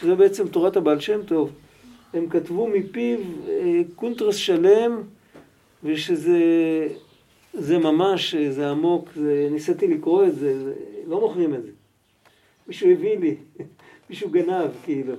שזה 0.00 0.14
בעצם 0.14 0.48
תורת 0.48 0.76
הבעל 0.76 1.00
שם 1.00 1.20
טוב, 1.22 1.50
הם 2.14 2.28
כתבו 2.28 2.68
מפיו 2.68 3.18
אה, 3.48 3.80
קונטרס 3.96 4.36
שלם 4.36 5.02
ושזה 5.84 6.38
זה 7.54 7.78
ממש, 7.78 8.34
זה 8.34 8.70
עמוק, 8.70 9.08
זה, 9.14 9.48
ניסיתי 9.50 9.88
לקרוא 9.88 10.26
את 10.26 10.34
זה, 10.34 10.64
זה, 10.64 10.74
לא 11.06 11.20
מוכרים 11.20 11.54
את 11.54 11.62
זה. 11.62 11.70
מישהו 12.66 12.90
הביא 12.90 13.18
לי, 13.18 13.36
מישהו 14.10 14.30
גנב 14.30 14.70
כאילו. 14.84 15.14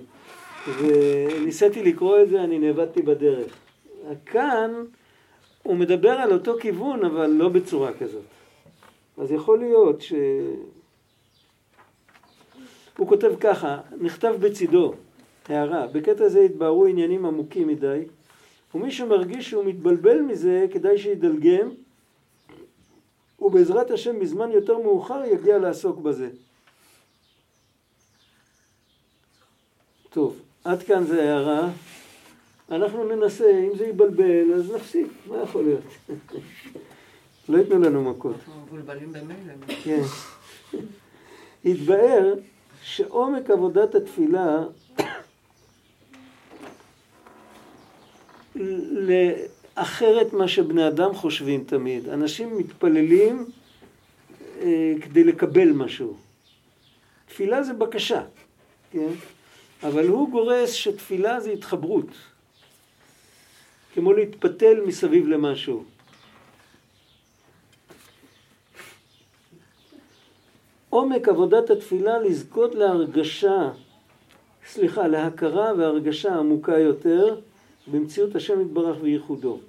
וניסיתי 0.82 1.84
לקרוא 1.84 2.22
את 2.22 2.30
זה, 2.30 2.44
אני 2.44 2.60
נאבדתי 2.60 3.02
בדרך. 3.02 3.56
כאן 4.26 4.72
הוא 5.64 5.76
מדבר 5.76 6.12
על 6.12 6.34
אותו 6.34 6.56
כיוון, 6.60 7.06
אבל 7.06 7.28
לא 7.28 7.50
בצורה 7.50 7.94
כזאת. 7.94 8.24
אז 9.18 9.32
יכול 9.32 9.60
להיות 9.60 10.02
ש... 10.02 10.14
הוא 13.00 13.08
כותב 13.08 13.32
ככה, 13.40 13.78
נכתב 14.02 14.36
בצידו, 14.40 14.94
הערה, 15.48 15.88
בקטע 15.88 16.28
זה 16.30 16.40
התבהרו 16.40 16.86
עניינים 16.86 17.26
עמוקים 17.26 17.68
מדי, 17.68 18.04
ומי 18.76 18.92
שמרגיש 18.92 19.50
שהוא 19.50 19.66
מתבלבל 19.66 20.22
מזה, 20.22 20.66
כדאי 20.72 20.98
שידלגם, 20.98 21.70
ובעזרת 23.40 23.92
השם 23.92 24.20
בזמן 24.20 24.52
יותר 24.52 24.78
מאוחר 24.78 25.24
יגיע 25.26 25.58
לעסוק 25.58 26.00
בזה. 26.00 26.30
טוב, 30.10 30.40
עד 30.64 30.84
כאן 30.84 31.04
זה 31.04 31.24
הערה. 31.24 31.70
אנחנו 32.72 33.16
ננסה, 33.16 33.60
אם 33.60 33.78
זה 33.78 33.86
יבלבל, 33.88 34.54
אז 34.54 34.72
נפסיק, 34.72 35.08
מה 35.28 35.38
יכול 35.44 35.64
להיות? 35.64 35.84
לא 37.50 37.58
ייתנו 37.58 37.80
לנו 37.80 38.12
מכות. 38.12 38.36
אנחנו 38.36 38.62
מבולבלים 38.66 39.14
במילא. 39.14 39.54
כן. 39.84 40.02
התבאר 41.66 42.34
שעומק 42.84 43.50
עבודת 43.50 43.96
התפילה 43.96 44.64
לאחרת 49.76 50.34
מה 50.34 50.48
שבני 50.48 50.88
אדם 50.88 51.14
חושבים 51.14 51.64
תמיד. 51.64 52.10
אנשים 52.10 52.58
מתפללים 52.58 53.46
אה, 54.62 54.94
כדי 55.02 55.24
לקבל 55.24 55.72
משהו. 55.72 56.18
תפילה 57.28 57.64
זה 57.64 57.74
בקשה, 57.74 58.24
כן? 58.92 59.10
אבל 59.84 60.08
הוא 60.08 60.30
גורס 60.30 60.72
שתפילה 60.72 61.40
זה 61.40 61.52
התחברות. 61.52 62.08
כמו 63.94 64.14
להתפתל 64.14 64.82
מסביב 64.86 65.28
למשהו. 65.28 65.84
עומק 70.90 71.28
עבודת 71.28 71.70
התפילה 71.70 72.20
לזכות 72.20 72.76
להרגשה, 72.76 73.70
סליחה, 74.68 75.08
להכרה 75.08 75.72
והרגשה 75.78 76.36
עמוקה 76.36 76.78
יותר 76.78 77.36
במציאות 77.88 78.36
השם 78.36 78.62
יתברך 78.62 78.98
וייחודו. 79.02 79.60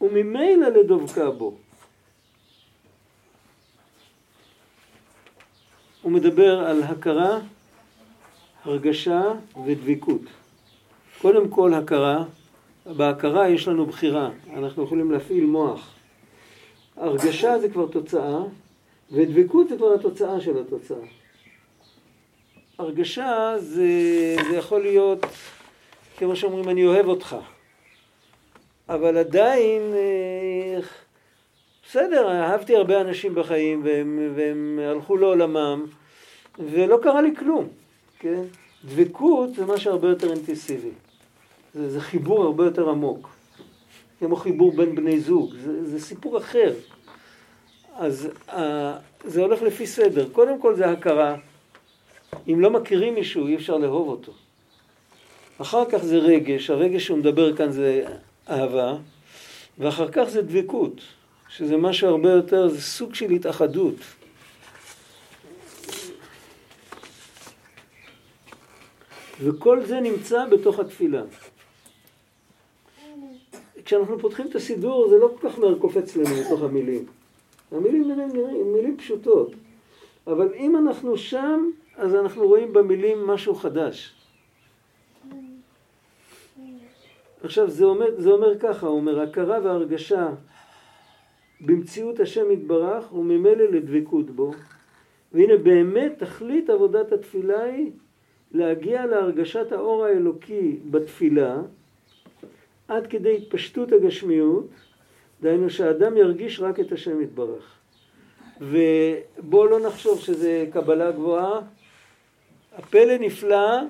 וממילא 0.00 0.68
לדבקה 0.68 1.30
בו. 1.30 1.54
הוא 6.02 6.12
מדבר 6.12 6.60
על 6.60 6.82
הכרה, 6.82 7.38
הרגשה 8.64 9.22
ודביקות. 9.66 10.22
קודם 11.22 11.48
כל 11.48 11.74
הכרה, 11.74 12.24
בהכרה 12.86 13.48
יש 13.48 13.68
לנו 13.68 13.86
בחירה, 13.86 14.30
אנחנו 14.56 14.84
יכולים 14.84 15.10
להפעיל 15.10 15.46
מוח. 15.46 15.90
הרגשה 16.96 17.58
זה 17.58 17.68
כבר 17.68 17.86
תוצאה, 17.86 18.42
ודבקות 19.10 19.68
זה 19.68 19.76
כבר 19.76 19.94
התוצאה 19.94 20.40
של 20.40 20.58
התוצאה. 20.58 20.98
הרגשה 22.78 23.54
זה, 23.58 23.86
זה 24.50 24.56
יכול 24.56 24.82
להיות, 24.82 25.26
כמו 26.16 26.36
שאומרים, 26.36 26.68
אני 26.68 26.86
אוהב 26.86 27.06
אותך. 27.06 27.36
אבל 28.88 29.16
עדיין, 29.16 29.82
אה, 29.94 30.80
בסדר, 31.88 32.30
אהבתי 32.30 32.76
הרבה 32.76 33.00
אנשים 33.00 33.34
בחיים 33.34 33.84
והם, 33.84 34.32
והם 34.34 34.78
הלכו 34.82 35.16
לעולמם 35.16 35.84
ולא 36.58 36.98
קרה 37.02 37.22
לי 37.22 37.36
כלום, 37.36 37.68
כן? 38.18 38.42
דבקות 38.84 39.54
זה 39.54 39.66
משהו 39.66 39.92
הרבה 39.92 40.08
יותר 40.08 40.32
אינטנסיבי. 40.32 40.90
זה, 41.74 41.90
זה 41.90 42.00
חיבור 42.00 42.42
הרבה 42.42 42.64
יותר 42.64 42.90
עמוק. 42.90 43.28
כמו 44.18 44.36
חיבור 44.36 44.72
בין 44.72 44.94
בני 44.94 45.20
זוג, 45.20 45.54
זה, 45.54 45.84
זה 45.86 46.00
סיפור 46.00 46.38
אחר. 46.38 46.72
אז 48.00 48.28
uh, 48.48 48.52
זה 49.24 49.40
הולך 49.40 49.62
לפי 49.62 49.86
סדר. 49.86 50.28
קודם 50.32 50.60
כל 50.60 50.74
זה 50.74 50.90
הכרה. 50.90 51.36
אם 52.48 52.60
לא 52.60 52.70
מכירים 52.70 53.14
מישהו, 53.14 53.46
אי 53.46 53.56
אפשר 53.56 53.76
לאהוב 53.76 54.08
אותו. 54.08 54.32
אחר 55.58 55.84
כך 55.90 55.98
זה 55.98 56.18
רגש, 56.18 56.70
הרגש 56.70 57.06
שהוא 57.06 57.18
מדבר 57.18 57.56
כאן 57.56 57.72
זה 57.72 58.04
אהבה, 58.48 58.96
ואחר 59.78 60.08
כך 60.12 60.24
זה 60.28 60.42
דבקות, 60.42 61.00
שזה 61.48 61.76
משהו 61.76 62.08
הרבה 62.08 62.30
יותר, 62.30 62.68
זה 62.68 62.82
סוג 62.82 63.14
של 63.14 63.30
התאחדות. 63.30 63.96
וכל 69.40 69.84
זה 69.84 70.00
נמצא 70.00 70.46
בתוך 70.46 70.78
התפילה. 70.78 71.22
כשאנחנו 73.84 74.18
פותחים 74.18 74.46
את 74.46 74.54
הסידור 74.54 75.08
זה 75.10 75.16
לא 75.16 75.30
כל 75.40 75.48
כך 75.48 75.58
מהר 75.58 75.78
קופץ 75.78 76.16
לנו 76.16 76.40
לתוך 76.40 76.62
המילים. 76.62 77.19
המילים 77.72 78.08
נראים, 78.08 78.28
נראים 78.32 78.72
מילים 78.72 78.96
פשוטות, 78.96 79.52
אבל 80.26 80.54
אם 80.54 80.76
אנחנו 80.76 81.16
שם, 81.16 81.70
אז 81.96 82.14
אנחנו 82.14 82.46
רואים 82.46 82.72
במילים 82.72 83.26
משהו 83.26 83.54
חדש. 83.54 84.14
עכשיו 87.42 87.70
זה 87.70 87.84
אומר, 87.84 88.20
זה 88.20 88.30
אומר 88.30 88.58
ככה, 88.58 88.86
הוא 88.86 88.96
אומר 88.96 89.20
הכרה 89.20 89.58
והרגשה 89.62 90.28
במציאות 91.60 92.20
השם 92.20 92.50
יתברך 92.50 93.12
וממילא 93.12 93.64
לדבקות 93.64 94.30
בו 94.30 94.52
והנה 95.32 95.56
באמת 95.56 96.12
תכלית 96.18 96.70
עבודת 96.70 97.12
התפילה 97.12 97.62
היא 97.62 97.90
להגיע 98.52 99.06
להרגשת 99.06 99.72
האור 99.72 100.04
האלוקי 100.04 100.76
בתפילה 100.90 101.62
עד 102.88 103.06
כדי 103.06 103.36
התפשטות 103.36 103.92
הגשמיות, 103.92 104.66
דהיינו 105.42 105.70
שהאדם 105.70 106.16
ירגיש 106.16 106.60
רק 106.60 106.80
את 106.80 106.92
השם 106.92 107.22
יתברך. 107.22 107.74
ובואו 108.60 109.66
לא 109.66 109.80
נחשוב 109.80 110.20
שזה 110.20 110.66
קבלה 110.72 111.10
גבוהה. 111.10 111.60
הפלא 112.78 113.16
נפלא, 113.20 113.80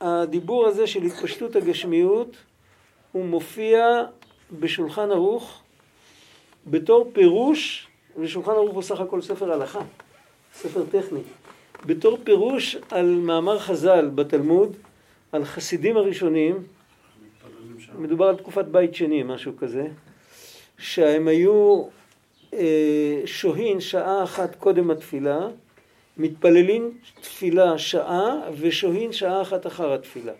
הדיבור 0.00 0.66
הזה 0.66 0.86
של 0.86 1.02
התפשטות 1.02 1.56
הגשמיות, 1.56 2.36
הוא 3.12 3.24
מופיע 3.24 4.04
בשולחן 4.60 5.10
ערוך 5.10 5.62
בתור 6.66 7.10
פירוש, 7.12 7.88
ושולחן 8.18 8.50
ערוך 8.50 8.74
הוא 8.74 8.82
סך 8.82 9.00
הכל 9.00 9.20
ספר 9.20 9.52
הלכה, 9.52 9.80
ספר 10.54 10.84
טכני, 10.90 11.20
בתור 11.86 12.18
פירוש 12.24 12.76
על 12.90 13.06
מאמר 13.06 13.58
חז"ל 13.58 14.10
בתלמוד, 14.14 14.76
על 15.32 15.44
חסידים 15.44 15.96
הראשונים, 15.96 16.62
מדובר 17.98 18.26
על 18.26 18.36
תקופת 18.36 18.64
בית 18.64 18.94
שני, 18.94 19.22
משהו 19.22 19.52
כזה, 19.56 19.88
שהם 20.78 21.28
היו 21.28 21.84
אה, 22.54 23.20
שוהים 23.24 23.80
שעה 23.80 24.24
אחת 24.24 24.54
קודם 24.54 24.90
התפילה, 24.90 25.48
מתפללים 26.16 26.98
תפילה 27.20 27.78
שעה 27.78 28.40
ושוהים 28.58 29.12
שעה 29.12 29.42
אחת 29.42 29.66
אחר 29.66 29.92
התפילה. 29.92 30.32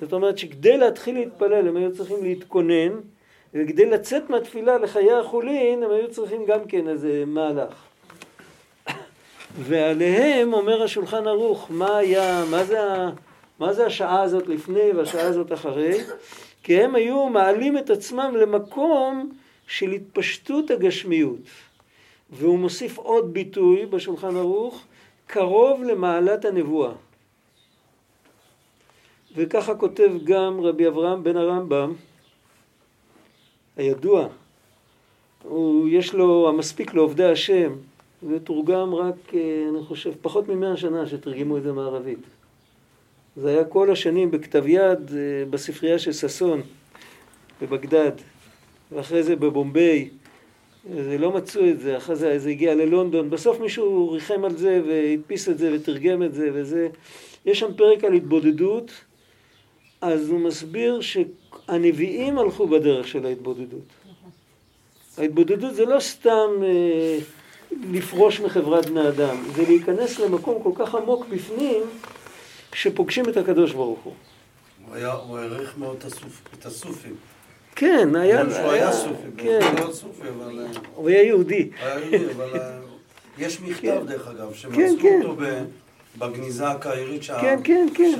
זאת 0.00 0.12
אומרת 0.12 0.38
שכדי 0.38 0.76
להתחיל 0.76 1.14
להתפלל 1.14 1.68
הם 1.68 1.76
היו 1.76 1.96
צריכים 1.96 2.24
להתכונן, 2.24 3.00
וכדי 3.54 3.86
לצאת 3.86 4.30
מהתפילה 4.30 4.78
לחיי 4.78 5.12
החולין 5.12 5.82
הם 5.82 5.90
היו 5.90 6.10
צריכים 6.10 6.44
גם 6.46 6.64
כן 6.68 6.88
איזה 6.88 7.24
מהלך. 7.26 7.74
ועליהם 9.66 10.52
אומר 10.52 10.82
השולחן 10.82 11.26
ערוך, 11.26 11.66
מה 11.70 11.96
היה, 11.96 12.44
מה 12.50 12.64
זה, 12.64 12.78
מה 13.58 13.72
זה 13.72 13.86
השעה 13.86 14.22
הזאת 14.22 14.48
לפני 14.48 14.92
והשעה 14.96 15.26
הזאת 15.26 15.52
אחרי? 15.52 15.98
כי 16.64 16.82
הם 16.82 16.94
היו 16.94 17.28
מעלים 17.28 17.78
את 17.78 17.90
עצמם 17.90 18.34
למקום 18.40 19.32
של 19.66 19.90
התפשטות 19.90 20.70
הגשמיות. 20.70 21.40
והוא 22.30 22.58
מוסיף 22.58 22.98
עוד 22.98 23.32
ביטוי 23.32 23.86
בשולחן 23.86 24.36
ערוך, 24.36 24.84
קרוב 25.26 25.82
למעלת 25.82 26.44
הנבואה. 26.44 26.92
וככה 29.36 29.74
כותב 29.74 30.10
גם 30.24 30.60
רבי 30.60 30.88
אברהם 30.88 31.24
בן 31.24 31.36
הרמב"ם, 31.36 31.94
הידוע, 33.76 34.28
הוא, 35.42 35.88
יש 35.88 36.14
לו, 36.14 36.48
המספיק 36.48 36.94
לעובדי 36.94 37.24
השם, 37.24 37.72
זה 38.22 38.40
תורגם 38.40 38.94
רק, 38.94 39.34
אה, 39.34 39.66
אני 39.68 39.84
חושב, 39.84 40.12
פחות 40.22 40.48
ממאה 40.48 40.76
שנה 40.76 41.06
שתרגמו 41.06 41.58
את 41.58 41.62
זה 41.62 41.72
מערבית. 41.72 42.33
זה 43.36 43.48
היה 43.48 43.64
כל 43.64 43.90
השנים 43.90 44.30
בכתב 44.30 44.66
יד 44.66 45.12
אה, 45.12 45.44
בספרייה 45.50 45.98
של 45.98 46.12
ששון 46.12 46.62
בבגדד, 47.62 48.12
ואחרי 48.92 49.22
זה 49.22 49.36
בבומביי. 49.36 50.08
זה 50.94 51.18
לא 51.18 51.32
מצאו 51.32 51.68
את 51.68 51.80
זה, 51.80 51.96
אחרי 51.96 52.16
זה 52.16 52.38
זה 52.38 52.50
הגיע 52.50 52.74
ללונדון. 52.74 53.30
בסוף 53.30 53.60
מישהו 53.60 54.10
ריחם 54.10 54.44
על 54.44 54.56
זה 54.56 54.82
והדפיס 54.86 55.48
את 55.48 55.58
זה 55.58 55.70
ותרגם 55.74 56.22
את 56.22 56.34
זה 56.34 56.50
וזה. 56.52 56.88
יש 57.46 57.58
שם 57.58 57.74
פרק 57.76 58.04
על 58.04 58.12
התבודדות, 58.12 58.90
אז 60.00 60.28
הוא 60.28 60.40
מסביר 60.40 61.00
שהנביאים 61.00 62.38
הלכו 62.38 62.66
בדרך 62.66 63.08
של 63.08 63.26
ההתבודדות. 63.26 63.88
ההתבודדות 65.18 65.74
זה 65.74 65.84
לא 65.84 66.00
סתם 66.00 66.48
אה, 66.62 67.18
לפרוש 67.92 68.40
מחברת 68.40 68.86
בני 68.86 69.08
אדם, 69.08 69.36
זה 69.54 69.62
להיכנס 69.62 70.18
למקום 70.18 70.62
כל 70.62 70.72
כך 70.74 70.94
עמוק 70.94 71.26
בפנים, 71.26 71.82
שפוגשים 72.74 73.28
את 73.28 73.36
הקדוש 73.36 73.72
ברוך 73.72 74.00
הוא. 74.04 74.12
הוא 74.86 74.94
היה, 74.96 75.12
הוא 75.12 75.38
העריך 75.38 75.74
מאוד 75.78 75.96
את 76.58 76.66
הסופים. 76.66 77.14
כן, 77.76 78.16
היה... 78.16 78.42
הוא 78.42 78.70
היה 78.70 78.92
סופי, 78.92 79.28
כן. 79.36 79.58
הוא 79.62 79.78
היה 79.84 79.92
סופי, 79.92 80.22
אבל... 80.28 80.58
אה, 80.66 80.80
הוא 80.94 81.08
היה 81.08 81.22
יהודי. 81.22 81.70
היה 81.80 81.98
יהודי, 82.00 82.32
אבל 82.36 82.60
אה, 82.60 82.78
יש 83.38 83.60
מכתב, 83.60 83.82
כן. 84.00 84.06
דרך 84.06 84.28
אגב, 84.28 84.48
כן, 84.48 84.54
שמצאו 84.54 84.98
כן. 85.02 85.20
אותו 85.22 85.36
ב- 85.42 85.64
בגניזה 86.18 86.68
הקהירית, 86.68 87.22
שה- 87.22 87.40
כן, 87.40 87.58
כן, 87.64 87.86
כן. 87.94 88.12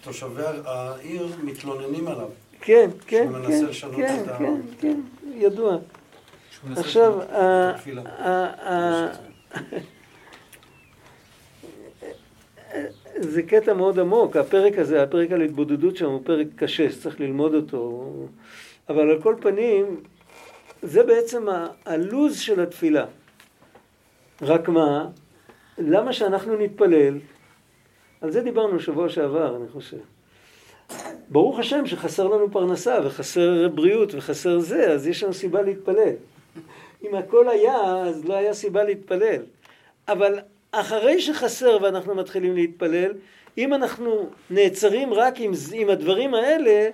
שתושבי 0.00 0.42
העיר 0.64 1.28
מתלוננים 1.42 2.08
עליו. 2.08 2.28
כן, 2.60 2.90
כן, 3.06 3.28
כן, 3.46 3.64
לשנות 3.66 3.96
כן, 3.96 4.22
את 4.24 4.28
ה- 4.28 4.38
כן, 4.38 4.60
כן, 4.80 5.00
ידוע. 5.34 5.76
עכשיו, 6.76 6.80
לשנות. 7.18 7.30
ה- 7.30 7.70
התפילה. 7.70 8.02
ה- 8.02 8.72
ה- 8.74 9.12
זה 13.20 13.42
קטע 13.42 13.74
מאוד 13.74 13.98
עמוק, 13.98 14.36
הפרק 14.36 14.78
הזה, 14.78 15.02
הפרק 15.02 15.32
על 15.32 15.42
התבודדות 15.42 15.96
שם 15.96 16.10
הוא 16.10 16.20
פרק 16.24 16.46
קשה, 16.56 16.90
שצריך 16.90 17.20
ללמוד 17.20 17.54
אותו, 17.54 18.12
אבל 18.88 19.10
על 19.10 19.22
כל 19.22 19.34
פנים, 19.40 20.00
זה 20.82 21.02
בעצם 21.02 21.46
הלוז 21.86 22.38
של 22.40 22.60
התפילה. 22.60 23.06
רק 24.42 24.68
מה, 24.68 25.08
למה 25.78 26.12
שאנחנו 26.12 26.56
נתפלל? 26.56 27.18
על 28.20 28.30
זה 28.30 28.40
דיברנו 28.40 28.80
שבוע 28.80 29.08
שעבר, 29.08 29.56
אני 29.56 29.68
חושב. 29.68 29.96
ברוך 31.28 31.58
השם 31.58 31.86
שחסר 31.86 32.28
לנו 32.28 32.50
פרנסה 32.50 32.98
וחסר 33.04 33.68
בריאות 33.68 34.14
וחסר 34.14 34.58
זה, 34.58 34.92
אז 34.92 35.06
יש 35.06 35.22
לנו 35.22 35.34
סיבה 35.34 35.62
להתפלל. 35.62 36.14
אם 37.04 37.14
הכל 37.14 37.48
היה, 37.48 37.76
אז 38.06 38.24
לא 38.24 38.34
היה 38.34 38.54
סיבה 38.54 38.84
להתפלל. 38.84 39.42
אבל 40.08 40.38
אחרי 40.72 41.20
שחסר 41.20 41.78
ואנחנו 41.82 42.14
מתחילים 42.14 42.54
להתפלל, 42.54 43.12
אם 43.58 43.74
אנחנו 43.74 44.26
נעצרים 44.50 45.14
רק 45.14 45.40
עם, 45.40 45.52
עם 45.72 45.90
הדברים 45.90 46.34
האלה, 46.34 46.90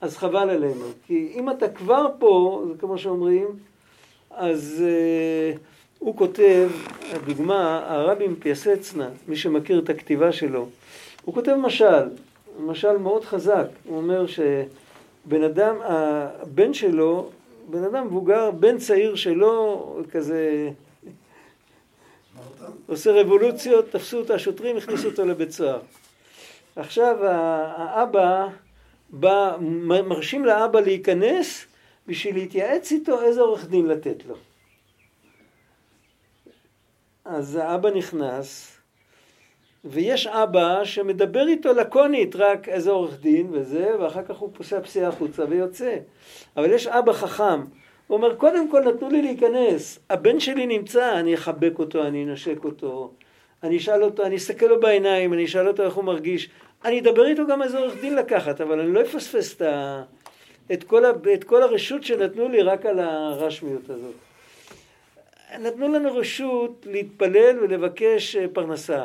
אז 0.00 0.16
חבל 0.16 0.50
עלינו. 0.50 0.84
כי 1.06 1.32
אם 1.34 1.50
אתה 1.50 1.68
כבר 1.68 2.06
פה, 2.18 2.64
זה 2.68 2.74
כמו 2.78 2.98
שאומרים, 2.98 3.46
אז 4.30 4.84
uh, 4.84 5.58
הוא 5.98 6.16
כותב, 6.16 6.70
הדוגמה, 7.12 7.84
הרבי 7.86 8.28
מפייסצנה, 8.28 9.08
מי 9.28 9.36
שמכיר 9.36 9.78
את 9.78 9.90
הכתיבה 9.90 10.32
שלו, 10.32 10.68
הוא 11.24 11.34
כותב 11.34 11.54
משל, 11.54 12.08
משל 12.60 12.96
מאוד 12.96 13.24
חזק. 13.24 13.66
הוא 13.84 13.96
אומר 13.96 14.26
שבן 14.26 15.42
אדם, 15.42 15.76
הבן 15.82 16.74
שלו, 16.74 17.30
בן 17.70 17.84
אדם 17.84 18.06
מבוגר, 18.06 18.50
בן 18.50 18.78
צעיר 18.78 19.14
שלו, 19.14 19.86
כזה 20.10 20.70
עושה 22.86 23.12
רבולוציות, 23.12 23.90
תפסו 23.90 24.18
אותו 24.18 24.34
השוטרים, 24.34 24.76
הכניסו 24.76 25.08
אותו 25.08 25.26
לבית 25.26 25.50
סוהר. 25.50 25.80
עכשיו 26.76 27.16
האבא 27.24 28.46
בא, 29.10 29.56
מרשים 30.04 30.44
לאבא 30.44 30.80
להיכנס 30.80 31.66
בשביל 32.06 32.34
להתייעץ 32.34 32.92
איתו 32.92 33.22
איזה 33.22 33.40
עורך 33.40 33.68
דין 33.68 33.86
לתת 33.86 34.24
לו. 34.26 34.34
אז 37.24 37.56
האבא 37.56 37.90
נכנס, 37.90 38.78
ויש 39.84 40.26
אבא 40.26 40.84
שמדבר 40.84 41.48
איתו 41.48 41.72
לקונית, 41.72 42.36
רק 42.36 42.68
איזה 42.68 42.90
עורך 42.90 43.20
דין 43.20 43.48
וזה, 43.52 43.96
ואחר 44.00 44.22
כך 44.22 44.36
הוא 44.36 44.50
פוסע 44.52 44.80
פסיעה 44.80 45.08
החוצה 45.08 45.44
ויוצא. 45.48 45.96
אבל 46.56 46.72
יש 46.72 46.86
אבא 46.86 47.12
חכם, 47.12 47.64
הוא 48.08 48.16
אומר, 48.16 48.34
קודם 48.34 48.70
כל 48.70 48.80
נתנו 48.80 49.08
לי 49.08 49.22
להיכנס, 49.22 49.98
הבן 50.10 50.40
שלי 50.40 50.66
נמצא, 50.66 51.18
אני 51.20 51.34
אחבק 51.34 51.78
אותו, 51.78 52.02
אני 52.06 52.24
אנשק 52.24 52.64
אותו, 52.64 53.12
אני 53.62 53.76
אשאל 53.76 54.02
אותו, 54.02 54.26
אני 54.26 54.36
אסתכל 54.36 54.66
לו 54.66 54.80
בעיניים, 54.80 55.32
אני 55.32 55.44
אשאל 55.44 55.68
אותו 55.68 55.82
איך 55.82 55.94
הוא 55.94 56.04
מרגיש, 56.04 56.48
אני 56.84 57.00
אדבר 57.00 57.26
איתו 57.26 57.46
גם 57.46 57.62
איזה 57.62 57.78
עורך 57.78 58.00
דין 58.00 58.14
לקחת, 58.14 58.60
אבל 58.60 58.80
אני 58.80 58.92
לא 58.92 59.00
אפספס 59.00 59.56
את, 59.56 59.62
ה... 59.62 60.02
את, 60.72 60.84
כל 60.84 61.04
ה... 61.04 61.10
את 61.34 61.44
כל 61.44 61.62
הרשות 61.62 62.02
שנתנו 62.02 62.48
לי 62.48 62.62
רק 62.62 62.86
על 62.86 62.98
הרשמיות 62.98 63.90
הזאת. 63.90 64.14
נתנו 65.60 65.92
לנו 65.92 66.14
רשות 66.14 66.86
להתפלל 66.90 67.58
ולבקש 67.60 68.36
אה, 68.36 68.46
פרנסה. 68.52 69.04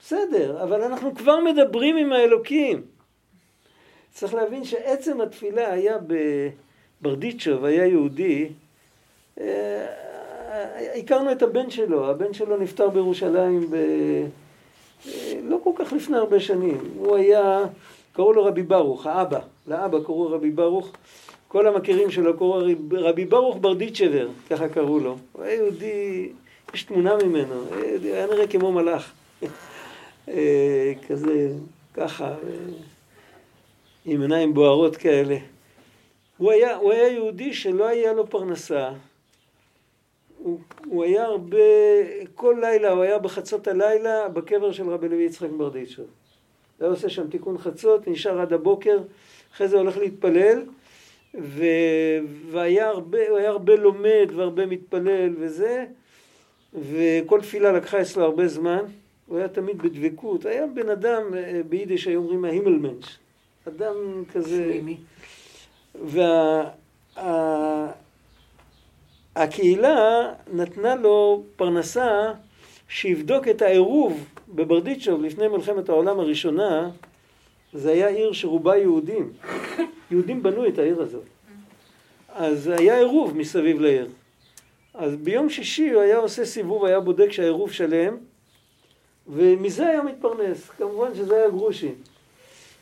בסדר, 0.00 0.62
אבל 0.62 0.82
אנחנו 0.82 1.14
כבר 1.14 1.40
מדברים 1.40 1.96
עם 1.96 2.12
האלוקים. 2.12 2.82
צריך 4.10 4.34
להבין 4.34 4.64
שעצם 4.64 5.20
התפילה 5.20 5.72
היה 5.72 5.98
בברדיצ'וב, 7.04 7.64
היה 7.64 7.86
יהודי, 7.86 8.48
אה, 9.40 9.86
הכרנו 10.98 11.32
את 11.32 11.42
הבן 11.42 11.70
שלו, 11.70 12.10
הבן 12.10 12.32
שלו 12.32 12.56
נפטר 12.56 12.88
בירושלים 12.88 13.70
ב... 13.70 13.74
אה, 13.74 15.34
לא 15.42 15.58
כל 15.64 15.70
כך 15.76 15.92
לפני 15.92 16.16
הרבה 16.16 16.40
שנים. 16.40 16.78
הוא 16.96 17.16
היה, 17.16 17.64
קראו 18.12 18.32
לו 18.32 18.44
רבי 18.44 18.62
ברוך, 18.62 19.06
האבא, 19.06 19.40
לאבא 19.66 19.98
קראו 20.04 20.30
רבי 20.30 20.50
ברוך. 20.50 20.92
כל 21.48 21.66
המכירים 21.66 22.10
שלו 22.10 22.36
קראו 22.38 22.62
רבי 22.92 23.24
ברוך 23.24 23.56
ברדיצ'בר, 23.60 24.28
ככה 24.50 24.68
קראו 24.68 24.98
לו. 24.98 25.16
הוא 25.32 25.44
היה 25.44 25.54
יהודי, 25.54 26.28
יש 26.74 26.82
תמונה 26.82 27.16
ממנו, 27.24 27.54
היה 28.02 28.26
נראה 28.26 28.46
כמו 28.46 28.72
מלאך. 28.72 29.12
אה, 30.28 30.92
כזה, 31.08 31.48
ככה, 31.94 32.28
אה, 32.28 32.34
עם 34.04 34.22
עיניים 34.22 34.54
בוערות 34.54 34.96
כאלה. 34.96 35.36
הוא 36.36 36.52
היה, 36.52 36.76
הוא 36.76 36.92
היה 36.92 37.08
יהודי 37.08 37.52
שלא 37.52 37.86
היה 37.86 38.12
לו 38.12 38.26
פרנסה. 38.26 38.90
הוא, 40.38 40.60
הוא 40.86 41.04
היה 41.04 41.24
הרבה, 41.24 41.58
כל 42.34 42.56
לילה, 42.60 42.90
הוא 42.90 43.02
היה 43.02 43.18
בחצות 43.18 43.68
הלילה 43.68 44.28
בקבר 44.28 44.72
של 44.72 44.90
רבי 44.90 45.08
לוי 45.08 45.22
יצחק 45.22 45.50
ברדיצ'ו. 45.50 46.02
הוא 46.02 46.08
היה 46.80 46.90
עושה 46.90 47.08
שם 47.08 47.30
תיקון 47.30 47.58
חצות, 47.58 48.08
נשאר 48.08 48.40
עד 48.40 48.52
הבוקר, 48.52 48.98
אחרי 49.54 49.68
זה 49.68 49.76
הולך 49.76 49.96
להתפלל, 49.96 50.62
ו... 51.40 51.64
והיה 52.50 52.88
הרבה, 52.88 53.28
הוא 53.28 53.38
היה 53.38 53.48
הרבה 53.48 53.76
לומד 53.76 54.28
והרבה 54.34 54.66
מתפלל 54.66 55.34
וזה, 55.38 55.84
וכל 56.74 57.40
תפילה 57.40 57.72
לקחה 57.72 58.00
אצלו 58.00 58.24
הרבה 58.24 58.48
זמן. 58.48 58.84
הוא 59.26 59.38
היה 59.38 59.48
תמיד 59.48 59.82
בדבקות, 59.82 60.46
היה 60.46 60.66
בן 60.66 60.88
אדם, 60.88 61.34
אה, 61.34 61.60
ביידיש 61.68 62.06
היו 62.06 62.20
אומרים 62.20 62.44
ההימלמנש, 62.44 63.18
אדם 63.68 64.24
כזה... 64.32 64.80
והקהילה 69.34 70.32
נתנה 70.52 70.94
לו 70.94 71.42
פרנסה 71.56 72.32
שיבדוק 72.88 73.48
את 73.48 73.62
העירוב 73.62 74.24
בברדיצ'וב 74.48 75.22
לפני 75.22 75.48
מלחמת 75.48 75.88
העולם 75.88 76.20
הראשונה, 76.20 76.90
זה 77.72 77.90
היה 77.90 78.08
עיר 78.08 78.32
שרובה 78.32 78.76
יהודים. 78.76 79.32
יהודים 80.10 80.42
בנו 80.42 80.68
את 80.68 80.78
העיר 80.78 81.02
הזאת. 81.02 81.24
אז 82.28 82.68
היה 82.68 82.96
עירוב 82.98 83.36
מסביב 83.36 83.80
לעיר. 83.80 84.08
אז 84.94 85.16
ביום 85.16 85.50
שישי 85.50 85.90
הוא 85.90 86.02
היה 86.02 86.16
עושה 86.16 86.44
סיבוב, 86.44 86.84
היה 86.84 87.00
בודק 87.00 87.32
שהעירוב 87.32 87.72
שלם, 87.72 88.16
ומזה 89.28 89.86
היה 89.86 90.02
מתפרנס, 90.02 90.68
כמובן 90.68 91.14
שזה 91.14 91.36
היה 91.36 91.50
גרושים. 91.50 91.94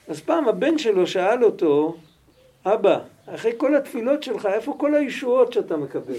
אז 0.09 0.21
פעם 0.21 0.49
הבן 0.49 0.79
שלו 0.79 1.07
שאל 1.07 1.45
אותו, 1.45 1.97
אבא, 2.67 2.99
אחרי 3.27 3.53
כל 3.57 3.75
התפילות 3.75 4.23
שלך, 4.23 4.47
איפה 4.47 4.75
כל 4.79 4.95
הישועות 4.95 5.53
שאתה 5.53 5.77
מקבל? 5.77 6.15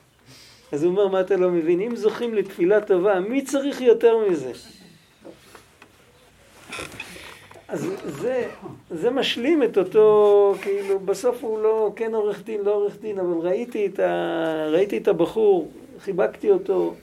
אז 0.72 0.82
הוא 0.82 0.90
אומר, 0.90 1.08
מה 1.08 1.20
אתה 1.20 1.36
לא 1.36 1.50
מבין? 1.50 1.80
אם 1.80 1.96
זוכים 1.96 2.34
לתפילה 2.34 2.80
טובה, 2.80 3.20
מי 3.20 3.44
צריך 3.44 3.80
יותר 3.80 4.18
מזה? 4.30 4.52
אז 7.68 7.90
זה, 8.04 8.48
זה 8.90 9.10
משלים 9.10 9.62
את 9.62 9.78
אותו, 9.78 10.54
כאילו, 10.62 11.00
בסוף 11.00 11.44
הוא 11.44 11.62
לא, 11.62 11.92
כן 11.96 12.14
עורך 12.14 12.42
דין, 12.42 12.60
לא 12.60 12.74
עורך 12.74 13.00
דין, 13.00 13.18
אבל 13.18 13.38
ראיתי 13.48 13.86
את, 13.86 13.98
ה, 13.98 14.66
ראיתי 14.70 14.98
את 14.98 15.08
הבחור, 15.08 15.70
חיבקתי 16.00 16.50
אותו. 16.50 16.94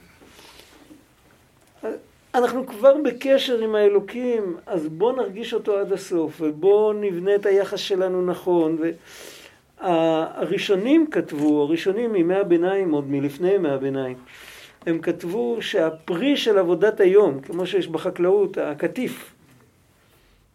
אנחנו 2.36 2.66
כבר 2.66 2.96
בקשר 3.04 3.58
עם 3.58 3.74
האלוקים, 3.74 4.56
אז 4.66 4.88
בואו 4.88 5.16
נרגיש 5.16 5.54
אותו 5.54 5.78
עד 5.78 5.92
הסוף, 5.92 6.40
ובואו 6.40 6.92
נבנה 6.92 7.34
את 7.34 7.46
היחס 7.46 7.78
שלנו 7.78 8.26
נכון. 8.26 8.78
והראשונים 9.80 11.06
כתבו, 11.10 11.62
הראשונים 11.62 12.12
מימי 12.12 12.34
הביניים, 12.34 12.90
עוד 12.90 13.10
מלפני 13.10 13.50
ימי 13.52 13.68
הביניים, 13.68 14.16
הם 14.86 14.98
כתבו 14.98 15.56
שהפרי 15.60 16.36
של 16.36 16.58
עבודת 16.58 17.00
היום, 17.00 17.40
כמו 17.40 17.66
שיש 17.66 17.88
בחקלאות, 17.88 18.58
הקטיף, 18.58 19.34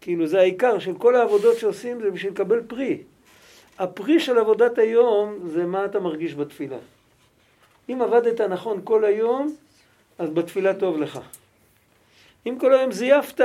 כאילו 0.02 0.28
זה 0.28 0.40
העיקר 0.40 0.80
של 0.80 0.94
כל 0.94 1.16
העבודות 1.16 1.58
שעושים 1.58 2.02
זה 2.02 2.12
בשביל 2.12 2.32
לקבל 2.32 2.62
פרי. 2.68 2.98
הפרי 3.80 4.20
של 4.20 4.38
עבודת 4.38 4.78
היום 4.78 5.40
זה 5.48 5.66
מה 5.66 5.86
אתה 5.86 6.00
מרגיש 6.00 6.36
בתפילה. 6.36 6.78
אם 7.90 8.02
עבדת 8.02 8.42
נכון 8.42 8.82
כל 8.84 9.06
היום, 9.06 9.56
אז 10.20 10.30
בתפילה 10.30 10.74
טוב 10.74 10.98
לך. 10.98 11.20
אם 12.48 12.58
כל 12.60 12.74
היום 12.74 12.92
זייפת, 12.92 13.42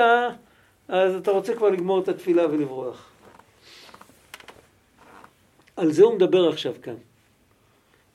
אז 0.89 1.15
אתה 1.15 1.31
רוצה 1.31 1.55
כבר 1.55 1.69
לגמור 1.71 2.01
את 2.01 2.09
התפילה 2.09 2.47
ולברוח. 2.47 3.11
על 5.77 5.93
זה 5.93 6.03
הוא 6.03 6.15
מדבר 6.15 6.49
עכשיו 6.49 6.73
כאן. 6.83 6.95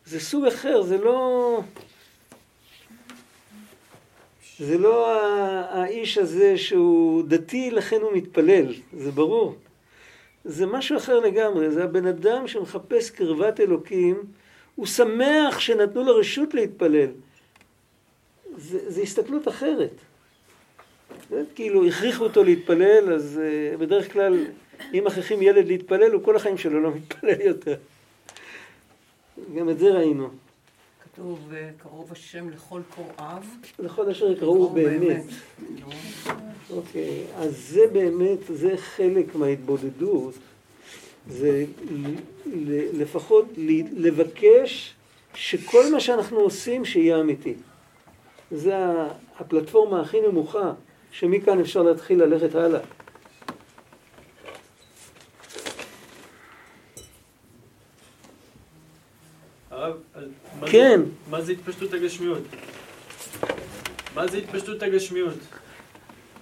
זה 0.05 0.19
סוג 0.19 0.45
אחר, 0.45 0.81
זה 0.81 0.97
לא... 0.97 1.61
זה 4.59 4.77
לא 4.77 5.21
האיש 5.69 6.17
הזה 6.17 6.57
שהוא 6.57 7.23
דתי, 7.27 7.71
לכן 7.71 8.01
הוא 8.01 8.13
מתפלל, 8.13 8.73
זה 8.93 9.11
ברור. 9.11 9.55
זה 10.45 10.65
משהו 10.65 10.97
אחר 10.97 11.19
לגמרי, 11.19 11.71
זה 11.71 11.83
הבן 11.83 12.05
אדם 12.05 12.47
שמחפש 12.47 13.09
קרבת 13.09 13.59
אלוקים, 13.59 14.23
הוא 14.75 14.85
שמח 14.85 15.59
שנתנו 15.59 16.03
לו 16.03 16.15
רשות 16.15 16.53
להתפלל. 16.53 17.09
זה, 18.57 18.91
זה 18.91 19.01
הסתכלות 19.01 19.47
אחרת. 19.47 19.91
כאילו 21.55 21.87
הכריחו 21.87 22.23
אותו 22.23 22.43
להתפלל, 22.43 23.13
אז 23.13 23.39
uh, 23.43 23.77
בדרך 23.77 24.13
כלל 24.13 24.45
אם 24.93 25.03
מכריחים 25.05 25.41
ילד 25.41 25.67
להתפלל, 25.67 26.11
הוא 26.11 26.23
כל 26.23 26.35
החיים 26.35 26.57
שלו 26.57 26.81
לא 26.81 26.91
מתפלל 26.91 27.41
יותר. 27.41 27.75
גם 29.55 29.69
את 29.69 29.79
זה 29.79 29.89
ראינו. 29.89 30.29
כתוב, 31.03 31.39
אה, 31.53 31.69
קרוב 31.77 32.11
השם 32.11 32.49
לכל 32.49 32.81
קוראיו. 32.95 33.43
לכל 33.79 34.09
אשר 34.09 34.39
קראו 34.39 34.69
באמת. 34.69 35.23
אוקיי, 36.69 37.23
אז 37.35 37.67
זה 37.69 37.87
באמת, 37.93 38.39
זה 38.49 38.77
חלק 38.77 39.35
מההתבודדות. 39.35 40.33
זה 41.27 41.65
לפחות 42.93 43.45
לבקש 43.95 44.93
שכל 45.33 45.91
מה 45.91 45.99
שאנחנו 45.99 46.39
עושים 46.39 46.85
שיהיה 46.85 47.19
אמיתי. 47.19 47.53
זה 48.51 48.75
הפלטפורמה 49.39 50.01
הכי 50.01 50.21
נמוכה 50.21 50.73
שמכאן 51.11 51.59
אפשר 51.59 51.81
להתחיל 51.81 52.23
ללכת 52.23 52.55
הלאה. 52.55 52.79
הרב, 59.69 59.97
כן. 60.71 61.01
מה 61.29 61.41
זה 61.41 61.51
התפשטות 61.51 61.93
הגשמיות? 61.93 62.43
מה 64.15 64.27
זה 64.27 64.37
התפשטות 64.37 64.83
הגשמיות? 64.83 65.37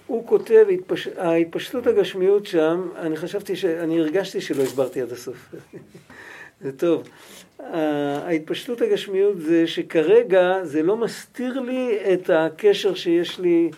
הוא 0.06 0.26
כותב, 0.26 0.66
התפש... 0.72 1.06
ההתפשטות 1.06 1.86
הגשמיות 1.86 2.46
שם, 2.46 2.88
אני 2.96 3.16
חשבתי, 3.16 3.56
ש... 3.56 3.64
אני 3.64 4.00
הרגשתי 4.00 4.40
שלא 4.40 4.62
הסברתי 4.62 5.00
עד 5.00 5.12
הסוף. 5.12 5.54
זה 6.62 6.72
טוב. 6.72 7.08
ההתפשטות 7.58 8.80
הגשמיות 8.80 9.40
זה 9.40 9.66
שכרגע 9.66 10.64
זה 10.64 10.82
לא 10.82 10.96
מסתיר 10.96 11.60
לי 11.60 11.98
את 12.14 12.30
הקשר 12.30 12.94
שיש 12.94 13.38
לי 13.38 13.70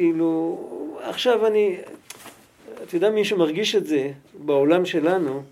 כאילו, 0.00 0.58
עכשיו 1.02 1.46
אני, 1.46 1.76
אתה 2.84 2.96
יודע 2.96 3.10
מי 3.10 3.24
שמרגיש 3.24 3.74
את 3.74 3.86
זה 3.86 4.10
בעולם 4.34 4.84
שלנו, 4.84 5.42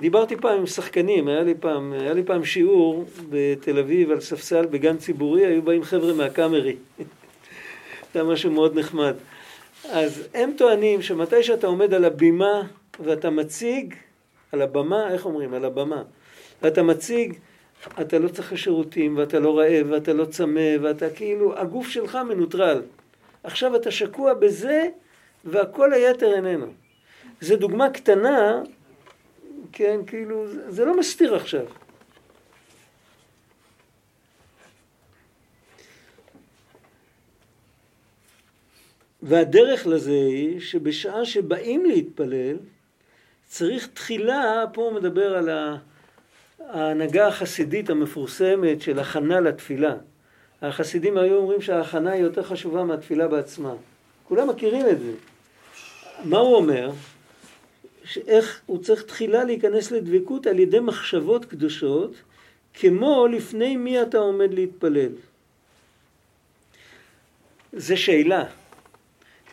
דיברתי 0.00 0.36
פעם 0.36 0.58
עם 0.58 0.66
שחקנים, 0.66 1.28
היה 1.28 1.42
לי 1.42 1.54
פעם, 1.60 1.92
היה 1.92 2.12
לי 2.12 2.22
פעם 2.22 2.44
שיעור 2.44 3.04
בתל 3.30 3.78
אביב 3.78 4.10
על 4.10 4.20
ספסל 4.20 4.66
בגן 4.66 4.96
ציבורי, 4.96 5.46
היו 5.46 5.62
באים 5.62 5.82
חבר'ה 5.84 6.12
מהקאמרי. 6.12 6.76
זה 8.14 8.20
היה 8.20 8.24
משהו 8.24 8.50
מאוד 8.50 8.78
נחמד. 8.78 9.14
אז 9.90 10.28
הם 10.34 10.52
טוענים 10.56 11.02
שמתי 11.02 11.42
שאתה 11.42 11.66
עומד 11.66 11.94
על 11.94 12.04
הבימה 12.04 12.62
ואתה 13.00 13.30
מציג, 13.30 13.94
על 14.52 14.62
הבמה, 14.62 15.12
איך 15.12 15.26
אומרים? 15.26 15.54
על 15.54 15.64
הבמה. 15.64 16.02
ואתה 16.62 16.82
מציג, 16.82 17.34
אתה 18.00 18.18
לא 18.18 18.28
צריך 18.28 18.52
לשירותים, 18.52 19.18
ואתה 19.18 19.38
לא 19.38 19.58
רעב, 19.58 19.86
ואתה 19.90 20.12
לא 20.12 20.24
צמא, 20.24 20.70
ואתה 20.82 21.10
כאילו, 21.10 21.58
הגוף 21.58 21.88
שלך 21.88 22.18
מנוטרל. 22.28 22.82
עכשיו 23.44 23.76
אתה 23.76 23.90
שקוע 23.90 24.34
בזה 24.34 24.88
והכל 25.44 25.92
היתר 25.92 26.34
איננו. 26.34 26.66
זו 27.40 27.56
דוגמה 27.56 27.90
קטנה, 27.90 28.62
כן, 29.72 30.00
כאילו, 30.06 30.46
זה 30.48 30.84
לא 30.84 30.98
מסתיר 30.98 31.34
עכשיו. 31.34 31.66
והדרך 39.22 39.86
לזה 39.86 40.10
היא 40.10 40.60
שבשעה 40.60 41.24
שבאים 41.24 41.84
להתפלל, 41.84 42.56
צריך 43.44 43.88
תחילה, 43.94 44.64
פה 44.72 44.82
הוא 44.82 44.92
מדבר 44.92 45.36
על 45.36 45.48
ההנהגה 46.58 47.28
החסידית 47.28 47.90
המפורסמת 47.90 48.80
של 48.80 48.98
הכנה 48.98 49.40
לתפילה. 49.40 49.96
החסידים 50.68 51.18
היו 51.18 51.36
אומרים 51.36 51.60
שההכנה 51.60 52.12
היא 52.12 52.22
יותר 52.22 52.42
חשובה 52.42 52.84
מהתפילה 52.84 53.28
בעצמה. 53.28 53.74
כולם 54.28 54.48
מכירים 54.48 54.88
את 54.88 55.00
זה. 55.00 55.12
מה 56.24 56.38
הוא 56.38 56.56
אומר? 56.56 56.90
שאיך 58.04 58.60
הוא 58.66 58.82
צריך 58.82 59.02
תחילה 59.02 59.44
להיכנס 59.44 59.90
לדבקות 59.90 60.46
על 60.46 60.58
ידי 60.58 60.80
מחשבות 60.80 61.44
קדושות, 61.44 62.14
כמו 62.74 63.26
לפני 63.26 63.76
מי 63.76 64.02
אתה 64.02 64.18
עומד 64.18 64.54
להתפלל. 64.54 65.12
זה 67.72 67.96
שאלה. 67.96 68.44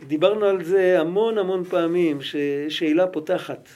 דיברנו 0.07 0.45
על 0.45 0.64
זה 0.64 0.99
המון 0.99 1.38
המון 1.38 1.64
פעמים, 1.64 2.20
ששאלה 2.22 3.07
פותחת. 3.07 3.70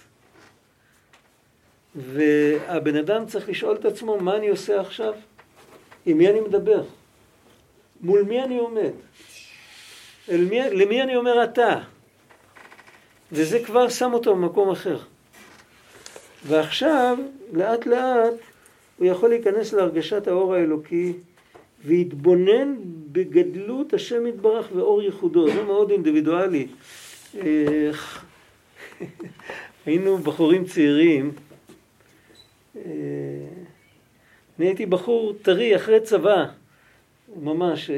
והבן 1.95 2.95
אדם 2.95 3.25
צריך 3.25 3.49
לשאול 3.49 3.75
את 3.75 3.86
עצמו, 3.86 4.19
מה 4.19 4.38
אני 4.38 4.49
עושה 4.49 4.81
עכשיו? 4.81 5.13
עם 6.05 6.17
מי 6.17 6.29
אני 6.29 6.39
מדבר? 6.39 6.83
מול 8.02 8.22
מי 8.22 8.43
אני 8.43 8.58
עומד? 8.58 8.91
מי, 10.28 10.60
למי 10.72 11.02
אני 11.02 11.16
אומר 11.16 11.43
אתה? 11.43 11.80
וזה 13.32 13.60
כבר 13.66 13.89
שם 13.89 14.14
אותו 14.14 14.36
במקום 14.36 14.70
אחר. 14.70 14.98
ועכשיו, 16.48 17.18
לאט 17.54 17.86
לאט, 17.86 18.34
הוא 18.98 19.08
יכול 19.08 19.30
להיכנס 19.30 19.74
להרגשת 19.74 20.28
האור 20.28 20.54
האלוקי 20.54 21.14
והתבונן 21.86 22.76
בגדלות 23.12 23.93
השם 23.93 24.28
יתברך 24.28 24.70
ואור 24.76 25.02
ייחודו. 25.02 25.48
זה 25.52 25.64
מאוד 25.64 25.91
אינדיבידואלי. 25.91 26.68
היינו 29.86 30.18
בחורים 30.18 30.66
צעירים. 30.66 31.32
אני 34.60 34.66
הייתי 34.66 34.86
בחור 34.86 35.34
טרי 35.41 35.76
אחרי 35.76 36.00
צבא, 36.00 36.46
ממש. 37.36 37.89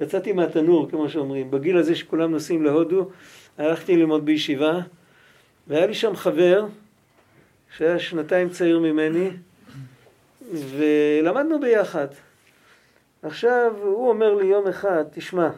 יצאתי 0.00 0.32
מהתנור, 0.32 0.90
כמו 0.90 1.08
שאומרים. 1.08 1.50
בגיל 1.50 1.76
הזה 1.76 1.94
שכולם 1.94 2.30
נוסעים 2.30 2.62
להודו, 2.62 3.10
הלכתי 3.58 3.96
ללמוד 3.96 4.24
בישיבה, 4.24 4.80
והיה 5.66 5.86
לי 5.86 5.94
שם 5.94 6.16
חבר, 6.16 6.66
שהיה 7.76 7.98
שנתיים 7.98 8.48
צעיר 8.48 8.78
ממני, 8.78 9.30
ולמדנו 10.52 11.60
ביחד. 11.60 12.08
עכשיו, 13.22 13.72
הוא 13.82 14.08
אומר 14.08 14.34
לי 14.34 14.46
יום 14.46 14.68
אחד, 14.68 15.04
תשמע, 15.12 15.50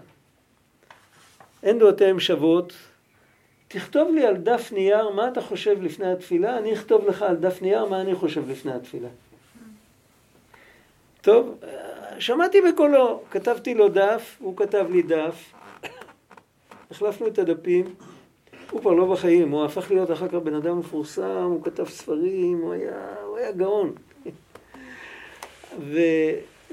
אין 1.63 1.79
דעותיהם 1.79 2.21
שוות, 2.21 2.73
תכתוב 3.69 4.15
לי 4.15 4.27
על 4.27 4.37
דף 4.37 4.73
נייר 4.73 5.11
מה 5.11 5.29
אתה 5.29 5.41
חושב 5.41 5.83
לפני 5.83 6.13
התפילה, 6.13 6.59
אני 6.59 6.73
אכתוב 6.73 7.09
לך 7.09 7.23
על 7.23 7.37
דף 7.37 7.63
נייר 7.63 7.85
מה 7.85 8.01
אני 8.01 8.15
חושב 8.15 8.51
לפני 8.51 8.73
התפילה. 8.73 9.09
טוב, 11.21 11.59
שמעתי 12.19 12.61
בקולו, 12.61 13.21
כתבתי 13.31 13.75
לו 13.75 13.89
דף, 13.89 14.37
הוא 14.41 14.57
כתב 14.57 14.87
לי 14.91 15.03
דף, 15.03 15.53
החלפנו 16.91 17.27
את 17.27 17.39
הדפים, 17.39 17.85
הוא 18.71 18.81
כבר 18.81 18.93
לא 18.93 19.13
בחיים, 19.13 19.51
הוא 19.51 19.65
הפך 19.65 19.91
להיות 19.91 20.11
אחר 20.11 20.29
כך 20.29 20.35
בן 20.35 20.55
אדם 20.55 20.79
מפורסם, 20.79 21.49
הוא 21.51 21.63
כתב 21.65 21.85
ספרים, 21.85 22.59
הוא 22.59 22.73
היה, 22.73 23.15
הוא 23.27 23.37
היה 23.37 23.53
גאון. 23.53 23.93
ו, 25.81 25.99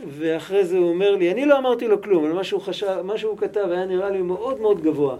ואחרי 0.07 0.65
זה 0.65 0.77
הוא 0.77 0.89
אומר 0.89 1.15
לי, 1.15 1.31
אני 1.31 1.45
לא 1.45 1.57
אמרתי 1.57 1.87
לו 1.87 2.01
כלום, 2.01 2.23
אבל 2.23 2.33
מה 2.33 2.43
שהוא, 2.43 2.61
חשב, 2.61 3.01
מה 3.03 3.17
שהוא 3.17 3.37
כתב 3.37 3.67
היה 3.71 3.85
נראה 3.85 4.09
לי 4.09 4.21
מאוד 4.21 4.61
מאוד 4.61 4.81
גבוה. 4.81 5.17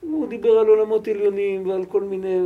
הוא 0.00 0.28
דיבר 0.28 0.58
על 0.58 0.66
עולמות 0.66 1.08
עליונים 1.08 1.68
ועל 1.68 1.84
כל 1.84 2.00
מיני... 2.00 2.38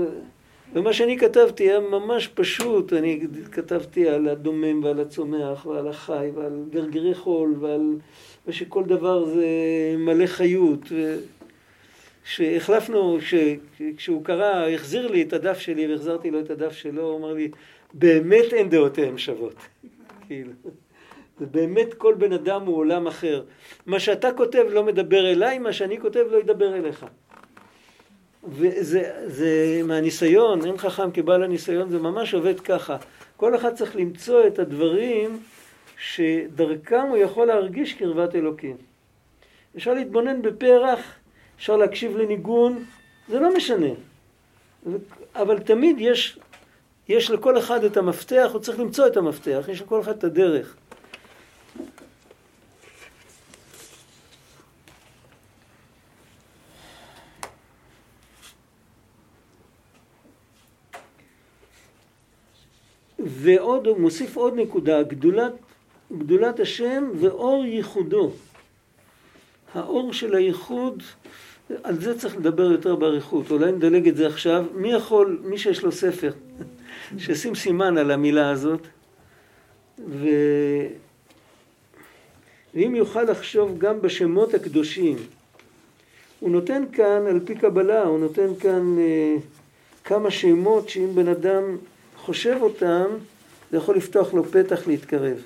ומה 0.73 0.93
שאני 0.93 1.19
כתבתי 1.19 1.65
היה 1.65 1.81
ממש 1.81 2.29
פשוט, 2.29 2.93
אני 2.93 3.21
כתבתי 3.53 4.09
על 4.09 4.29
הדומם 4.29 4.85
ועל 4.85 5.01
הצומח 5.01 5.67
ועל 5.67 5.89
החי 5.89 6.31
ועל 6.35 6.65
גרגרי 6.71 7.15
חול 7.15 7.57
ועל... 7.61 7.97
ושכל 8.47 8.85
דבר 8.85 9.25
זה 9.25 9.47
מלא 9.99 10.27
חיות. 10.27 10.81
שהחלפנו, 12.25 13.19
כשהוא 13.97 14.25
קרא, 14.25 14.69
החזיר 14.69 15.07
לי 15.07 15.23
את 15.23 15.33
הדף 15.33 15.59
שלי 15.59 15.87
והחזרתי 15.87 16.31
לו 16.31 16.41
את 16.41 16.51
הדף 16.51 16.73
שלו, 16.73 17.03
הוא 17.03 17.19
אמר 17.19 17.33
לי, 17.33 17.51
באמת 17.95 18.53
אין 18.53 18.69
דעותיהם 18.69 19.19
שוות. 19.19 19.55
כאילו. 20.27 20.53
זה 21.39 21.47
באמת 21.47 21.95
כל 21.95 22.15
בן 22.19 22.33
אדם 22.33 22.63
הוא 22.67 22.77
עולם 22.77 23.07
אחר. 23.07 23.43
מה 23.87 24.01
שאתה 24.01 24.33
כותב 24.33 24.65
לא 24.71 24.85
מדבר 24.85 25.31
אליי, 25.33 25.59
מה 25.59 25.73
שאני 25.73 26.01
כותב 26.01 26.25
לא 26.31 26.39
ידבר 26.39 26.77
אליך. 26.77 27.07
וזה 28.45 29.13
זה 29.27 29.81
מהניסיון, 29.85 30.67
אין 30.67 30.79
חכם 30.79 31.11
כבעל 31.11 31.43
הניסיון, 31.43 31.91
זה 31.91 31.99
ממש 31.99 32.35
עובד 32.35 32.61
ככה. 32.61 32.97
כל 33.37 33.55
אחד 33.55 33.75
צריך 33.75 33.97
למצוא 33.97 34.47
את 34.47 34.59
הדברים 34.59 35.41
שדרכם 35.99 37.07
הוא 37.09 37.17
יכול 37.17 37.47
להרגיש 37.47 37.93
קרבת 37.93 38.35
אלוקים. 38.35 38.77
אפשר 39.77 39.95
להתבונן 39.95 40.43
בפרח, 40.43 41.01
אפשר 41.57 41.77
להקשיב 41.77 42.17
לניגון, 42.17 42.85
זה 43.29 43.41
לא 43.41 43.57
משנה. 43.57 43.91
אבל 45.35 45.59
תמיד 45.59 45.97
יש, 45.99 46.39
יש 47.09 47.31
לכל 47.31 47.59
אחד 47.59 47.85
את 47.85 47.97
המפתח, 47.97 48.51
הוא 48.53 48.61
צריך 48.61 48.81
למצוא 48.81 49.07
את 49.07 49.17
המפתח, 49.17 49.69
יש 49.69 49.83
לכל 49.83 50.01
אחד 50.01 50.17
את 50.17 50.25
הדרך. 50.25 50.77
ועוד, 63.41 63.87
הוא 63.87 64.01
מוסיף 64.01 64.37
עוד 64.37 64.55
נקודה, 64.57 65.03
גדולת, 65.03 65.53
גדולת 66.19 66.61
השם 66.61 67.11
ואור 67.21 67.65
ייחודו. 67.65 68.31
האור 69.75 70.13
של 70.13 70.35
הייחוד, 70.35 71.03
על 71.83 72.01
זה 72.01 72.19
צריך 72.19 72.37
לדבר 72.37 72.73
יותר 72.73 72.97
באריכות, 72.97 73.51
אולי 73.51 73.73
נדלג 73.73 74.09
את 74.09 74.17
זה 74.17 74.27
עכשיו. 74.27 74.65
מי 74.75 74.93
יכול, 74.93 75.41
מי 75.45 75.59
שיש 75.59 75.83
לו 75.83 75.93
ספר, 75.93 76.33
שישים 77.19 77.55
סימן 77.55 77.99
על 77.99 78.11
המילה 78.11 78.51
הזאת, 78.51 78.81
ו... 80.09 80.29
ואם 82.75 82.95
יוכל 82.95 83.23
לחשוב 83.23 83.79
גם 83.79 84.01
בשמות 84.01 84.55
הקדושים, 84.55 85.17
הוא 86.41 86.51
נותן 86.51 86.85
כאן, 86.93 87.27
על 87.27 87.41
פי 87.45 87.55
קבלה, 87.55 88.03
הוא 88.03 88.19
נותן 88.19 88.55
כאן 88.61 88.99
אה, 88.99 89.37
כמה 90.05 90.31
שמות 90.31 90.89
שאם 90.89 91.15
בן 91.15 91.29
אדם 91.29 91.77
חושב 92.29 92.59
אותם, 92.61 93.07
זה 93.71 93.77
יכול 93.77 93.97
לפתוח 93.97 94.35
לו 94.35 94.45
פתח 94.45 94.87
להתקרב. 94.87 95.43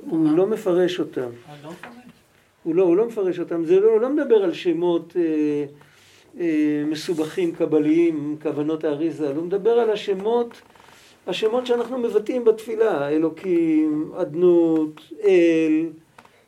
הוא 0.00 0.36
לא 0.36 0.46
מפרש 0.46 1.00
אותם. 1.00 1.30
הוא 2.62 2.74
לא, 2.74 2.82
הוא 2.82 2.96
לא 2.96 3.06
מפרש 3.06 3.38
אותם. 3.38 3.64
זה 3.64 3.80
לא, 3.80 3.90
הוא 3.90 4.00
לא 4.00 4.08
מדבר 4.08 4.34
על 4.34 4.52
שמות 4.52 5.16
אה, 5.16 5.64
אה, 6.40 6.84
מסובכים 6.86 7.54
קבליים, 7.54 8.36
כוונות 8.42 8.84
האריזה. 8.84 9.28
הוא 9.28 9.44
מדבר 9.44 9.70
על 9.70 9.90
השמות, 9.90 10.60
השמות 11.26 11.66
שאנחנו 11.66 11.98
מבטאים 11.98 12.44
בתפילה. 12.44 13.08
אלוקים, 13.08 14.12
אדנות, 14.16 15.00
אל, 15.24 15.86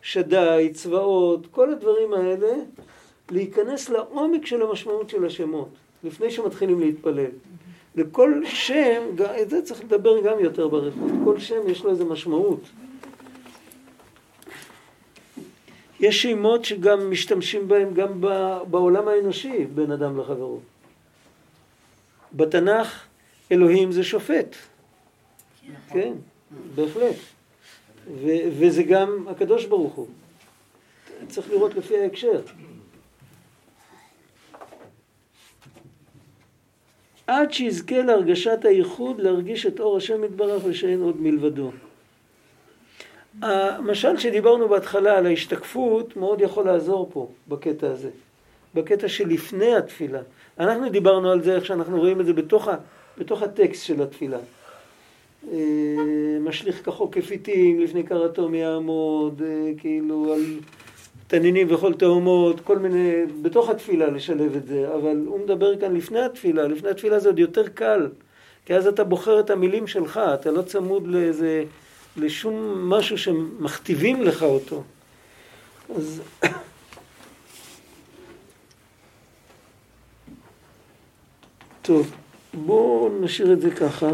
שדי, 0.02 0.70
צבאות, 0.74 1.46
כל 1.50 1.72
הדברים 1.72 2.12
האלה, 2.12 2.54
להיכנס 3.30 3.88
לעומק 3.88 4.46
של 4.46 4.62
המשמעות 4.62 5.10
של 5.10 5.26
השמות, 5.26 5.68
לפני 6.04 6.30
שמתחילים 6.30 6.80
להתפלל. 6.80 7.30
לכל 7.96 8.42
שם, 8.44 9.02
את 9.42 9.50
זה 9.50 9.62
צריך 9.62 9.80
לדבר 9.80 10.20
גם 10.22 10.40
יותר 10.40 10.68
באריכות, 10.68 11.10
כל 11.24 11.38
שם 11.40 11.68
יש 11.68 11.84
לו 11.84 11.90
איזה 11.90 12.04
משמעות. 12.04 12.60
יש 16.00 16.22
שמות 16.22 16.64
שגם 16.64 17.10
משתמשים 17.10 17.68
בהם 17.68 17.94
גם 17.94 18.20
בעולם 18.70 19.08
האנושי, 19.08 19.64
בין 19.74 19.92
אדם 19.92 20.20
לחברו. 20.20 20.60
בתנ"ך 22.32 23.04
אלוהים 23.52 23.92
זה 23.92 24.04
שופט. 24.04 24.56
כן, 25.88 26.12
בהחלט. 26.74 27.16
ו- 28.14 28.48
וזה 28.58 28.82
גם 28.82 29.28
הקדוש 29.28 29.64
ברוך 29.64 29.94
הוא. 29.94 30.06
צריך 31.28 31.50
לראות 31.50 31.74
לפי 31.74 31.98
ההקשר. 31.98 32.40
עד 37.26 37.52
שיזכה 37.52 38.02
להרגשת 38.02 38.64
הייחוד, 38.64 39.20
להרגיש 39.20 39.66
את 39.66 39.80
אור 39.80 39.96
השם 39.96 40.24
יתברך 40.24 40.62
ושאין 40.64 41.02
עוד 41.02 41.20
מלבדו. 41.20 41.70
המשל 43.42 44.18
שדיברנו 44.18 44.68
בהתחלה 44.68 45.18
על 45.18 45.26
ההשתקפות 45.26 46.16
מאוד 46.16 46.40
יכול 46.40 46.64
לעזור 46.64 47.10
פה, 47.12 47.28
בקטע 47.48 47.90
הזה. 47.90 48.10
בקטע 48.74 49.08
שלפני 49.08 49.74
התפילה. 49.74 50.20
אנחנו 50.60 50.88
דיברנו 50.88 51.30
על 51.30 51.42
זה, 51.42 51.54
איך 51.54 51.66
שאנחנו 51.66 51.98
רואים 51.98 52.20
את 52.20 52.26
זה 52.26 52.32
בתוך, 52.32 52.68
ה, 52.68 52.76
בתוך 53.18 53.42
הטקסט 53.42 53.84
של 53.84 54.02
התפילה. 54.02 54.38
אה, 55.52 55.58
משליך 56.40 56.84
כחוק 56.84 57.14
כפיתים, 57.14 57.80
לפני 57.80 58.02
קראתו 58.02 58.48
מי 58.48 58.58
יעמוד, 58.58 59.42
אה, 59.46 59.72
כאילו 59.78 60.34
על 60.34 60.42
תנינים 61.26 61.66
וכל 61.74 61.94
תאומות, 61.94 62.60
כל 62.60 62.78
מיני, 62.78 63.12
בתוך 63.42 63.68
התפילה 63.68 64.06
לשלב 64.06 64.56
את 64.56 64.66
זה, 64.66 64.94
אבל 64.94 65.22
הוא 65.26 65.40
מדבר 65.40 65.80
כאן 65.80 65.96
לפני 65.96 66.20
התפילה, 66.20 66.68
לפני 66.68 66.90
התפילה 66.90 67.18
זה 67.18 67.28
עוד 67.28 67.38
יותר 67.38 67.68
קל, 67.68 68.08
כי 68.66 68.74
אז 68.74 68.86
אתה 68.86 69.04
בוחר 69.04 69.40
את 69.40 69.50
המילים 69.50 69.86
שלך, 69.86 70.20
אתה 70.34 70.50
לא 70.50 70.62
צמוד 70.62 71.06
לאיזה, 71.06 71.64
לשום 72.16 72.88
משהו 72.90 73.18
שמכתיבים 73.18 74.22
לך 74.22 74.42
אותו. 74.42 74.82
אז... 75.96 76.22
טוב, 81.82 82.10
בואו 82.54 83.18
נשאיר 83.20 83.52
את 83.52 83.60
זה 83.60 83.70
ככה. 83.70 84.10